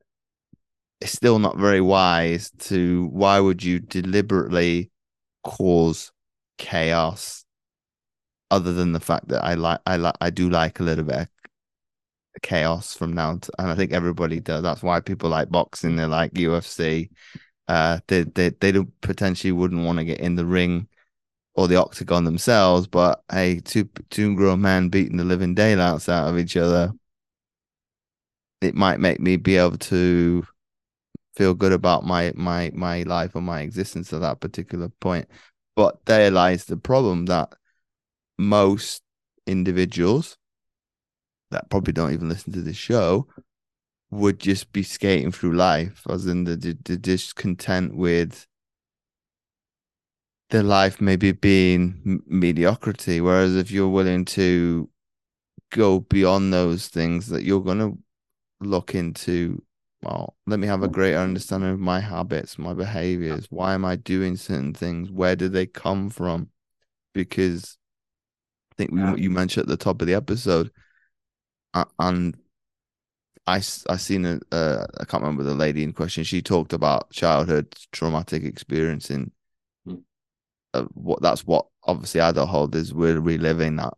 it's 1.01 1.13
still 1.13 1.39
not 1.39 1.57
very 1.57 1.81
wise 1.81 2.51
to 2.59 3.07
why 3.07 3.39
would 3.39 3.63
you 3.63 3.79
deliberately 3.79 4.91
cause 5.43 6.11
chaos 6.57 7.45
other 8.51 8.73
than 8.73 8.91
the 8.91 8.99
fact 8.99 9.29
that 9.29 9.43
I 9.43 9.53
like 9.53 9.79
I 9.85 9.97
like 9.97 10.15
I 10.21 10.29
do 10.29 10.49
like 10.49 10.79
a 10.79 10.83
little 10.83 11.05
bit 11.05 11.19
of 11.19 12.41
chaos 12.41 12.93
from 12.95 13.13
now 13.13 13.37
to, 13.37 13.51
and 13.59 13.69
I 13.69 13.75
think 13.75 13.93
everybody 13.93 14.39
does. 14.39 14.63
That's 14.63 14.83
why 14.83 14.99
people 14.99 15.29
like 15.29 15.49
boxing, 15.49 15.95
they 15.95 16.05
like 16.05 16.33
UFC. 16.33 17.09
Uh 17.67 17.99
they 18.07 18.23
they 18.23 18.49
they 18.49 18.71
don't 18.71 18.91
potentially 19.01 19.51
wouldn't 19.51 19.85
want 19.85 19.99
to 19.99 20.05
get 20.05 20.19
in 20.19 20.35
the 20.35 20.45
ring 20.45 20.87
or 21.55 21.67
the 21.67 21.75
octagon 21.77 22.23
themselves, 22.25 22.87
but 22.87 23.23
hey, 23.31 23.59
two 23.59 23.89
two 24.09 24.35
grown 24.35 24.61
men 24.61 24.89
beating 24.89 25.17
the 25.17 25.23
living 25.25 25.55
daylights 25.55 26.09
out 26.09 26.29
of 26.29 26.37
each 26.39 26.57
other. 26.57 26.93
It 28.61 28.75
might 28.75 28.99
make 28.99 29.19
me 29.19 29.37
be 29.37 29.57
able 29.57 29.77
to 29.77 30.45
feel 31.39 31.53
good 31.53 31.71
about 31.71 32.05
my 32.05 32.33
my 32.35 32.69
my 32.75 33.03
life 33.03 33.33
or 33.33 33.41
my 33.41 33.61
existence 33.61 34.11
at 34.11 34.19
that 34.19 34.41
particular 34.41 34.89
point. 34.99 35.25
But 35.73 36.05
there 36.05 36.29
lies 36.29 36.65
the 36.65 36.75
problem 36.75 37.27
that 37.27 37.53
most 38.37 39.01
individuals 39.47 40.37
that 41.51 41.69
probably 41.69 41.93
don't 41.93 42.11
even 42.11 42.27
listen 42.27 42.51
to 42.51 42.61
this 42.61 42.75
show 42.75 43.27
would 44.11 44.37
just 44.37 44.73
be 44.73 44.83
skating 44.83 45.31
through 45.31 45.53
life, 45.55 46.05
as 46.09 46.25
in 46.25 46.43
the, 46.43 46.57
the, 46.57 46.97
discontent 46.97 47.95
with 47.95 48.45
their 50.49 50.63
life 50.63 50.99
maybe 50.99 51.31
being 51.31 52.21
mediocrity. 52.27 53.21
Whereas 53.21 53.55
if 53.55 53.71
you're 53.71 53.87
willing 53.87 54.25
to 54.25 54.89
go 55.71 56.01
beyond 56.01 56.51
those 56.51 56.89
things, 56.89 57.29
that 57.29 57.43
you're 57.43 57.63
going 57.63 57.79
to 57.79 57.97
look 58.59 58.93
into 58.93 59.61
well, 60.01 60.37
let 60.47 60.59
me 60.59 60.67
have 60.67 60.83
a 60.83 60.87
greater 60.87 61.17
understanding 61.17 61.71
of 61.71 61.79
my 61.79 61.99
habits, 61.99 62.57
my 62.57 62.73
behaviors. 62.73 63.47
Why 63.49 63.73
am 63.73 63.83
I 63.83 63.97
doing 63.97 64.37
certain 64.37 64.73
things? 64.73 65.11
Where 65.11 65.35
do 65.35 65.49
they 65.49 65.65
come 65.65 66.09
from? 66.09 66.49
Because 67.13 67.77
I 68.71 68.75
think 68.75 68.91
we, 68.91 68.99
yeah. 68.99 69.15
you 69.15 69.29
mentioned 69.29 69.63
at 69.63 69.67
the 69.67 69.77
top 69.77 70.01
of 70.01 70.07
the 70.07 70.13
episode, 70.13 70.71
and 71.99 72.37
I 73.45 73.57
I 73.57 73.97
seen 73.97 74.25
a 74.25 74.39
uh, 74.53 74.85
I 74.99 75.05
can't 75.05 75.21
remember 75.21 75.43
the 75.43 75.55
lady 75.55 75.83
in 75.83 75.91
question. 75.91 76.23
She 76.23 76.41
talked 76.41 76.71
about 76.71 77.11
childhood 77.11 77.75
traumatic 77.91 78.43
experiencing. 78.43 79.31
Hmm. 79.85 79.95
Uh, 80.73 80.83
what 80.93 81.21
that's 81.21 81.45
what 81.45 81.65
obviously 81.83 82.21
adulthood 82.21 82.75
is. 82.75 82.93
We're 82.93 83.19
reliving 83.19 83.77
that 83.77 83.95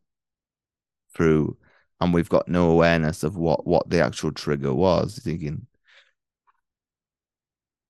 through, 1.13 1.57
and 1.99 2.11
we've 2.11 2.29
got 2.29 2.47
no 2.47 2.71
awareness 2.71 3.23
of 3.23 3.35
what 3.37 3.67
what 3.67 3.87
the 3.87 4.01
actual 4.01 4.31
trigger 4.31 4.73
was. 4.73 5.19
Thinking 5.19 5.67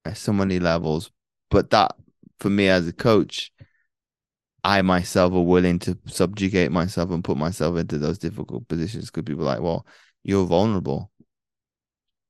at 0.05 0.17
so 0.17 0.33
many 0.33 0.59
levels. 0.59 1.11
But 1.49 1.69
that 1.71 1.95
for 2.39 2.49
me 2.49 2.69
as 2.69 2.87
a 2.87 2.93
coach, 2.93 3.51
I 4.63 4.81
myself 4.81 5.33
are 5.33 5.41
willing 5.41 5.79
to 5.79 5.97
subjugate 6.05 6.71
myself 6.71 7.11
and 7.11 7.23
put 7.23 7.37
myself 7.37 7.77
into 7.77 7.97
those 7.97 8.17
difficult 8.19 8.67
positions 8.67 9.09
because 9.09 9.23
people 9.23 9.43
are 9.43 9.55
like, 9.55 9.61
well, 9.61 9.85
you're 10.23 10.45
vulnerable. 10.45 11.11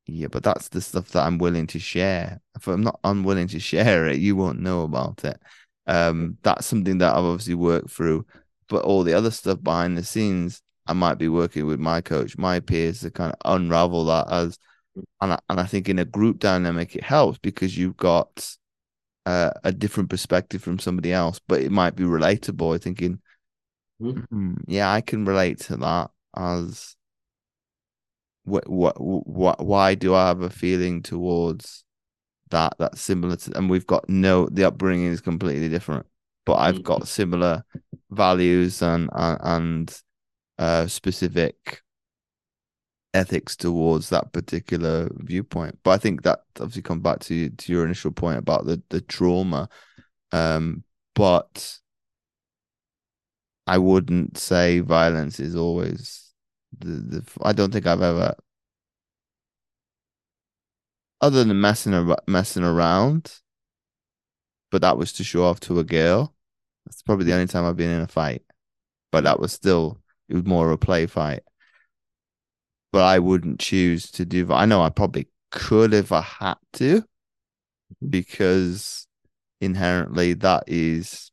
Yeah, 0.07 0.27
but 0.27 0.43
that's 0.43 0.69
the 0.69 0.81
stuff 0.81 1.09
that 1.09 1.25
I'm 1.25 1.37
willing 1.37 1.67
to 1.67 1.79
share. 1.79 2.41
If 2.55 2.67
I'm 2.67 2.81
not 2.81 2.99
unwilling 3.03 3.47
to 3.49 3.59
share 3.71 4.07
it, 4.07 4.19
you 4.19 4.35
won't 4.35 4.59
know 4.59 4.83
about 4.83 5.23
it. 5.25 5.39
Um, 5.87 6.37
that's 6.43 6.65
something 6.65 6.99
that 6.99 7.11
I've 7.13 7.23
obviously 7.23 7.55
worked 7.55 7.91
through. 7.91 8.25
But 8.69 8.83
all 8.85 9.03
the 9.03 9.13
other 9.13 9.31
stuff 9.31 9.61
behind 9.61 9.97
the 9.97 10.03
scenes, 10.03 10.61
I 10.87 10.93
might 10.93 11.15
be 11.17 11.27
working 11.27 11.65
with 11.67 11.79
my 11.79 12.01
coach, 12.01 12.37
my 12.37 12.59
peers 12.59 13.01
to 13.01 13.11
kind 13.11 13.33
of 13.33 13.39
unravel 13.45 14.05
that 14.05 14.31
as 14.31 14.57
and 14.95 15.33
I, 15.33 15.39
and 15.49 15.59
I 15.59 15.65
think 15.65 15.89
in 15.89 15.99
a 15.99 16.05
group 16.05 16.39
dynamic 16.39 16.95
it 16.95 17.03
helps 17.03 17.37
because 17.37 17.77
you've 17.77 17.97
got 17.97 18.55
uh, 19.25 19.51
a 19.63 19.71
different 19.71 20.09
perspective 20.09 20.61
from 20.61 20.79
somebody 20.79 21.13
else, 21.13 21.39
but 21.47 21.61
it 21.61 21.71
might 21.71 21.95
be 21.95 22.03
relatable. 22.03 22.81
Thinking, 22.81 23.19
mm-hmm. 24.01 24.53
yeah, 24.67 24.91
I 24.91 25.01
can 25.01 25.25
relate 25.25 25.59
to 25.61 25.77
that. 25.77 26.11
As 26.35 26.95
what 28.43 28.67
what 28.69 28.95
what 28.99 29.63
why 29.63 29.95
do 29.95 30.15
I 30.15 30.27
have 30.27 30.41
a 30.41 30.49
feeling 30.49 31.01
towards 31.01 31.83
that 32.49 32.73
that's 32.79 33.01
similar 33.01 33.35
to, 33.35 33.57
and 33.57 33.69
we've 33.69 33.87
got 33.87 34.09
no 34.09 34.47
the 34.49 34.65
upbringing 34.65 35.07
is 35.07 35.21
completely 35.21 35.69
different, 35.69 36.05
but 36.45 36.55
I've 36.55 36.75
mm-hmm. 36.75 36.83
got 36.83 37.07
similar 37.07 37.63
values 38.09 38.81
and 38.81 39.09
and, 39.13 39.37
and 39.41 40.01
uh, 40.57 40.87
specific 40.87 41.81
ethics 43.13 43.55
towards 43.55 44.09
that 44.09 44.31
particular 44.33 45.09
viewpoint. 45.17 45.77
But 45.83 45.91
I 45.91 45.97
think 45.97 46.23
that 46.23 46.43
obviously 46.59 46.83
comes 46.83 47.03
back 47.03 47.19
to 47.21 47.49
to 47.49 47.73
your 47.73 47.85
initial 47.85 48.11
point 48.11 48.37
about 48.39 48.65
the 48.65 48.81
the 48.89 49.01
trauma. 49.01 49.69
Um, 50.31 50.83
but 51.15 51.79
I 53.67 53.77
wouldn't 53.77 54.37
say 54.37 54.79
violence 54.79 55.39
is 55.39 55.55
always 55.55 56.33
the, 56.77 56.87
the 56.87 57.31
I 57.41 57.53
don't 57.53 57.71
think 57.71 57.87
I've 57.87 58.01
ever 58.01 58.35
other 61.21 61.43
than 61.43 61.61
messing 61.61 62.15
messing 62.27 62.63
around, 62.63 63.39
but 64.71 64.81
that 64.81 64.97
was 64.97 65.13
to 65.13 65.23
show 65.23 65.43
off 65.45 65.59
to 65.61 65.79
a 65.79 65.83
girl. 65.83 66.35
That's 66.85 67.01
probably 67.01 67.25
the 67.25 67.33
only 67.33 67.47
time 67.47 67.65
I've 67.65 67.77
been 67.77 67.91
in 67.91 68.01
a 68.01 68.07
fight. 68.07 68.43
But 69.11 69.25
that 69.25 69.39
was 69.39 69.53
still 69.53 70.01
it 70.29 70.35
was 70.35 70.45
more 70.45 70.67
of 70.67 70.73
a 70.73 70.77
play 70.77 71.05
fight. 71.07 71.43
But 72.91 73.03
I 73.03 73.19
wouldn't 73.19 73.59
choose 73.59 74.11
to 74.11 74.25
do 74.25 74.45
that. 74.45 74.53
I 74.53 74.65
know 74.65 74.81
I 74.81 74.89
probably 74.89 75.27
could 75.51 75.93
if 75.93 76.11
I 76.11 76.21
had 76.21 76.55
to, 76.73 77.01
mm-hmm. 77.01 78.09
because 78.09 79.07
inherently 79.61 80.33
that 80.33 80.63
is 80.67 81.31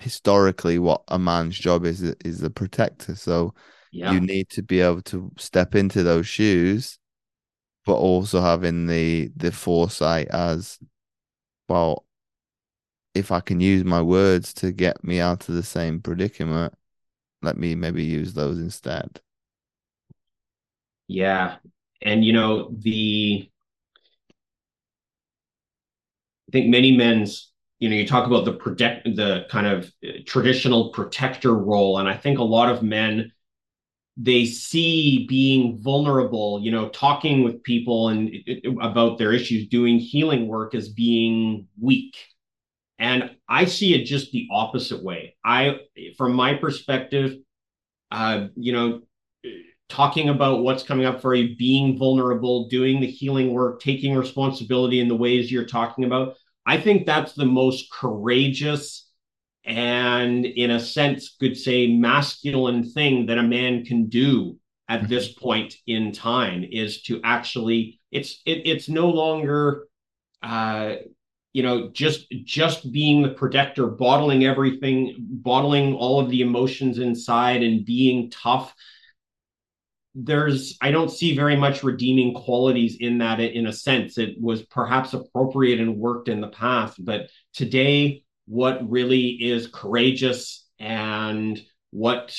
historically 0.00 0.78
what 0.78 1.02
a 1.08 1.18
man's 1.18 1.58
job 1.58 1.84
is 1.84 2.02
is 2.02 2.40
the 2.40 2.50
protector. 2.50 3.16
So 3.16 3.54
yeah. 3.92 4.12
you 4.12 4.20
need 4.20 4.48
to 4.50 4.62
be 4.62 4.80
able 4.80 5.02
to 5.02 5.32
step 5.38 5.74
into 5.74 6.02
those 6.02 6.26
shoes, 6.26 6.98
but 7.84 7.94
also 7.94 8.40
having 8.40 8.86
the 8.86 9.30
the 9.36 9.52
foresight 9.52 10.28
as 10.28 10.78
well. 11.68 12.04
If 13.14 13.32
I 13.32 13.40
can 13.40 13.60
use 13.60 13.84
my 13.84 14.02
words 14.02 14.52
to 14.54 14.70
get 14.70 15.02
me 15.02 15.18
out 15.18 15.48
of 15.48 15.54
the 15.54 15.62
same 15.62 16.00
predicament, 16.00 16.74
let 17.42 17.56
me 17.56 17.74
maybe 17.74 18.04
use 18.04 18.34
those 18.34 18.58
instead. 18.58 19.20
Yeah. 21.06 21.56
And 22.02 22.24
you 22.24 22.32
know, 22.32 22.70
the 22.76 23.50
I 26.48 26.52
think 26.52 26.68
many 26.68 26.96
men's, 26.96 27.50
you 27.78 27.88
know, 27.88 27.96
you 27.96 28.06
talk 28.06 28.26
about 28.26 28.44
the 28.44 28.52
protect 28.52 29.04
the 29.04 29.46
kind 29.50 29.66
of 29.66 29.92
uh, 30.06 30.12
traditional 30.26 30.90
protector 30.90 31.54
role. 31.54 31.98
And 31.98 32.08
I 32.08 32.16
think 32.16 32.38
a 32.38 32.44
lot 32.44 32.70
of 32.70 32.82
men 32.82 33.32
they 34.20 34.44
see 34.44 35.26
being 35.28 35.78
vulnerable, 35.78 36.60
you 36.60 36.72
know, 36.72 36.88
talking 36.88 37.44
with 37.44 37.62
people 37.62 38.08
and 38.08 38.34
about 38.82 39.16
their 39.16 39.32
issues, 39.32 39.68
doing 39.68 39.98
healing 39.98 40.48
work 40.48 40.74
as 40.74 40.88
being 40.88 41.68
weak. 41.80 42.16
And 42.98 43.30
I 43.48 43.64
see 43.64 43.94
it 43.94 44.04
just 44.04 44.30
the 44.30 44.48
opposite 44.50 45.02
way. 45.02 45.36
I, 45.44 45.78
from 46.16 46.34
my 46.34 46.54
perspective, 46.54 47.36
uh, 48.10 48.48
you 48.56 48.72
know, 48.72 49.00
talking 49.88 50.28
about 50.28 50.62
what's 50.62 50.82
coming 50.82 51.06
up 51.06 51.22
for 51.22 51.34
you, 51.34 51.56
being 51.56 51.98
vulnerable, 51.98 52.68
doing 52.68 53.00
the 53.00 53.06
healing 53.06 53.52
work, 53.52 53.80
taking 53.80 54.14
responsibility 54.14 55.00
in 55.00 55.08
the 55.08 55.16
ways 55.16 55.50
you're 55.50 55.64
talking 55.64 56.04
about. 56.04 56.34
I 56.66 56.78
think 56.78 57.06
that's 57.06 57.32
the 57.32 57.46
most 57.46 57.90
courageous 57.90 59.08
and, 59.64 60.44
in 60.44 60.70
a 60.70 60.80
sense, 60.80 61.36
could 61.38 61.56
say 61.56 61.94
masculine 61.94 62.90
thing 62.90 63.26
that 63.26 63.38
a 63.38 63.42
man 63.42 63.84
can 63.84 64.08
do 64.08 64.58
at 64.88 65.00
mm-hmm. 65.00 65.08
this 65.08 65.32
point 65.32 65.74
in 65.86 66.12
time 66.12 66.64
is 66.70 67.02
to 67.02 67.20
actually 67.22 68.00
it's 68.10 68.40
it, 68.46 68.62
it's 68.66 68.88
no 68.88 69.10
longer 69.10 69.86
uh 70.42 70.94
you 71.58 71.64
know 71.64 71.90
just 71.90 72.30
just 72.44 72.92
being 72.92 73.20
the 73.20 73.30
protector 73.30 73.88
bottling 73.88 74.44
everything 74.44 75.16
bottling 75.18 75.92
all 75.92 76.20
of 76.20 76.30
the 76.30 76.40
emotions 76.40 77.00
inside 77.00 77.64
and 77.64 77.84
being 77.84 78.30
tough 78.30 78.72
there's 80.14 80.78
I 80.80 80.92
don't 80.92 81.10
see 81.10 81.34
very 81.34 81.56
much 81.56 81.82
redeeming 81.82 82.32
qualities 82.32 82.98
in 83.00 83.18
that 83.18 83.40
in 83.40 83.66
a 83.66 83.72
sense. 83.72 84.18
It 84.18 84.40
was 84.40 84.62
perhaps 84.62 85.14
appropriate 85.14 85.80
and 85.80 85.96
worked 85.96 86.28
in 86.28 86.40
the 86.40 86.48
past, 86.48 87.04
but 87.04 87.28
today 87.54 88.24
what 88.46 88.88
really 88.90 89.28
is 89.28 89.68
courageous 89.68 90.66
and 90.78 91.60
what 91.90 92.36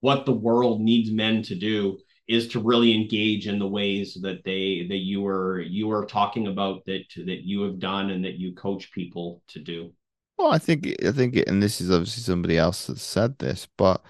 what 0.00 0.26
the 0.26 0.32
world 0.32 0.80
needs 0.80 1.10
men 1.10 1.42
to 1.42 1.54
do 1.54 1.98
is 2.30 2.46
to 2.46 2.60
really 2.60 2.94
engage 2.94 3.48
in 3.48 3.58
the 3.58 3.66
ways 3.66 4.16
that 4.22 4.44
they 4.44 4.86
that 4.88 4.98
you 4.98 5.20
were 5.20 5.60
you 5.60 5.88
were 5.88 6.06
talking 6.06 6.46
about 6.46 6.84
that 6.86 7.02
that 7.16 7.42
you 7.42 7.62
have 7.62 7.80
done 7.80 8.10
and 8.10 8.24
that 8.24 8.38
you 8.38 8.54
coach 8.54 8.92
people 8.92 9.42
to 9.48 9.58
do. 9.58 9.92
Well, 10.38 10.52
I 10.52 10.58
think 10.58 10.94
I 11.04 11.10
think, 11.10 11.36
and 11.48 11.60
this 11.60 11.80
is 11.80 11.90
obviously 11.90 12.22
somebody 12.22 12.56
else 12.56 12.86
that 12.86 13.00
said 13.00 13.36
this, 13.38 13.66
but 13.76 14.00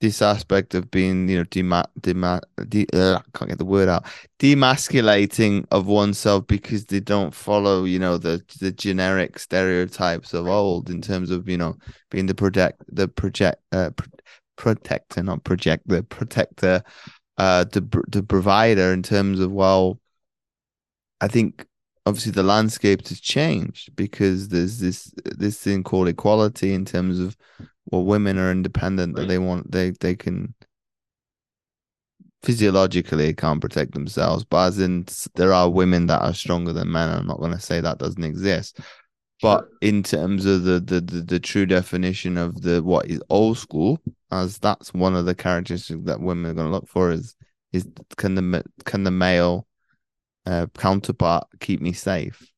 this 0.00 0.22
aspect 0.22 0.74
of 0.74 0.92
being, 0.92 1.28
you 1.28 1.38
know, 1.38 1.44
dema, 1.44 1.84
dema, 2.00 2.40
de, 2.68 2.86
uh, 2.94 3.18
I 3.18 3.38
can't 3.38 3.50
get 3.50 3.58
the 3.58 3.64
word 3.64 3.88
out, 3.88 4.06
demasculating 4.38 5.66
of 5.72 5.88
oneself 5.88 6.46
because 6.46 6.86
they 6.86 7.00
don't 7.00 7.34
follow, 7.34 7.84
you 7.84 7.98
know, 7.98 8.16
the 8.16 8.40
the 8.60 8.70
generic 8.70 9.40
stereotypes 9.40 10.32
of 10.34 10.46
old 10.46 10.88
in 10.88 11.02
terms 11.02 11.32
of, 11.32 11.48
you 11.48 11.58
know, 11.58 11.76
being 12.12 12.26
the 12.26 12.34
project, 12.34 12.80
the 12.88 13.08
project, 13.08 13.60
uh, 13.72 13.90
pro- 13.90 14.06
protector, 14.56 15.22
not 15.22 15.42
project, 15.42 15.82
the 15.88 16.02
protector, 16.04 16.82
uh, 17.40 17.64
the 17.64 17.80
the 18.08 18.22
provider 18.22 18.92
in 18.92 19.02
terms 19.02 19.40
of 19.40 19.50
well, 19.50 19.98
I 21.22 21.28
think 21.28 21.66
obviously 22.04 22.32
the 22.32 22.42
landscape 22.42 23.08
has 23.08 23.18
changed 23.18 23.96
because 23.96 24.48
there's 24.48 24.78
this 24.78 25.10
this 25.24 25.58
thing 25.58 25.82
called 25.82 26.08
equality 26.08 26.74
in 26.74 26.84
terms 26.84 27.18
of 27.18 27.38
well, 27.90 28.04
women 28.04 28.36
are 28.36 28.50
independent 28.50 29.16
right. 29.16 29.22
that 29.22 29.28
they 29.28 29.38
want 29.38 29.72
they 29.72 29.92
they 30.00 30.14
can 30.14 30.54
physiologically 32.42 33.32
can't 33.32 33.62
protect 33.62 33.92
themselves, 33.92 34.44
but 34.44 34.66
as 34.66 34.78
in 34.78 35.06
there 35.34 35.54
are 35.54 35.70
women 35.70 36.08
that 36.08 36.20
are 36.20 36.34
stronger 36.34 36.74
than 36.74 36.92
men. 36.92 37.08
I'm 37.08 37.26
not 37.26 37.40
going 37.40 37.52
to 37.52 37.58
say 37.58 37.80
that 37.80 37.98
doesn't 37.98 38.22
exist, 38.22 38.80
but 39.40 39.66
in 39.80 40.02
terms 40.02 40.44
of 40.44 40.64
the, 40.64 40.78
the 40.78 41.00
the 41.00 41.22
the 41.22 41.40
true 41.40 41.64
definition 41.64 42.36
of 42.36 42.60
the 42.60 42.82
what 42.82 43.06
is 43.06 43.22
old 43.30 43.56
school, 43.56 43.98
as 44.30 44.58
that's 44.58 44.94
one 44.94 45.14
of 45.14 45.26
the 45.26 45.34
characteristics 45.34 46.00
that 46.04 46.20
women 46.20 46.50
are 46.50 46.54
going 46.54 46.68
to 46.68 46.72
look 46.72 46.88
for 46.88 47.10
is 47.10 47.34
is 47.72 47.86
can 48.16 48.34
the 48.34 48.64
can 48.84 49.04
the 49.04 49.10
male 49.10 49.66
uh, 50.46 50.66
counterpart 50.76 51.46
keep 51.60 51.80
me 51.80 51.92
safe? 51.92 52.50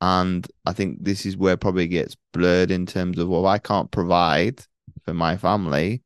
And 0.00 0.46
I 0.64 0.72
think 0.72 0.98
this 1.02 1.26
is 1.26 1.36
where 1.36 1.56
probably 1.56 1.86
gets 1.86 2.16
blurred 2.32 2.70
in 2.70 2.86
terms 2.86 3.18
of 3.18 3.28
well, 3.28 3.46
I 3.46 3.58
can't 3.58 3.90
provide 3.90 4.64
for 5.04 5.14
my 5.14 5.36
family, 5.36 6.02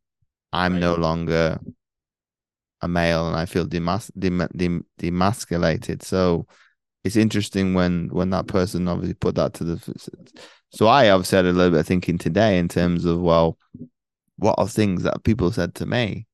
I'm 0.52 0.74
right. 0.74 0.80
no 0.80 0.94
longer 0.94 1.60
a 2.80 2.88
male 2.88 3.26
and 3.28 3.36
I 3.36 3.46
feel 3.46 3.64
demas- 3.64 4.12
dem- 4.18 4.48
dem- 4.54 4.86
demasculated. 5.00 6.02
So 6.02 6.46
it's 7.02 7.16
interesting 7.16 7.74
when 7.74 8.08
when 8.08 8.30
that 8.30 8.46
person 8.46 8.88
obviously 8.88 9.14
put 9.14 9.34
that 9.36 9.54
to 9.54 9.64
the. 9.64 9.98
So 10.70 10.88
I 10.88 11.04
have 11.04 11.26
said 11.26 11.44
a 11.44 11.52
little 11.52 11.70
bit 11.70 11.80
of 11.80 11.86
thinking 11.86 12.18
today 12.18 12.58
in 12.58 12.68
terms 12.68 13.04
of 13.04 13.20
well, 13.20 13.58
what 14.36 14.56
are 14.58 14.68
things 14.68 15.02
that 15.04 15.24
people 15.24 15.52
said 15.52 15.74
to 15.76 15.86
me. 15.86 16.26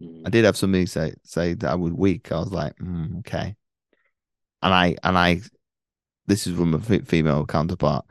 I 0.00 0.04
mm. 0.04 0.30
did 0.30 0.44
have 0.44 0.56
somebody 0.56 0.86
say 0.86 1.14
say 1.22 1.54
that 1.54 1.70
I 1.70 1.74
was 1.74 1.92
weak. 1.92 2.32
I 2.32 2.38
was 2.38 2.52
like, 2.52 2.76
mm, 2.76 3.18
okay, 3.20 3.54
and 4.62 4.74
I 4.74 4.96
and 5.02 5.18
I, 5.18 5.40
this 6.26 6.46
is 6.46 6.56
from 6.56 6.74
a 6.74 6.80
female 6.80 7.46
counterpart. 7.46 8.04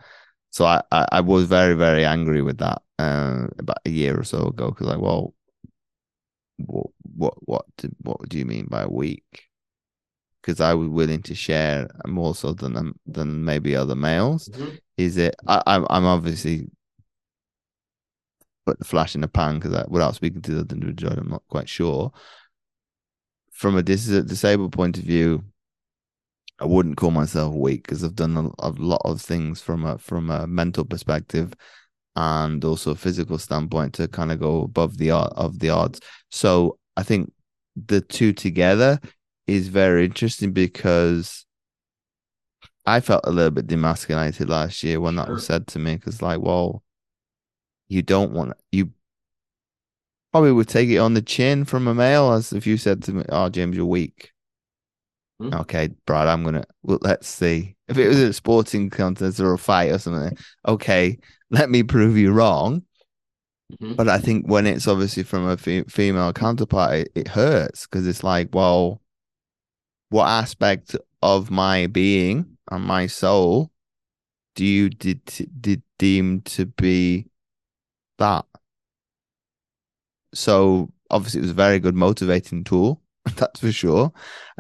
So 0.52 0.66
I, 0.66 0.82
I, 0.92 1.08
I 1.14 1.22
was 1.22 1.46
very 1.46 1.74
very 1.74 2.06
angry 2.06 2.42
with 2.42 2.60
that 2.60 2.82
uh, 3.00 3.48
about 3.58 3.80
a 3.86 3.90
year 3.90 4.20
or 4.20 4.24
so 4.24 4.48
ago 4.48 4.70
because 4.70 4.88
like, 4.88 5.02
well, 5.02 5.34
what 6.58 6.88
what 7.04 7.34
what 7.48 7.66
do, 7.78 7.90
what 8.02 8.30
do 8.30 8.38
you 8.38 8.46
mean 8.46 8.68
by 8.70 8.86
weak? 8.86 9.48
Because 10.42 10.60
I 10.60 10.74
was 10.74 10.88
willing 10.88 11.22
to 11.24 11.36
share 11.36 11.88
more 12.06 12.36
so 12.36 12.54
than 12.54 12.94
than 13.06 13.46
maybe 13.46 13.76
other 13.76 13.96
males. 13.96 14.50
Mm-hmm. 14.50 14.76
Is 14.98 15.18
it? 15.18 15.36
I, 15.48 15.62
I'm 15.66 15.86
I'm 15.90 16.06
obviously 16.06 16.68
put 18.66 18.80
the 18.80 18.86
flash 18.86 19.16
in 19.16 19.22
the 19.22 19.28
pan 19.28 19.60
because 19.60 19.86
without 19.90 20.16
speaking 20.16 20.42
to 20.44 20.64
the 20.64 20.74
individual, 20.74 21.14
I'm 21.14 21.30
not 21.30 21.44
quite 21.48 21.70
sure. 21.70 22.12
From 23.52 23.78
a 23.78 23.84
dis- 23.84 24.08
disabled 24.08 24.72
point 24.72 24.98
of 24.98 25.04
view, 25.04 25.44
I 26.60 26.66
wouldn't 26.66 26.98
call 26.98 27.12
myself 27.12 27.56
weak 27.56 27.84
because 27.84 28.04
I've 28.04 28.16
done 28.16 28.38
a, 28.38 28.68
a, 28.68 28.70
lot 28.70 29.02
of 29.04 29.20
things 29.20 29.62
from 29.62 29.84
a 29.84 29.98
from 29.98 30.30
a 30.30 30.46
mental 30.46 30.86
perspective 30.86 31.54
and 32.16 32.64
also 32.64 32.92
a 32.92 32.96
physical 32.96 33.40
standpoint 33.40 33.94
to 33.96 34.08
kind 34.08 34.32
of 34.32 34.40
go 34.40 34.64
above 34.64 34.98
the 34.98 35.12
of 35.12 35.60
the 35.60 35.70
odds. 35.70 36.02
So 36.30 36.78
I 36.96 37.04
think 37.04 37.32
the 37.76 38.02
two 38.02 38.32
together 38.32 39.00
is 39.48 39.70
very 39.70 40.06
interesting 40.06 40.52
because 40.52 41.46
I 42.86 43.00
felt 43.00 43.22
a 43.26 43.32
little 43.32 43.52
bit 43.52 43.68
demasculated 43.68 44.50
last 44.50 44.84
year 44.84 45.00
when 45.00 45.16
that 45.16 45.30
was 45.30 45.46
said 45.46 45.68
to 45.68 45.80
me 45.80 45.96
because 45.96 46.22
like, 46.22 46.42
well, 46.42 46.84
you 47.92 48.02
don't 48.02 48.32
want 48.32 48.54
you 48.72 48.92
probably 50.32 50.52
would 50.52 50.70
take 50.70 50.90
it 50.90 50.98
on 50.98 51.14
the 51.14 51.22
chin 51.22 51.66
from 51.66 51.88
a 51.88 51.94
male 51.94 52.32
as 52.32 52.54
if 52.54 52.66
you 52.66 52.78
said 52.78 53.04
to 53.04 53.12
me, 53.14 53.24
"Oh, 53.30 53.50
James, 53.50 53.76
you're 53.76 53.86
weak." 53.86 54.32
Hmm. 55.40 55.54
Okay, 55.54 55.90
Brad, 56.06 56.28
I'm 56.28 56.44
gonna. 56.44 56.64
Well, 56.84 57.00
let's 57.02 57.28
see 57.28 57.76
if 57.88 57.98
it 57.98 58.08
was 58.08 58.20
a 58.20 58.32
sporting 58.34 58.90
contest 58.90 59.40
or 59.40 59.54
a 59.54 59.58
fight 59.58 59.92
or 59.92 60.00
something. 60.00 60.38
Okay, 60.68 61.18
let 61.50 61.70
me 61.70 61.84
prove 61.84 62.18
you 62.18 62.32
wrong. 62.32 62.84
Mm-hmm. 63.74 63.96
But 63.96 64.10
I 64.10 64.20
think 64.20 64.48
when 64.48 64.68
it's 64.68 64.88
obviously 64.88 65.24
from 65.24 65.48
a 65.48 65.58
fe- 65.58 65.84
female 65.84 66.34
counterpart, 66.34 66.94
it, 66.94 67.12
it 67.16 67.28
hurts 67.28 67.86
because 67.88 68.08
it's 68.08 68.24
like, 68.24 68.50
well, 68.54 69.02
what 70.10 70.28
aspect 70.28 70.96
of 71.22 71.52
my 71.52 71.88
being 71.88 72.58
and 72.70 72.84
my 72.84 73.08
soul 73.08 73.72
do 74.56 74.66
you 74.66 74.90
did, 74.90 75.24
did 75.62 75.82
deem 75.98 76.42
to 76.42 76.66
be 76.66 77.31
that? 78.22 78.46
So 80.34 80.92
obviously, 81.10 81.40
it 81.40 81.44
was 81.44 81.52
a 81.52 81.56
very 81.56 81.80
good 81.80 81.96
motivating 81.96 82.64
tool, 82.64 83.02
that's 83.36 83.60
for 83.60 83.72
sure, 83.72 84.12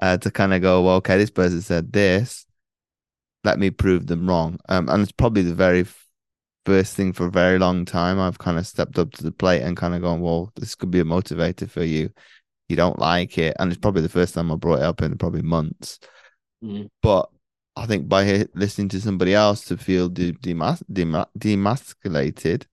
uh, 0.01 0.17
to 0.17 0.31
kind 0.31 0.53
of 0.53 0.61
go, 0.61 0.81
well, 0.83 0.95
okay, 0.95 1.17
this 1.17 1.31
person 1.31 1.61
said 1.61 1.93
this, 1.93 2.45
let 3.43 3.57
me 3.57 3.69
prove 3.69 4.07
them 4.07 4.27
wrong. 4.27 4.59
Um, 4.69 4.89
and 4.89 5.01
it's 5.01 5.11
probably 5.11 5.43
the 5.43 5.55
very 5.55 5.85
first 6.65 6.95
thing 6.95 7.13
for 7.13 7.27
a 7.27 7.31
very 7.31 7.57
long 7.57 7.85
time. 7.85 8.19
I've 8.19 8.37
kind 8.37 8.57
of 8.57 8.67
stepped 8.67 8.99
up 8.99 9.11
to 9.13 9.23
the 9.23 9.31
plate 9.31 9.61
and 9.61 9.77
kind 9.77 9.95
of 9.95 10.01
gone, 10.01 10.21
well, 10.21 10.51
this 10.55 10.75
could 10.75 10.91
be 10.91 10.99
a 10.99 11.05
motivator 11.05 11.69
for 11.69 11.83
you. 11.83 12.11
You 12.69 12.75
don't 12.75 12.99
like 12.99 13.37
it, 13.37 13.55
and 13.59 13.71
it's 13.71 13.79
probably 13.79 14.01
the 14.01 14.09
first 14.09 14.33
time 14.33 14.51
I 14.51 14.55
brought 14.55 14.79
it 14.79 14.85
up 14.85 15.01
in 15.01 15.17
probably 15.17 15.41
months. 15.41 15.99
Mm. 16.63 16.89
But 17.01 17.29
I 17.75 17.85
think 17.85 18.07
by 18.07 18.45
listening 18.53 18.89
to 18.89 19.01
somebody 19.01 19.33
else 19.33 19.65
to 19.65 19.77
feel 19.77 20.09
de- 20.09 20.33
demas- 20.33 20.83
dem- 20.91 21.25
demasculated, 21.37 22.65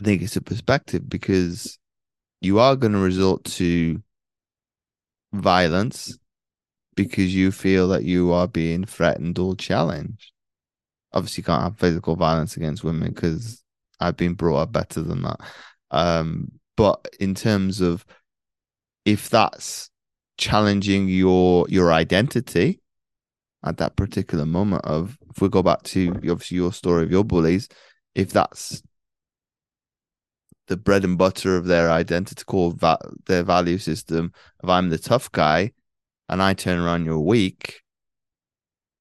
I 0.00 0.04
think 0.04 0.22
it's 0.22 0.36
a 0.36 0.40
perspective 0.40 1.08
because 1.08 1.78
you 2.40 2.58
are 2.58 2.76
going 2.76 2.92
to 2.92 2.98
resort 2.98 3.44
to 3.44 4.02
violence 5.32 6.18
because 6.96 7.34
you 7.34 7.52
feel 7.52 7.88
that 7.88 8.04
you 8.04 8.32
are 8.32 8.48
being 8.48 8.84
threatened 8.84 9.38
or 9.38 9.54
challenged. 9.54 10.32
Obviously, 11.12 11.42
you 11.42 11.46
can't 11.46 11.62
have 11.62 11.78
physical 11.78 12.16
violence 12.16 12.56
against 12.56 12.84
women 12.84 13.12
because 13.12 13.62
I've 14.00 14.16
been 14.16 14.34
brought 14.34 14.58
up 14.58 14.72
better 14.72 15.02
than 15.02 15.22
that. 15.22 15.40
Um, 15.90 16.52
but 16.76 17.06
in 17.18 17.34
terms 17.34 17.80
of 17.80 18.06
if 19.04 19.28
that's 19.28 19.90
challenging 20.38 21.08
your 21.08 21.66
your 21.68 21.92
identity 21.92 22.80
at 23.62 23.76
that 23.76 23.96
particular 23.96 24.46
moment 24.46 24.84
of 24.86 25.18
if 25.28 25.42
we 25.42 25.48
go 25.50 25.62
back 25.62 25.82
to 25.82 26.10
obviously 26.30 26.56
your 26.56 26.72
story 26.72 27.02
of 27.02 27.10
your 27.10 27.24
bullies, 27.24 27.68
if 28.14 28.30
that's 28.30 28.82
the 30.70 30.76
bread 30.76 31.04
and 31.04 31.18
butter 31.18 31.56
of 31.56 31.66
their 31.66 31.90
identity, 31.90 32.44
core 32.46 32.72
va- 32.72 33.10
their 33.26 33.42
value 33.42 33.76
system 33.76 34.32
of 34.62 34.70
I'm 34.70 34.88
the 34.88 34.98
tough 34.98 35.30
guy, 35.32 35.72
and 36.28 36.40
I 36.40 36.54
turn 36.54 36.78
around 36.78 37.04
you're 37.04 37.18
weak, 37.18 37.82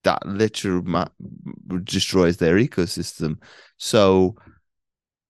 that 0.03 0.25
literally 0.25 0.81
ma- 0.81 1.05
destroys 1.83 2.37
their 2.37 2.55
ecosystem. 2.55 3.37
So 3.77 4.35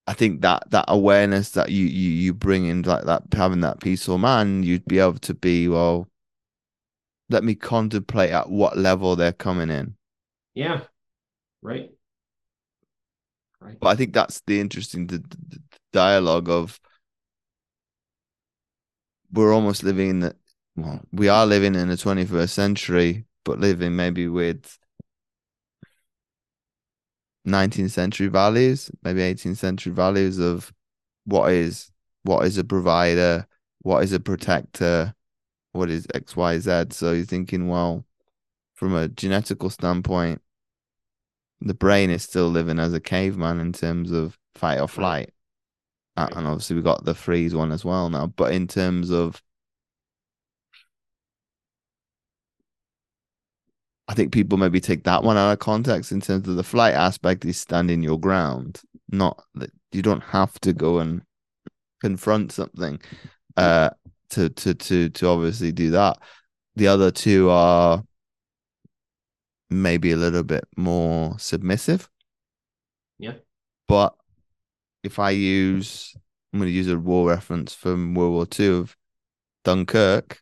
I 0.08 0.14
think 0.14 0.40
that 0.42 0.72
that 0.72 0.86
awareness 0.88 1.52
that 1.52 1.72
you 1.72 1.86
you 1.86 2.10
you 2.10 2.34
bring 2.34 2.66
in 2.66 2.84
like 2.84 3.04
that 3.04 3.24
having 3.34 3.60
that 3.62 3.82
peaceful 3.82 4.18
man, 4.18 4.64
you'd 4.64 4.86
be 4.86 5.00
able 5.00 5.20
to 5.20 5.34
be 5.34 5.68
well. 5.68 6.08
Let 7.30 7.44
me 7.44 7.54
contemplate 7.54 8.32
at 8.32 8.50
what 8.50 8.78
level 8.78 9.18
they're 9.18 9.34
coming 9.34 9.70
in. 9.70 9.96
Yeah, 10.54 10.84
right. 11.62 11.92
Right. 13.62 13.78
But 13.80 13.90
I 13.90 13.96
think 13.96 14.14
that's 14.14 14.42
the 14.48 14.60
interesting 14.60 15.08
the, 15.08 15.18
the 15.18 15.60
dialogue 15.92 16.50
of 16.50 16.80
we're 19.32 19.54
almost 19.54 19.84
living 19.84 20.10
in 20.10 20.20
the 20.22 20.36
well, 20.76 21.02
we 21.12 21.28
are 21.28 21.46
living 21.46 21.76
in 21.76 21.90
the 21.90 21.96
21st 21.96 22.50
century, 22.50 23.26
but 23.44 23.60
living 23.60 23.96
maybe 23.96 24.28
with 24.28 24.78
19th 27.46 27.92
century 27.92 28.28
values, 28.28 28.92
maybe 29.04 29.22
18th 29.22 29.58
century 29.58 29.94
values 29.94 30.40
of 30.40 30.72
what 31.26 31.52
is 31.52 31.92
what 32.24 32.46
is 32.46 32.58
a 32.58 32.64
provider, 32.64 33.48
what 33.82 34.04
is 34.04 34.14
a 34.14 34.20
protector, 34.20 35.14
what 35.72 35.90
is 35.90 36.08
X, 36.14 36.36
Y, 36.36 36.60
Z. 36.60 36.86
So 36.92 37.14
you're 37.14 37.26
thinking, 37.26 37.68
well, 37.68 38.06
from 38.76 38.96
a 38.96 39.10
genetical 39.10 39.72
standpoint, 39.72 40.42
the 41.62 41.74
brain 41.74 42.10
is 42.10 42.24
still 42.24 42.50
living 42.50 42.80
as 42.80 42.94
a 42.94 43.00
caveman 43.00 43.60
in 43.60 43.74
terms 43.74 44.12
of 44.12 44.38
fight 44.56 44.80
or 44.80 44.88
flight. 44.88 45.32
Right. 46.18 46.34
And 46.36 46.48
obviously 46.48 46.76
we 46.76 46.82
got 46.82 47.06
the 47.06 47.16
freeze 47.16 47.56
one 47.56 47.72
as 47.72 47.86
well 47.86 48.10
now. 48.10 48.28
But 48.28 48.54
in 48.54 48.68
terms 48.68 49.10
of 49.10 49.42
I 54.08 54.16
think 54.16 54.34
people 54.34 54.58
maybe 54.58 54.80
take 54.82 55.04
that 55.04 55.24
one 55.24 55.38
out 55.38 55.52
of 55.52 55.60
context 55.60 56.12
in 56.12 56.20
terms 56.20 56.48
of 56.48 56.56
the 56.56 56.64
flight 56.64 56.96
aspect 56.96 57.46
is 57.46 57.58
standing 57.58 58.02
your 58.02 58.20
ground, 58.20 58.82
not 59.12 59.44
that 59.56 59.72
you 59.92 60.02
don't 60.02 60.24
have 60.24 60.60
to 60.62 60.74
go 60.74 61.00
and 61.00 61.22
confront 62.02 62.52
something 62.52 62.98
uh 63.58 63.90
to 64.30 64.50
to 64.50 64.74
to 64.74 65.10
to 65.10 65.28
obviously 65.28 65.72
do 65.72 65.92
that. 65.92 66.18
The 66.76 66.88
other 66.88 67.12
two 67.12 67.50
are 67.50 68.04
maybe 69.70 70.12
a 70.12 70.18
little 70.18 70.44
bit 70.44 70.66
more 70.76 71.38
submissive. 71.40 72.10
Yeah. 73.18 73.36
But 73.88 74.16
if 75.04 75.20
I 75.20 75.32
use 75.32 76.16
I'm 76.52 76.60
going 76.60 76.70
to 76.70 76.76
use 76.76 76.88
a 76.88 76.98
war 76.98 77.30
reference 77.30 77.74
from 77.74 78.16
World 78.16 78.34
War 78.34 78.48
II 78.60 78.80
of 78.80 78.98
Dunkirk, 79.64 80.42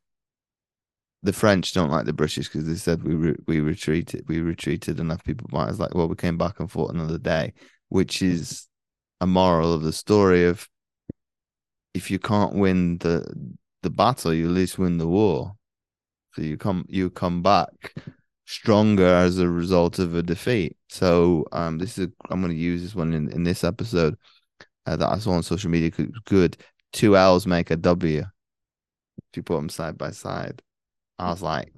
the 1.23 1.33
French 1.33 1.73
don't 1.73 1.89
like 1.89 2.05
the 2.05 2.13
British 2.13 2.47
because 2.47 2.65
they 2.65 2.75
said 2.75 3.03
we 3.03 3.15
re- 3.15 3.35
we 3.47 3.59
retreated, 3.59 4.23
we 4.29 4.39
retreated 4.39 4.99
enough 4.99 5.23
people. 5.23 5.47
But 5.51 5.69
it's 5.69 5.79
like, 5.79 5.93
well, 5.93 6.07
we 6.07 6.15
came 6.15 6.37
back 6.37 6.59
and 6.59 6.71
fought 6.71 6.93
another 6.93 7.17
day, 7.17 7.53
which 7.89 8.21
is 8.21 8.67
a 9.19 9.27
moral 9.27 9.73
of 9.73 9.81
the 9.81 9.91
story 9.91 10.45
of 10.45 10.69
if 11.93 12.09
you 12.09 12.19
can't 12.19 12.53
win 12.53 12.99
the 12.99 13.25
the 13.83 13.89
battle, 13.89 14.33
you 14.33 14.45
at 14.45 14.53
least 14.53 14.77
win 14.77 14.97
the 14.97 15.07
war. 15.07 15.55
So 16.33 16.43
you 16.43 16.57
come 16.57 16.85
you 16.87 17.09
come 17.09 17.41
back 17.41 17.93
stronger 18.47 19.05
as 19.05 19.37
a 19.37 19.47
result 19.47 19.99
of 19.99 20.15
a 20.15 20.23
defeat. 20.23 20.75
So 20.89 21.45
um, 21.51 21.77
this 21.77 21.97
is 21.97 22.07
I'm 22.29 22.41
going 22.41 22.53
to 22.53 22.59
use 22.59 22.81
this 22.81 22.95
one 22.95 23.13
in 23.13 23.29
in 23.31 23.43
this 23.43 23.63
episode 23.63 24.17
uh, 24.87 24.95
that 24.95 25.07
I 25.07 25.19
saw 25.19 25.33
on 25.33 25.43
social 25.43 25.69
media. 25.69 25.91
Good, 26.25 26.57
two 26.93 27.15
L's 27.15 27.45
make 27.45 27.69
a 27.69 27.75
W. 27.75 28.19
If 28.19 29.37
you 29.37 29.43
put 29.43 29.57
them 29.57 29.69
side 29.69 29.97
by 29.97 30.11
side. 30.11 30.61
I 31.19 31.29
was 31.31 31.41
like, 31.41 31.73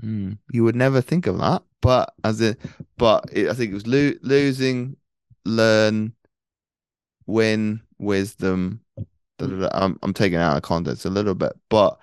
hmm, 0.00 0.32
you 0.52 0.64
would 0.64 0.76
never 0.76 1.00
think 1.00 1.26
of 1.26 1.38
that. 1.38 1.62
But 1.82 2.14
as 2.24 2.40
it, 2.40 2.58
but 2.96 3.24
it, 3.32 3.48
I 3.50 3.54
think 3.54 3.72
it 3.72 3.74
was 3.74 3.86
lo- 3.86 4.18
losing, 4.22 4.96
learn, 5.44 6.14
win, 7.26 7.82
wisdom. 7.98 8.80
Da, 9.38 9.46
da, 9.46 9.56
da. 9.56 9.68
I'm 9.72 9.98
I'm 10.02 10.14
taking 10.14 10.38
out 10.38 10.56
of 10.56 10.62
context 10.62 11.04
a 11.04 11.10
little 11.10 11.34
bit, 11.34 11.52
but 11.68 11.98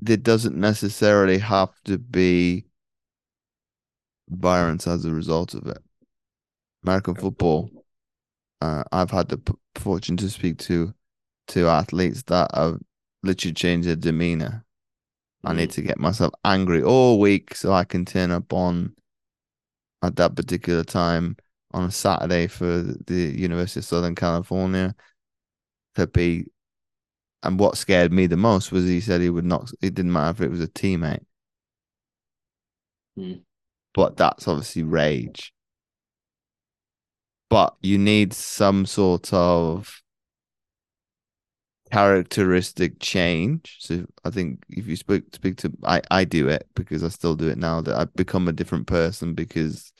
there 0.00 0.16
doesn't 0.16 0.56
necessarily 0.56 1.38
have 1.38 1.70
to 1.84 1.98
be 1.98 2.64
violence 4.28 4.86
as 4.86 5.04
a 5.04 5.12
result 5.12 5.54
of 5.54 5.66
it. 5.66 5.78
American 6.84 7.14
football. 7.14 7.70
Uh, 8.60 8.84
I've 8.92 9.10
had 9.10 9.28
the 9.28 9.38
p- 9.38 9.54
fortune 9.76 10.16
to 10.18 10.30
speak 10.30 10.58
to 10.58 10.94
to 11.48 11.66
athletes 11.68 12.22
that 12.24 12.50
have 12.54 12.78
literally 13.22 13.54
changed 13.54 13.88
their 13.88 13.96
demeanor. 13.96 14.64
I 15.44 15.54
need 15.54 15.70
mm. 15.70 15.74
to 15.74 15.82
get 15.82 15.98
myself 15.98 16.32
angry 16.44 16.82
all 16.82 17.18
week 17.18 17.54
so 17.54 17.72
I 17.72 17.84
can 17.84 18.04
turn 18.04 18.30
up 18.30 18.52
on 18.52 18.94
at 20.02 20.16
that 20.16 20.36
particular 20.36 20.84
time 20.84 21.36
on 21.72 21.84
a 21.84 21.90
Saturday 21.90 22.46
for 22.46 22.82
the 22.82 23.34
University 23.36 23.80
of 23.80 23.84
Southern 23.84 24.14
California 24.14 24.94
to 25.94 26.06
be. 26.06 26.46
And 27.42 27.58
what 27.58 27.76
scared 27.76 28.12
me 28.12 28.26
the 28.26 28.36
most 28.36 28.72
was 28.72 28.84
he 28.84 29.00
said 29.00 29.20
he 29.20 29.30
would 29.30 29.44
not. 29.44 29.70
It 29.80 29.94
didn't 29.94 30.12
matter 30.12 30.30
if 30.30 30.40
it 30.40 30.50
was 30.50 30.60
a 30.60 30.68
teammate. 30.68 31.24
Mm. 33.16 33.42
But 33.94 34.16
that's 34.16 34.48
obviously 34.48 34.82
rage. 34.82 35.52
But 37.48 37.76
you 37.80 37.96
need 37.96 38.32
some 38.32 38.84
sort 38.86 39.32
of 39.32 40.02
characteristic 41.90 43.00
change. 43.00 43.76
So 43.80 44.04
I 44.24 44.30
think 44.30 44.64
if 44.68 44.86
you 44.86 44.96
speak 44.96 45.24
speak 45.32 45.56
to 45.58 45.72
I 45.84 46.02
I 46.10 46.24
do 46.24 46.48
it 46.48 46.68
because 46.74 47.02
I 47.02 47.08
still 47.08 47.34
do 47.34 47.48
it 47.48 47.58
now 47.58 47.80
that 47.80 47.96
I've 47.96 48.14
become 48.14 48.48
a 48.48 48.52
different 48.52 48.86
person 48.86 49.34
because 49.34 49.92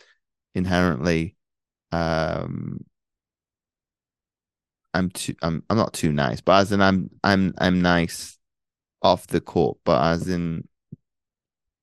inherently 0.54 1.36
um 1.92 2.84
I'm 4.98 5.10
too 5.10 5.34
I'm 5.42 5.62
I'm 5.70 5.76
not 5.76 5.92
too 5.94 6.12
nice, 6.12 6.40
but 6.40 6.60
as 6.60 6.72
in 6.72 6.80
I'm 6.82 7.10
I'm 7.24 7.54
I'm 7.58 7.80
nice 7.82 8.38
off 9.02 9.26
the 9.28 9.40
court, 9.40 9.78
but 9.84 10.02
as 10.12 10.28
in 10.28 10.68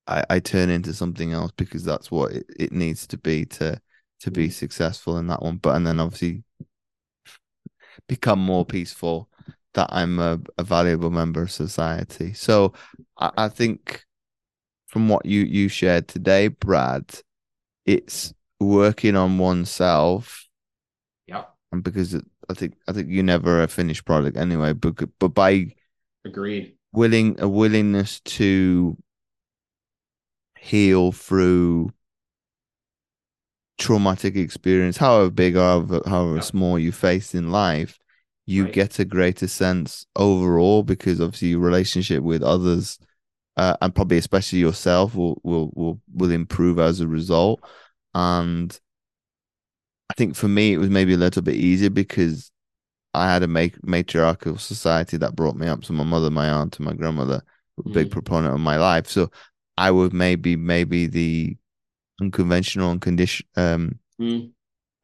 I, 0.07 0.23
I 0.29 0.39
turn 0.39 0.69
into 0.69 0.93
something 0.93 1.31
else 1.33 1.51
because 1.57 1.83
that's 1.83 2.11
what 2.11 2.31
it, 2.31 2.45
it 2.57 2.71
needs 2.71 3.07
to 3.07 3.17
be 3.17 3.45
to 3.45 3.81
to 4.21 4.31
be 4.31 4.49
successful 4.49 5.17
in 5.17 5.27
that 5.27 5.41
one. 5.41 5.57
But 5.57 5.75
and 5.75 5.87
then 5.87 5.99
obviously 5.99 6.43
become 8.07 8.39
more 8.39 8.65
peaceful 8.65 9.29
that 9.73 9.89
I'm 9.91 10.19
a, 10.19 10.39
a 10.57 10.63
valuable 10.63 11.09
member 11.11 11.41
of 11.41 11.51
society. 11.51 12.33
So 12.33 12.73
I, 13.19 13.31
I 13.37 13.49
think 13.49 14.03
from 14.87 15.09
what 15.09 15.25
you 15.25 15.41
you 15.43 15.69
shared 15.69 16.07
today, 16.07 16.49
Brad, 16.49 17.05
it's 17.85 18.33
working 18.59 19.15
on 19.15 19.37
oneself 19.39 20.47
Yeah, 21.27 21.45
and 21.71 21.83
because 21.83 22.13
it, 22.13 22.25
I 22.49 22.53
think 22.53 22.75
I 22.87 22.93
think 22.93 23.09
you're 23.09 23.23
never 23.23 23.61
a 23.63 23.67
finished 23.67 24.05
product 24.05 24.37
anyway. 24.37 24.73
But 24.73 24.95
but 25.19 25.29
by 25.29 25.75
agreed. 26.25 26.77
willing 26.93 27.39
a 27.39 27.47
willingness 27.47 28.19
to 28.21 28.97
heal 30.57 31.11
through 31.11 31.91
traumatic 33.77 34.35
experience, 34.35 34.97
however 34.97 35.29
big 35.29 35.55
or 35.55 35.61
however, 35.61 36.01
however 36.05 36.35
Yeah. 36.35 36.41
small 36.41 36.79
you 36.79 36.91
face 36.91 37.35
in 37.35 37.51
life, 37.51 37.99
you 38.45 38.63
Right. 38.65 38.73
get 38.73 38.99
a 38.99 39.05
greater 39.05 39.47
sense 39.47 40.05
overall 40.15 40.83
because 40.83 41.19
obviously 41.19 41.49
your 41.49 41.59
relationship 41.59 42.23
with 42.23 42.41
others 42.43 42.97
uh, 43.57 43.75
and 43.81 43.95
probably 43.95 44.17
especially 44.17 44.59
yourself 44.59 45.15
will 45.15 45.39
will 45.43 45.71
will 45.75 46.01
will 46.13 46.31
improve 46.31 46.79
as 46.79 47.01
a 47.01 47.07
result. 47.07 47.61
And 48.13 48.79
I 50.09 50.13
think 50.15 50.35
for 50.35 50.47
me 50.47 50.73
it 50.73 50.77
was 50.77 50.89
maybe 50.89 51.13
a 51.13 51.17
little 51.17 51.41
bit 51.41 51.55
easier 51.55 51.89
because 51.89 52.51
I 53.13 53.31
had 53.31 53.43
a 53.43 53.47
ma- 53.47 53.67
matriarchal 53.83 54.57
society 54.57 55.17
that 55.17 55.35
brought 55.35 55.55
me 55.55 55.67
up. 55.67 55.85
So 55.85 55.93
my 55.93 56.03
mother, 56.03 56.29
my 56.29 56.49
aunt, 56.49 56.77
and 56.77 56.85
my 56.85 56.93
grandmother 56.93 57.41
were 57.77 57.89
a 57.89 57.93
big 57.93 58.07
Mm. 58.07 58.11
proponent 58.11 58.53
of 58.53 58.59
my 58.59 58.77
life. 58.77 59.07
So 59.07 59.31
I 59.77 59.91
was 59.91 60.11
maybe 60.13 60.55
maybe 60.55 61.07
the 61.07 61.57
unconventional 62.21 62.91
and 62.91 63.01
condition 63.01 63.47
um 63.55 63.99
Mm. 64.19 64.51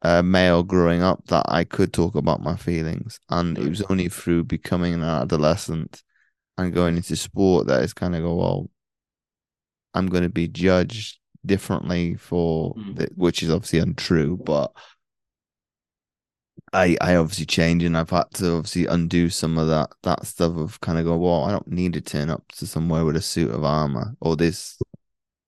uh, 0.02 0.22
male 0.22 0.62
growing 0.62 1.02
up 1.02 1.26
that 1.26 1.44
I 1.48 1.64
could 1.64 1.92
talk 1.92 2.14
about 2.16 2.42
my 2.42 2.56
feelings, 2.56 3.20
and 3.28 3.56
it 3.58 3.68
was 3.68 3.82
only 3.82 4.08
through 4.08 4.44
becoming 4.44 4.94
an 4.94 5.02
adolescent 5.02 6.02
and 6.58 6.72
going 6.74 6.96
into 6.96 7.14
sport 7.16 7.66
that 7.68 7.82
it's 7.82 7.92
kind 7.92 8.14
of 8.16 8.22
go 8.22 8.34
well. 8.36 8.70
I'm 9.94 10.06
going 10.08 10.22
to 10.22 10.28
be 10.28 10.48
judged 10.48 11.18
differently 11.44 12.16
for 12.16 12.74
Mm. 12.74 12.96
the, 12.96 13.08
which 13.14 13.42
is 13.42 13.50
obviously 13.50 13.78
untrue, 13.80 14.38
but 14.38 14.72
I 16.72 16.96
I 17.00 17.16
obviously 17.16 17.46
change 17.46 17.82
and 17.82 17.96
I've 17.96 18.10
had 18.10 18.30
to 18.34 18.52
obviously 18.52 18.86
undo 18.86 19.28
some 19.28 19.58
of 19.58 19.68
that 19.68 19.90
that 20.02 20.26
stuff 20.26 20.56
of 20.56 20.80
kind 20.80 20.98
of 20.98 21.04
go 21.04 21.16
well 21.16 21.44
I 21.44 21.50
don't 21.50 21.68
need 21.68 21.92
to 21.94 22.00
turn 22.00 22.30
up 22.30 22.46
to 22.52 22.66
somewhere 22.66 23.04
with 23.04 23.16
a 23.16 23.22
suit 23.22 23.50
of 23.50 23.64
armor 23.64 24.14
or 24.20 24.36
this 24.36 24.78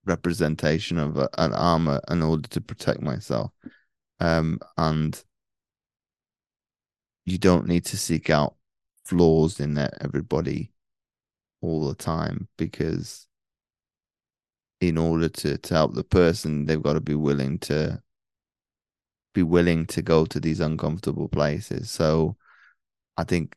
representation 0.05 0.99
of 0.99 1.17
a, 1.17 1.29
an 1.39 1.53
armor 1.55 2.01
in 2.11 2.23
order 2.23 2.49
to 2.49 2.61
protect 2.61 3.01
myself. 3.03 3.53
Um 4.21 4.61
and 4.77 5.23
you 7.27 7.39
don't 7.39 7.67
need 7.67 7.85
to 7.87 7.97
seek 7.97 8.31
out 8.31 8.57
flaws 9.05 9.61
in 9.61 9.79
everybody 10.01 10.73
all 11.61 11.89
the 11.89 11.95
time 11.95 12.49
because 12.59 13.27
in 14.81 14.99
order 14.99 15.29
to, 15.29 15.57
to 15.59 15.75
help 15.75 15.95
the 15.95 16.05
person 16.05 16.67
they've 16.67 16.83
got 16.83 16.95
to 16.95 17.01
be 17.01 17.15
willing 17.15 17.59
to 17.59 18.03
be 19.35 19.43
willing 19.43 19.87
to 19.87 20.03
go 20.03 20.25
to 20.27 20.41
these 20.41 20.61
uncomfortable 20.61 21.29
places 21.29 21.91
so 21.91 22.37
i 23.19 23.25
think 23.25 23.55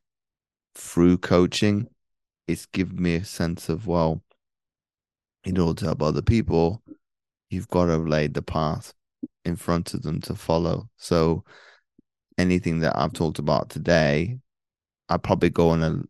through 0.75 1.17
coaching 1.17 1.87
it's 2.47 2.65
given 2.67 3.01
me 3.01 3.15
a 3.15 3.25
sense 3.25 3.69
of 3.69 3.87
well 3.87 4.21
in 5.45 5.57
order 5.57 5.79
to 5.79 5.85
help 5.85 6.01
other 6.01 6.21
people 6.21 6.83
you've 7.49 7.67
got 7.69 7.85
to 7.85 7.91
have 7.91 8.07
laid 8.07 8.33
the 8.33 8.41
path 8.41 8.93
in 9.45 9.55
front 9.55 9.93
of 9.93 10.01
them 10.01 10.19
to 10.21 10.35
follow 10.35 10.89
so 10.97 11.43
anything 12.37 12.79
that 12.79 12.95
i've 12.97 13.13
talked 13.13 13.39
about 13.39 13.69
today 13.69 14.37
i 15.09 15.17
probably 15.17 15.49
go 15.49 15.69
on 15.69 15.83
a 15.83 16.01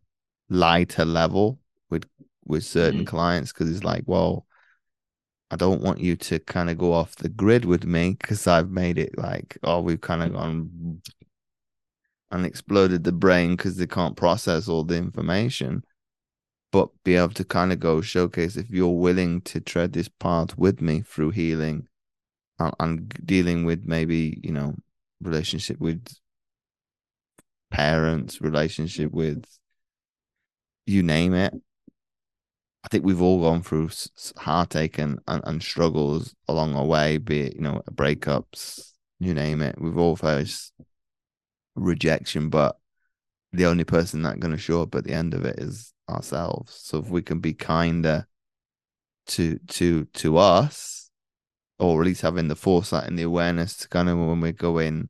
lighter 0.49 1.05
level 1.05 1.59
with 1.89 2.05
with 2.45 2.63
certain 2.63 3.01
Mhm. 3.03 3.07
clients 3.07 3.53
because 3.53 3.70
it's 3.70 3.84
like 3.84 4.03
well 4.07 4.46
I 5.49 5.55
don't 5.55 5.81
want 5.81 5.99
you 5.99 6.15
to 6.17 6.39
kind 6.39 6.69
of 6.69 6.77
go 6.77 6.93
off 6.93 7.15
the 7.15 7.29
grid 7.29 7.63
with 7.65 7.85
me 7.85 8.17
because 8.19 8.47
I've 8.47 8.69
made 8.69 8.97
it 8.97 9.17
like, 9.17 9.57
oh, 9.63 9.81
we've 9.81 10.01
kind 10.01 10.23
of 10.23 10.31
mm. 10.31 10.33
gone 10.33 11.01
and 12.31 12.45
exploded 12.45 13.03
the 13.03 13.13
brain 13.13 13.55
because 13.55 13.77
they 13.77 13.87
can't 13.87 14.17
process 14.17 14.67
all 14.67 14.83
the 14.83 14.97
information. 14.97 15.83
But 16.71 16.89
be 17.05 17.15
able 17.15 17.33
to 17.35 17.45
kind 17.45 17.71
of 17.71 17.79
go 17.79 18.01
showcase 18.01 18.57
if 18.57 18.69
you're 18.69 18.89
willing 18.89 19.41
to 19.41 19.61
tread 19.61 19.93
this 19.93 20.09
path 20.09 20.57
with 20.57 20.81
me 20.81 21.01
through 21.01 21.31
healing 21.31 21.87
and, 22.59 22.73
and 22.79 23.09
dealing 23.25 23.63
with 23.63 23.85
maybe, 23.85 24.39
you 24.43 24.51
know, 24.51 24.75
relationship 25.21 25.79
with 25.79 26.05
parents, 27.71 28.41
relationship 28.41 29.13
with 29.13 29.45
you 30.85 31.03
name 31.03 31.33
it. 31.33 31.53
I 32.88 32.89
think 32.89 33.03
we've 33.03 33.21
all 33.21 33.41
gone 33.41 33.63
through 33.63 33.89
heartache 34.38 34.97
and, 34.97 35.19
and, 35.27 35.43
and 35.45 35.61
struggles 35.61 36.33
along 36.47 36.73
our 36.73 36.85
way, 36.85 37.17
be 37.17 37.41
it, 37.41 37.55
you 37.55 37.61
know, 37.61 37.83
breakups, 37.91 38.93
you 39.19 39.33
name 39.33 39.61
it. 39.61 39.75
We've 39.77 39.97
all 39.97 40.15
faced 40.15 40.71
rejection, 41.75 42.47
but 42.47 42.77
the 43.51 43.65
only 43.65 43.83
person 43.83 44.21
that's 44.21 44.39
going 44.39 44.53
to 44.53 44.57
show 44.57 44.83
up 44.83 44.95
at 44.95 45.03
the 45.03 45.11
end 45.11 45.33
of 45.33 45.43
it 45.43 45.59
is 45.59 45.93
ourselves. 46.09 46.79
So 46.81 46.99
if 46.99 47.09
we 47.09 47.21
can 47.21 47.39
be 47.41 47.53
kinder 47.53 48.25
to 49.27 49.59
to 49.67 50.05
to 50.05 50.38
us, 50.38 51.09
or 51.79 52.01
at 52.01 52.05
least 52.05 52.21
having 52.21 52.47
the 52.47 52.55
foresight 52.55 53.09
and 53.09 53.19
the 53.19 53.23
awareness 53.23 53.75
to 53.79 53.89
kind 53.89 54.07
of 54.07 54.17
when 54.17 54.39
we're 54.39 54.53
going 54.53 55.09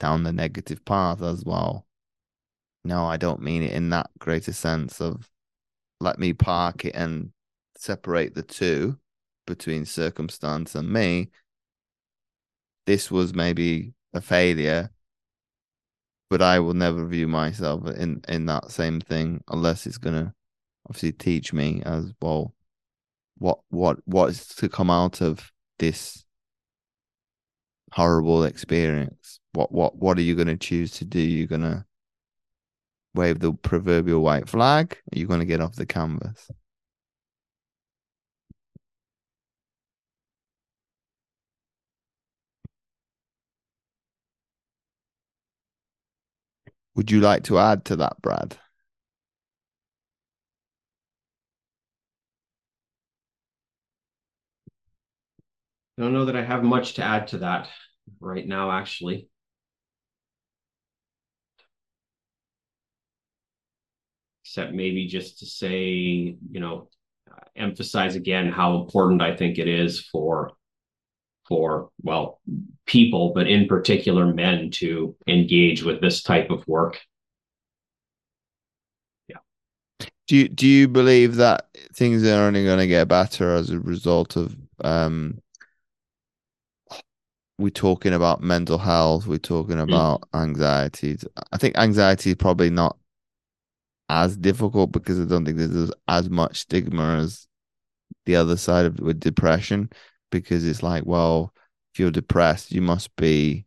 down 0.00 0.24
the 0.24 0.32
negative 0.32 0.84
path 0.84 1.22
as 1.22 1.44
well. 1.44 1.86
No, 2.84 3.04
I 3.04 3.16
don't 3.16 3.42
mean 3.42 3.62
it 3.62 3.70
in 3.70 3.90
that 3.90 4.10
greater 4.18 4.52
sense 4.52 5.00
of 5.00 5.28
let 6.00 6.18
me 6.18 6.32
park 6.32 6.84
it 6.84 6.94
and 6.94 7.32
separate 7.76 8.34
the 8.34 8.42
two 8.42 8.98
between 9.46 9.84
circumstance 9.84 10.74
and 10.74 10.90
me. 10.90 11.30
This 12.86 13.10
was 13.10 13.34
maybe 13.34 13.94
a 14.14 14.20
failure, 14.20 14.90
but 16.30 16.42
I 16.42 16.60
will 16.60 16.74
never 16.74 17.06
view 17.06 17.28
myself 17.28 17.86
in 17.88 18.22
in 18.28 18.46
that 18.46 18.70
same 18.70 19.00
thing 19.00 19.42
unless 19.48 19.86
it's 19.86 19.98
gonna 19.98 20.34
obviously 20.86 21.12
teach 21.12 21.52
me 21.52 21.82
as 21.84 22.12
well 22.20 22.54
what 23.38 23.60
what 23.68 23.98
what 24.06 24.30
is 24.30 24.46
to 24.46 24.68
come 24.68 24.90
out 24.90 25.20
of 25.20 25.50
this 25.78 26.24
horrible 27.92 28.44
experience. 28.44 29.40
What 29.52 29.72
what 29.72 29.96
what 29.96 30.18
are 30.18 30.22
you 30.22 30.34
gonna 30.34 30.56
choose 30.56 30.92
to 30.92 31.04
do? 31.04 31.20
You're 31.20 31.46
gonna 31.46 31.86
wave 33.18 33.40
the 33.40 33.52
proverbial 33.52 34.22
white 34.22 34.48
flag? 34.48 34.96
Are 35.12 35.18
you 35.18 35.26
gonna 35.26 35.44
get 35.44 35.60
off 35.60 35.74
the 35.76 35.86
canvas? 35.86 36.50
Would 46.94 47.10
you 47.10 47.20
like 47.20 47.44
to 47.44 47.58
add 47.58 47.84
to 47.86 47.96
that, 47.96 48.20
Brad? 48.22 48.56
I 55.98 56.02
don't 56.02 56.12
know 56.12 56.24
that 56.26 56.36
I 56.36 56.44
have 56.44 56.62
much 56.62 56.94
to 56.94 57.02
add 57.04 57.28
to 57.28 57.38
that 57.38 57.68
right 58.20 58.46
now, 58.46 58.70
actually. 58.70 59.28
Except 64.58 64.74
maybe 64.74 65.06
just 65.06 65.38
to 65.38 65.46
say, 65.46 65.78
you 66.50 66.58
know, 66.58 66.88
emphasize 67.54 68.16
again 68.16 68.50
how 68.50 68.80
important 68.80 69.22
I 69.22 69.36
think 69.36 69.56
it 69.56 69.68
is 69.68 70.00
for 70.00 70.50
for 71.46 71.90
well 72.02 72.40
people 72.86 73.32
but 73.32 73.46
in 73.46 73.68
particular 73.68 74.26
men 74.26 74.70
to 74.70 75.14
engage 75.28 75.84
with 75.84 76.00
this 76.00 76.24
type 76.24 76.50
of 76.50 76.66
work 76.66 77.00
Yeah. 79.28 79.36
Do 80.26 80.36
you 80.36 80.48
do 80.48 80.66
you 80.66 80.88
believe 80.88 81.36
that 81.36 81.68
things 81.94 82.26
are 82.26 82.48
only 82.48 82.64
going 82.64 82.80
to 82.80 82.88
get 82.88 83.06
better 83.06 83.54
as 83.54 83.70
a 83.70 83.78
result 83.78 84.34
of 84.34 84.56
um 84.82 85.40
we're 87.58 87.70
talking 87.70 88.12
about 88.12 88.40
mental 88.40 88.78
health, 88.78 89.26
we're 89.26 89.38
talking 89.38 89.80
about 89.80 90.28
anxiety. 90.34 91.16
I 91.52 91.58
think 91.58 91.76
anxiety 91.76 92.30
is 92.30 92.36
probably 92.36 92.70
not 92.70 92.96
as 94.08 94.36
difficult 94.36 94.92
because 94.92 95.20
I 95.20 95.24
don't 95.24 95.44
think 95.44 95.58
there's 95.58 95.92
as 96.08 96.30
much 96.30 96.60
stigma 96.60 97.18
as 97.18 97.46
the 98.26 98.36
other 98.36 98.56
side 98.56 98.86
of 98.86 98.98
with 99.00 99.20
depression 99.20 99.90
because 100.30 100.66
it's 100.66 100.82
like, 100.82 101.04
well, 101.06 101.52
if 101.92 102.00
you're 102.00 102.10
depressed, 102.10 102.72
you 102.72 102.82
must 102.82 103.14
be 103.16 103.64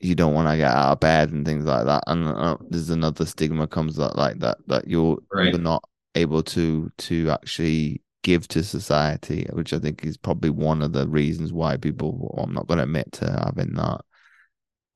you 0.00 0.14
don't 0.14 0.34
want 0.34 0.48
to 0.48 0.56
get 0.56 0.70
out 0.72 0.92
of 0.92 1.00
bed 1.00 1.30
and 1.30 1.46
things 1.46 1.64
like 1.64 1.86
that. 1.86 2.02
And 2.06 2.26
uh, 2.28 2.56
there's 2.68 2.90
another 2.90 3.24
stigma 3.24 3.66
comes 3.66 3.96
that 3.96 4.16
like 4.16 4.38
that 4.40 4.58
that 4.66 4.86
you're 4.88 5.18
Right. 5.32 5.50
you're 5.50 5.58
not 5.58 5.84
able 6.14 6.42
to 6.42 6.90
to 6.98 7.30
actually 7.30 8.02
give 8.22 8.46
to 8.48 8.62
society, 8.62 9.46
which 9.52 9.72
I 9.72 9.78
think 9.78 10.04
is 10.04 10.16
probably 10.16 10.50
one 10.50 10.82
of 10.82 10.92
the 10.92 11.08
reasons 11.08 11.52
why 11.52 11.76
people. 11.76 12.12
Well, 12.18 12.44
I'm 12.44 12.52
not 12.54 12.66
going 12.66 12.78
to 12.78 12.84
admit 12.84 13.12
to 13.12 13.30
having 13.44 13.74
that. 13.74 14.00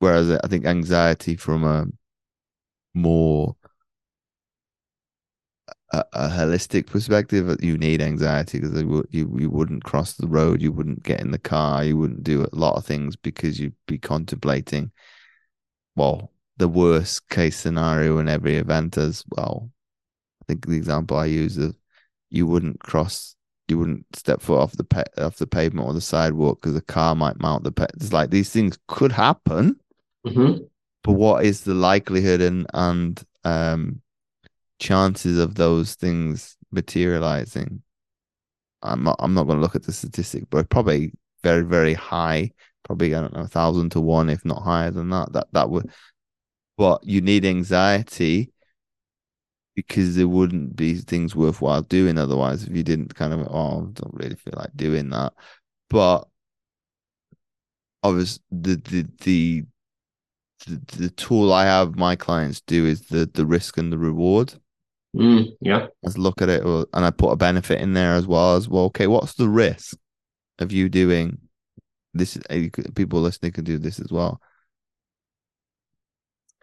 Whereas 0.00 0.30
I 0.30 0.46
think 0.48 0.64
anxiety 0.64 1.36
from 1.36 1.64
a 1.64 1.86
more 2.98 3.56
a, 5.92 6.04
a 6.12 6.28
holistic 6.28 6.86
perspective, 6.86 7.56
you 7.62 7.78
need 7.78 8.02
anxiety 8.02 8.60
because 8.60 8.82
you 9.10 9.36
you 9.38 9.50
wouldn't 9.50 9.84
cross 9.84 10.14
the 10.14 10.26
road, 10.26 10.60
you 10.60 10.72
wouldn't 10.72 11.02
get 11.02 11.20
in 11.20 11.30
the 11.30 11.38
car, 11.38 11.84
you 11.84 11.96
wouldn't 11.96 12.22
do 12.22 12.42
a 12.44 12.56
lot 12.56 12.76
of 12.76 12.84
things 12.84 13.16
because 13.16 13.58
you'd 13.58 13.74
be 13.86 13.98
contemplating, 13.98 14.90
well, 15.96 16.32
the 16.58 16.68
worst 16.68 17.28
case 17.28 17.56
scenario 17.56 18.18
in 18.18 18.28
every 18.28 18.56
event 18.56 18.98
as 18.98 19.24
well. 19.30 19.70
I 20.42 20.44
think 20.46 20.66
the 20.66 20.76
example 20.76 21.16
I 21.16 21.26
use 21.26 21.56
is 21.56 21.74
you 22.30 22.46
wouldn't 22.46 22.80
cross, 22.80 23.36
you 23.68 23.78
wouldn't 23.78 24.04
step 24.14 24.42
foot 24.42 24.60
off 24.60 24.72
the 24.72 25.24
off 25.24 25.36
the 25.36 25.46
pavement 25.46 25.86
or 25.86 25.94
the 25.94 26.00
sidewalk 26.00 26.60
because 26.60 26.76
a 26.76 26.82
car 26.82 27.14
might 27.14 27.40
mount 27.40 27.64
the 27.64 27.72
pet. 27.72 27.92
It's 27.94 28.12
like 28.12 28.30
these 28.30 28.50
things 28.50 28.78
could 28.88 29.12
happen, 29.12 29.76
mm-hmm. 30.26 30.64
But 31.02 31.12
what 31.12 31.44
is 31.44 31.62
the 31.62 31.74
likelihood 31.74 32.40
and 32.40 32.66
and 32.74 33.24
um 33.44 34.02
chances 34.78 35.38
of 35.38 35.54
those 35.54 35.94
things 35.94 36.56
materializing? 36.70 37.82
I'm 38.82 39.02
not 39.02 39.16
i'm 39.18 39.34
not 39.34 39.44
going 39.44 39.58
to 39.58 39.62
look 39.62 39.74
at 39.76 39.82
the 39.84 39.92
statistic 39.92 40.44
but 40.50 40.68
probably 40.70 41.12
very 41.42 41.62
very 41.62 41.94
high. 41.94 42.52
Probably 42.84 43.14
i 43.14 43.20
don't 43.20 43.34
know 43.34 43.42
a 43.42 43.48
thousand 43.48 43.90
to 43.90 44.00
one 44.00 44.30
if 44.30 44.44
not 44.44 44.62
higher 44.62 44.90
than 44.90 45.10
that. 45.10 45.32
That 45.32 45.48
that 45.52 45.70
would 45.70 45.90
but 46.76 47.02
you 47.04 47.20
need 47.20 47.44
anxiety 47.44 48.52
because 49.74 50.16
there 50.16 50.28
wouldn't 50.28 50.74
be 50.76 50.96
things 50.96 51.36
worthwhile 51.36 51.82
doing 51.82 52.18
otherwise 52.18 52.64
if 52.64 52.74
you 52.76 52.82
didn't 52.82 53.14
kind 53.14 53.32
of 53.32 53.40
oh 53.50 53.88
I 53.88 53.92
don't 53.92 54.14
really 54.14 54.36
feel 54.36 54.54
like 54.56 54.76
doing 54.76 55.10
that. 55.10 55.32
But 55.90 56.28
obviously 58.02 58.42
the 58.50 58.76
the 58.76 59.06
the 59.22 59.64
the, 60.68 60.96
the 60.96 61.10
tool 61.10 61.52
I 61.52 61.64
have 61.64 61.96
my 61.96 62.16
clients 62.16 62.60
do 62.60 62.86
is 62.86 63.02
the 63.02 63.28
the 63.32 63.46
risk 63.46 63.78
and 63.78 63.92
the 63.92 63.98
reward 63.98 64.54
Mm, 65.16 65.56
yeah. 65.60 65.86
Let's 66.02 66.18
look 66.18 66.42
at 66.42 66.48
it, 66.48 66.62
and 66.64 66.86
I 66.92 67.10
put 67.10 67.30
a 67.30 67.36
benefit 67.36 67.80
in 67.80 67.94
there 67.94 68.14
as 68.14 68.26
well 68.26 68.56
as 68.56 68.68
well. 68.68 68.84
Okay, 68.84 69.06
what's 69.06 69.34
the 69.34 69.48
risk 69.48 69.96
of 70.58 70.70
you 70.72 70.88
doing 70.88 71.38
this? 72.14 72.38
People 72.94 73.20
listening 73.20 73.52
can 73.52 73.64
do 73.64 73.78
this 73.78 74.00
as 74.00 74.12
well. 74.12 74.40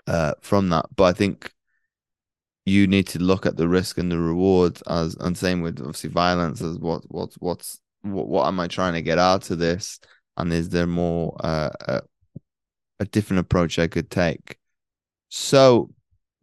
Uh, 0.07 0.33
from 0.41 0.69
that, 0.69 0.85
but 0.95 1.05
I 1.05 1.13
think 1.13 1.51
you 2.65 2.85
need 2.85 3.07
to 3.07 3.19
look 3.19 3.47
at 3.47 3.57
the 3.57 3.67
risk 3.67 3.97
and 3.97 4.11
the 4.11 4.19
reward 4.19 4.79
as, 4.87 5.15
and 5.15 5.35
same 5.35 5.61
with 5.61 5.79
obviously 5.79 6.11
violence 6.11 6.61
as 6.61 6.77
what 6.77 7.01
what 7.09 7.33
what's 7.39 7.79
what 8.03 8.27
what 8.27 8.47
am 8.47 8.59
I 8.59 8.67
trying 8.67 8.93
to 8.93 9.01
get 9.01 9.17
out 9.17 9.49
of 9.49 9.57
this, 9.57 9.99
and 10.37 10.53
is 10.53 10.69
there 10.69 10.85
more 10.85 11.35
uh, 11.43 11.71
a, 11.81 12.01
a 12.99 13.05
different 13.05 13.39
approach 13.39 13.79
I 13.79 13.87
could 13.87 14.09
take? 14.09 14.57
So 15.29 15.89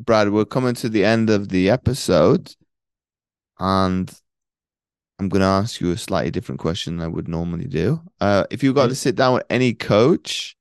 Brad, 0.01 0.31
we're 0.31 0.45
coming 0.45 0.75
to 0.75 0.89
the 0.89 1.05
end 1.05 1.31
of 1.31 1.49
the 1.51 1.71
episode, 1.71 2.55
and 3.59 4.13
I'm 5.19 5.29
going 5.29 5.41
to 5.41 5.47
ask 5.47 5.81
you 5.81 5.93
a 5.93 5.97
slightly 5.97 6.33
different 6.33 6.61
question 6.61 6.97
than 6.97 7.05
I 7.05 7.09
would 7.09 7.29
normally 7.29 7.67
do. 7.67 8.03
Uh, 8.21 8.45
if 8.51 8.63
you 8.65 8.73
got 8.73 8.89
to 8.89 8.97
sit 8.97 9.15
down 9.15 9.35
with 9.35 9.45
any 9.49 9.75
coach, 9.75 10.57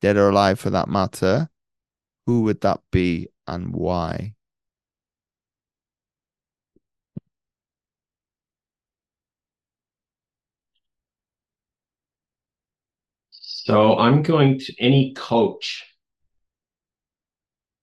dead 0.00 0.16
or 0.16 0.30
alive 0.30 0.58
for 0.58 0.70
that 0.70 0.88
matter, 0.88 1.48
who 2.26 2.42
would 2.42 2.60
that 2.62 2.80
be 2.90 3.28
and 3.46 3.72
why? 3.72 4.34
So 13.64 13.96
I'm 13.96 14.24
going 14.24 14.58
to 14.58 14.74
any 14.80 15.14
coach 15.14 15.84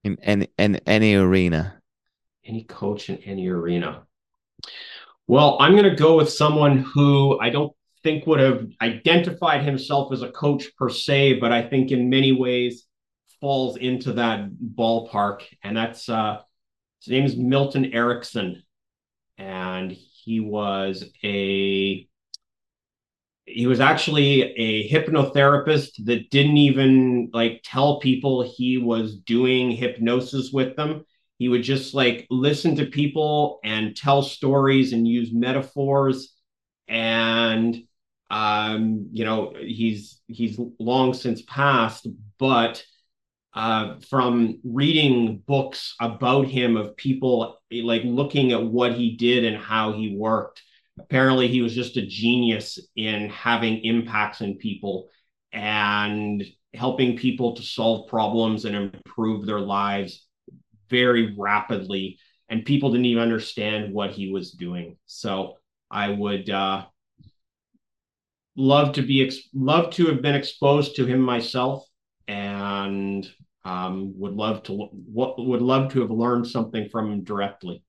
in 0.03 0.17
any 0.21 0.49
in 0.57 0.75
any 0.85 1.15
arena? 1.15 1.81
Any 2.43 2.65
coach 2.65 3.09
in 3.09 3.15
any 3.19 3.47
arena. 3.47 4.03
Well, 5.25 5.55
I'm 5.61 5.77
going 5.77 5.89
to 5.89 5.95
go 5.95 6.17
with 6.17 6.29
someone 6.29 6.79
who 6.79 7.39
I 7.39 7.49
don't 7.49 7.71
think 8.03 8.27
would 8.27 8.41
have 8.41 8.67
identified 8.81 9.63
himself 9.63 10.11
as 10.11 10.21
a 10.21 10.31
coach 10.31 10.65
per 10.75 10.89
se, 10.89 11.39
but 11.39 11.53
I 11.53 11.61
think 11.61 11.91
in 11.91 12.09
many 12.09 12.33
ways 12.33 12.85
falls 13.39 13.77
into 13.77 14.11
that 14.13 14.49
ballpark, 14.51 15.43
and 15.63 15.77
that's 15.77 16.09
uh, 16.09 16.41
his 16.99 17.07
name 17.07 17.23
is 17.23 17.37
Milton 17.37 17.93
Erickson, 17.93 18.63
and 19.37 19.93
he 19.93 20.41
was 20.41 21.05
a 21.23 22.08
he 23.51 23.67
was 23.67 23.79
actually 23.79 24.41
a 24.41 24.89
hypnotherapist 24.89 26.05
that 26.05 26.29
didn't 26.29 26.57
even 26.57 27.29
like 27.33 27.61
tell 27.63 27.99
people 27.99 28.43
he 28.43 28.77
was 28.77 29.15
doing 29.15 29.71
hypnosis 29.71 30.51
with 30.51 30.75
them. 30.75 31.03
He 31.39 31.49
would 31.49 31.63
just 31.63 31.93
like 31.93 32.27
listen 32.29 32.75
to 32.75 32.85
people 32.85 33.59
and 33.63 33.95
tell 33.95 34.21
stories 34.21 34.93
and 34.93 35.07
use 35.07 35.31
metaphors. 35.33 36.35
And 36.87 37.83
um 38.31 39.07
you 39.11 39.25
know 39.25 39.53
he's 39.59 40.21
he's 40.27 40.59
long 40.79 41.15
since 41.15 41.41
passed 41.43 42.07
but 42.37 42.83
uh 43.55 43.95
from 44.07 44.59
reading 44.63 45.39
books 45.47 45.95
about 45.99 46.45
him 46.45 46.77
of 46.77 46.95
people 46.95 47.57
like 47.71 48.03
looking 48.05 48.51
at 48.51 48.63
what 48.63 48.93
he 48.93 49.15
did 49.17 49.45
and 49.45 49.57
how 49.57 49.93
he 49.93 50.15
worked 50.15 50.61
apparently 50.99 51.47
he 51.47 51.61
was 51.61 51.73
just 51.73 51.97
a 51.97 52.05
genius 52.05 52.79
in 52.95 53.29
having 53.29 53.83
impacts 53.83 54.41
in 54.41 54.55
people 54.57 55.09
and 55.51 56.43
helping 56.73 57.17
people 57.17 57.55
to 57.55 57.63
solve 57.63 58.09
problems 58.09 58.65
and 58.65 58.75
improve 58.75 59.45
their 59.45 59.59
lives 59.59 60.27
very 60.89 61.35
rapidly. 61.37 62.17
And 62.49 62.65
people 62.65 62.91
didn't 62.91 63.05
even 63.05 63.23
understand 63.23 63.93
what 63.93 64.11
he 64.11 64.31
was 64.31 64.51
doing. 64.51 64.97
So 65.05 65.55
i 65.91 66.09
would 66.09 66.49
uh, 66.49 66.85
love 68.55 68.93
to 68.93 69.01
be 69.01 69.25
ex- 69.25 69.49
love 69.53 69.91
to 69.91 70.07
have 70.07 70.21
been 70.21 70.35
exposed 70.35 70.95
to 70.95 71.05
him 71.05 71.19
myself 71.19 71.85
and 72.27 73.27
um, 73.65 74.13
would 74.17 74.33
love 74.33 74.63
to 74.63 74.89
would 74.91 75.61
love 75.61 75.91
to 75.93 76.01
have 76.01 76.11
learned 76.11 76.47
something 76.47 76.89
from 76.89 77.11
him 77.11 77.23
directly 77.23 77.83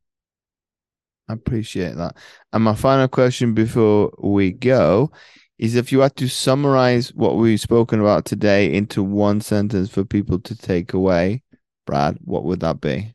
I 1.30 1.34
appreciate 1.34 1.94
that. 1.96 2.16
And 2.52 2.64
my 2.64 2.74
final 2.74 3.06
question 3.06 3.54
before 3.54 4.10
we 4.18 4.50
go 4.50 5.12
is 5.58 5.76
if 5.76 5.92
you 5.92 6.00
had 6.00 6.16
to 6.16 6.28
summarize 6.28 7.14
what 7.14 7.36
we've 7.36 7.60
spoken 7.60 8.00
about 8.00 8.24
today 8.24 8.72
into 8.72 9.04
one 9.04 9.40
sentence 9.40 9.90
for 9.90 10.04
people 10.04 10.40
to 10.40 10.56
take 10.56 10.92
away, 10.92 11.44
Brad, 11.86 12.18
what 12.24 12.42
would 12.44 12.60
that 12.60 12.80
be? 12.80 13.14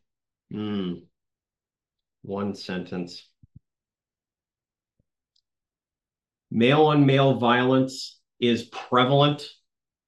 Mm. 0.53 1.01
One 2.21 2.55
sentence. 2.55 3.27
Male 6.51 6.85
on 6.85 7.05
male 7.05 7.37
violence 7.37 8.17
is 8.39 8.63
prevalent 8.63 9.45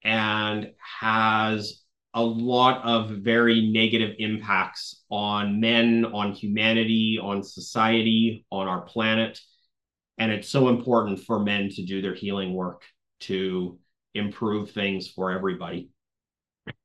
and 0.01 0.71
has 1.01 1.81
a 2.17 2.23
lot 2.23 2.83
of 2.83 3.11
very 3.11 3.67
negative 3.67 4.15
impacts 4.17 5.03
on 5.11 5.59
men, 5.59 6.03
on 6.03 6.31
humanity, 6.31 7.19
on 7.21 7.43
society, 7.43 8.43
on 8.51 8.67
our 8.67 8.81
planet. 8.81 9.39
And 10.17 10.31
it's 10.31 10.49
so 10.49 10.69
important 10.69 11.19
for 11.19 11.39
men 11.39 11.69
to 11.75 11.85
do 11.85 12.01
their 12.01 12.15
healing 12.15 12.55
work 12.55 12.81
to 13.21 13.77
improve 14.15 14.71
things 14.71 15.07
for 15.07 15.29
everybody. 15.31 15.91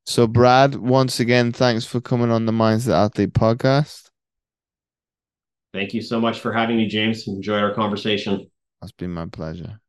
So, 0.05 0.27
Brad, 0.27 0.75
once 0.75 1.19
again, 1.19 1.51
thanks 1.51 1.83
for 1.83 1.99
coming 1.99 2.29
on 2.29 2.45
the 2.45 2.51
Mindset 2.51 2.93
Athlete 2.93 3.33
podcast. 3.33 4.11
Thank 5.73 5.95
you 5.95 6.03
so 6.03 6.21
much 6.21 6.41
for 6.41 6.53
having 6.53 6.77
me, 6.77 6.87
James. 6.87 7.27
Enjoy 7.27 7.57
our 7.57 7.73
conversation. 7.73 8.51
It's 8.83 8.91
been 8.91 9.09
my 9.09 9.25
pleasure. 9.25 9.79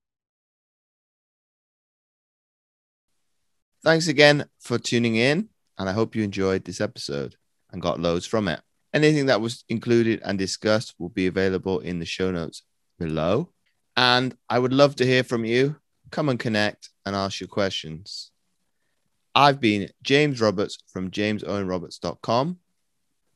Thanks 3.85 4.09
again 4.09 4.47
for 4.61 4.79
tuning 4.79 5.17
in, 5.17 5.51
and 5.77 5.91
I 5.91 5.93
hope 5.93 6.17
you 6.17 6.23
enjoyed 6.23 6.65
this 6.65 6.81
episode 6.81 7.37
and 7.71 7.83
got 7.83 8.01
loads 8.01 8.25
from 8.25 8.49
it. 8.49 8.63
Anything 8.95 9.27
that 9.27 9.43
was 9.43 9.63
included 9.69 10.23
and 10.25 10.39
discussed 10.39 10.95
will 10.99 11.11
be 11.11 11.27
available 11.27 11.81
in 11.81 11.99
the 11.99 12.07
show 12.07 12.31
notes 12.31 12.63
below. 12.99 13.51
And 13.95 14.35
I 14.49 14.59
would 14.59 14.73
love 14.73 14.97
to 14.97 15.07
hear 15.07 15.23
from 15.23 15.45
you. 15.45 15.77
Come 16.11 16.31
and 16.31 16.41
connect 16.41 16.89
and 17.05 17.15
ask 17.15 17.41
your 17.41 17.49
questions. 17.49 18.31
I've 19.35 19.61
been 19.61 19.91
James 20.03 20.41
Roberts 20.41 20.79
from 20.87 21.11
jamesowenroberts.com. 21.11 22.59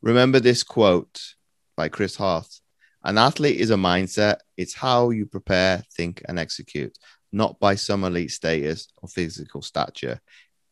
Remember 0.01 0.41
this 0.41 0.63
quote 0.63 1.35
by 1.77 1.91
Chris 1.91 2.17
Harth 2.17 2.61
An 3.05 3.19
athlete 3.19 3.61
is 3.61 3.71
a 3.71 3.77
mindset, 3.77 4.39
it's 4.57 4.77
how 4.77 5.11
you 5.11 5.27
prepare, 5.27 5.83
think, 5.95 6.23
and 6.27 6.39
execute 6.39 6.97
not 7.33 7.59
by 7.61 7.75
some 7.75 8.05
elite 8.05 8.31
status 8.31 8.89
or 8.97 9.09
physical 9.09 9.63
stature. 9.63 10.21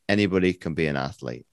Anybody 0.08 0.52
can 0.52 0.74
be 0.74 0.86
an 0.86 0.96
athlete. 0.96 1.46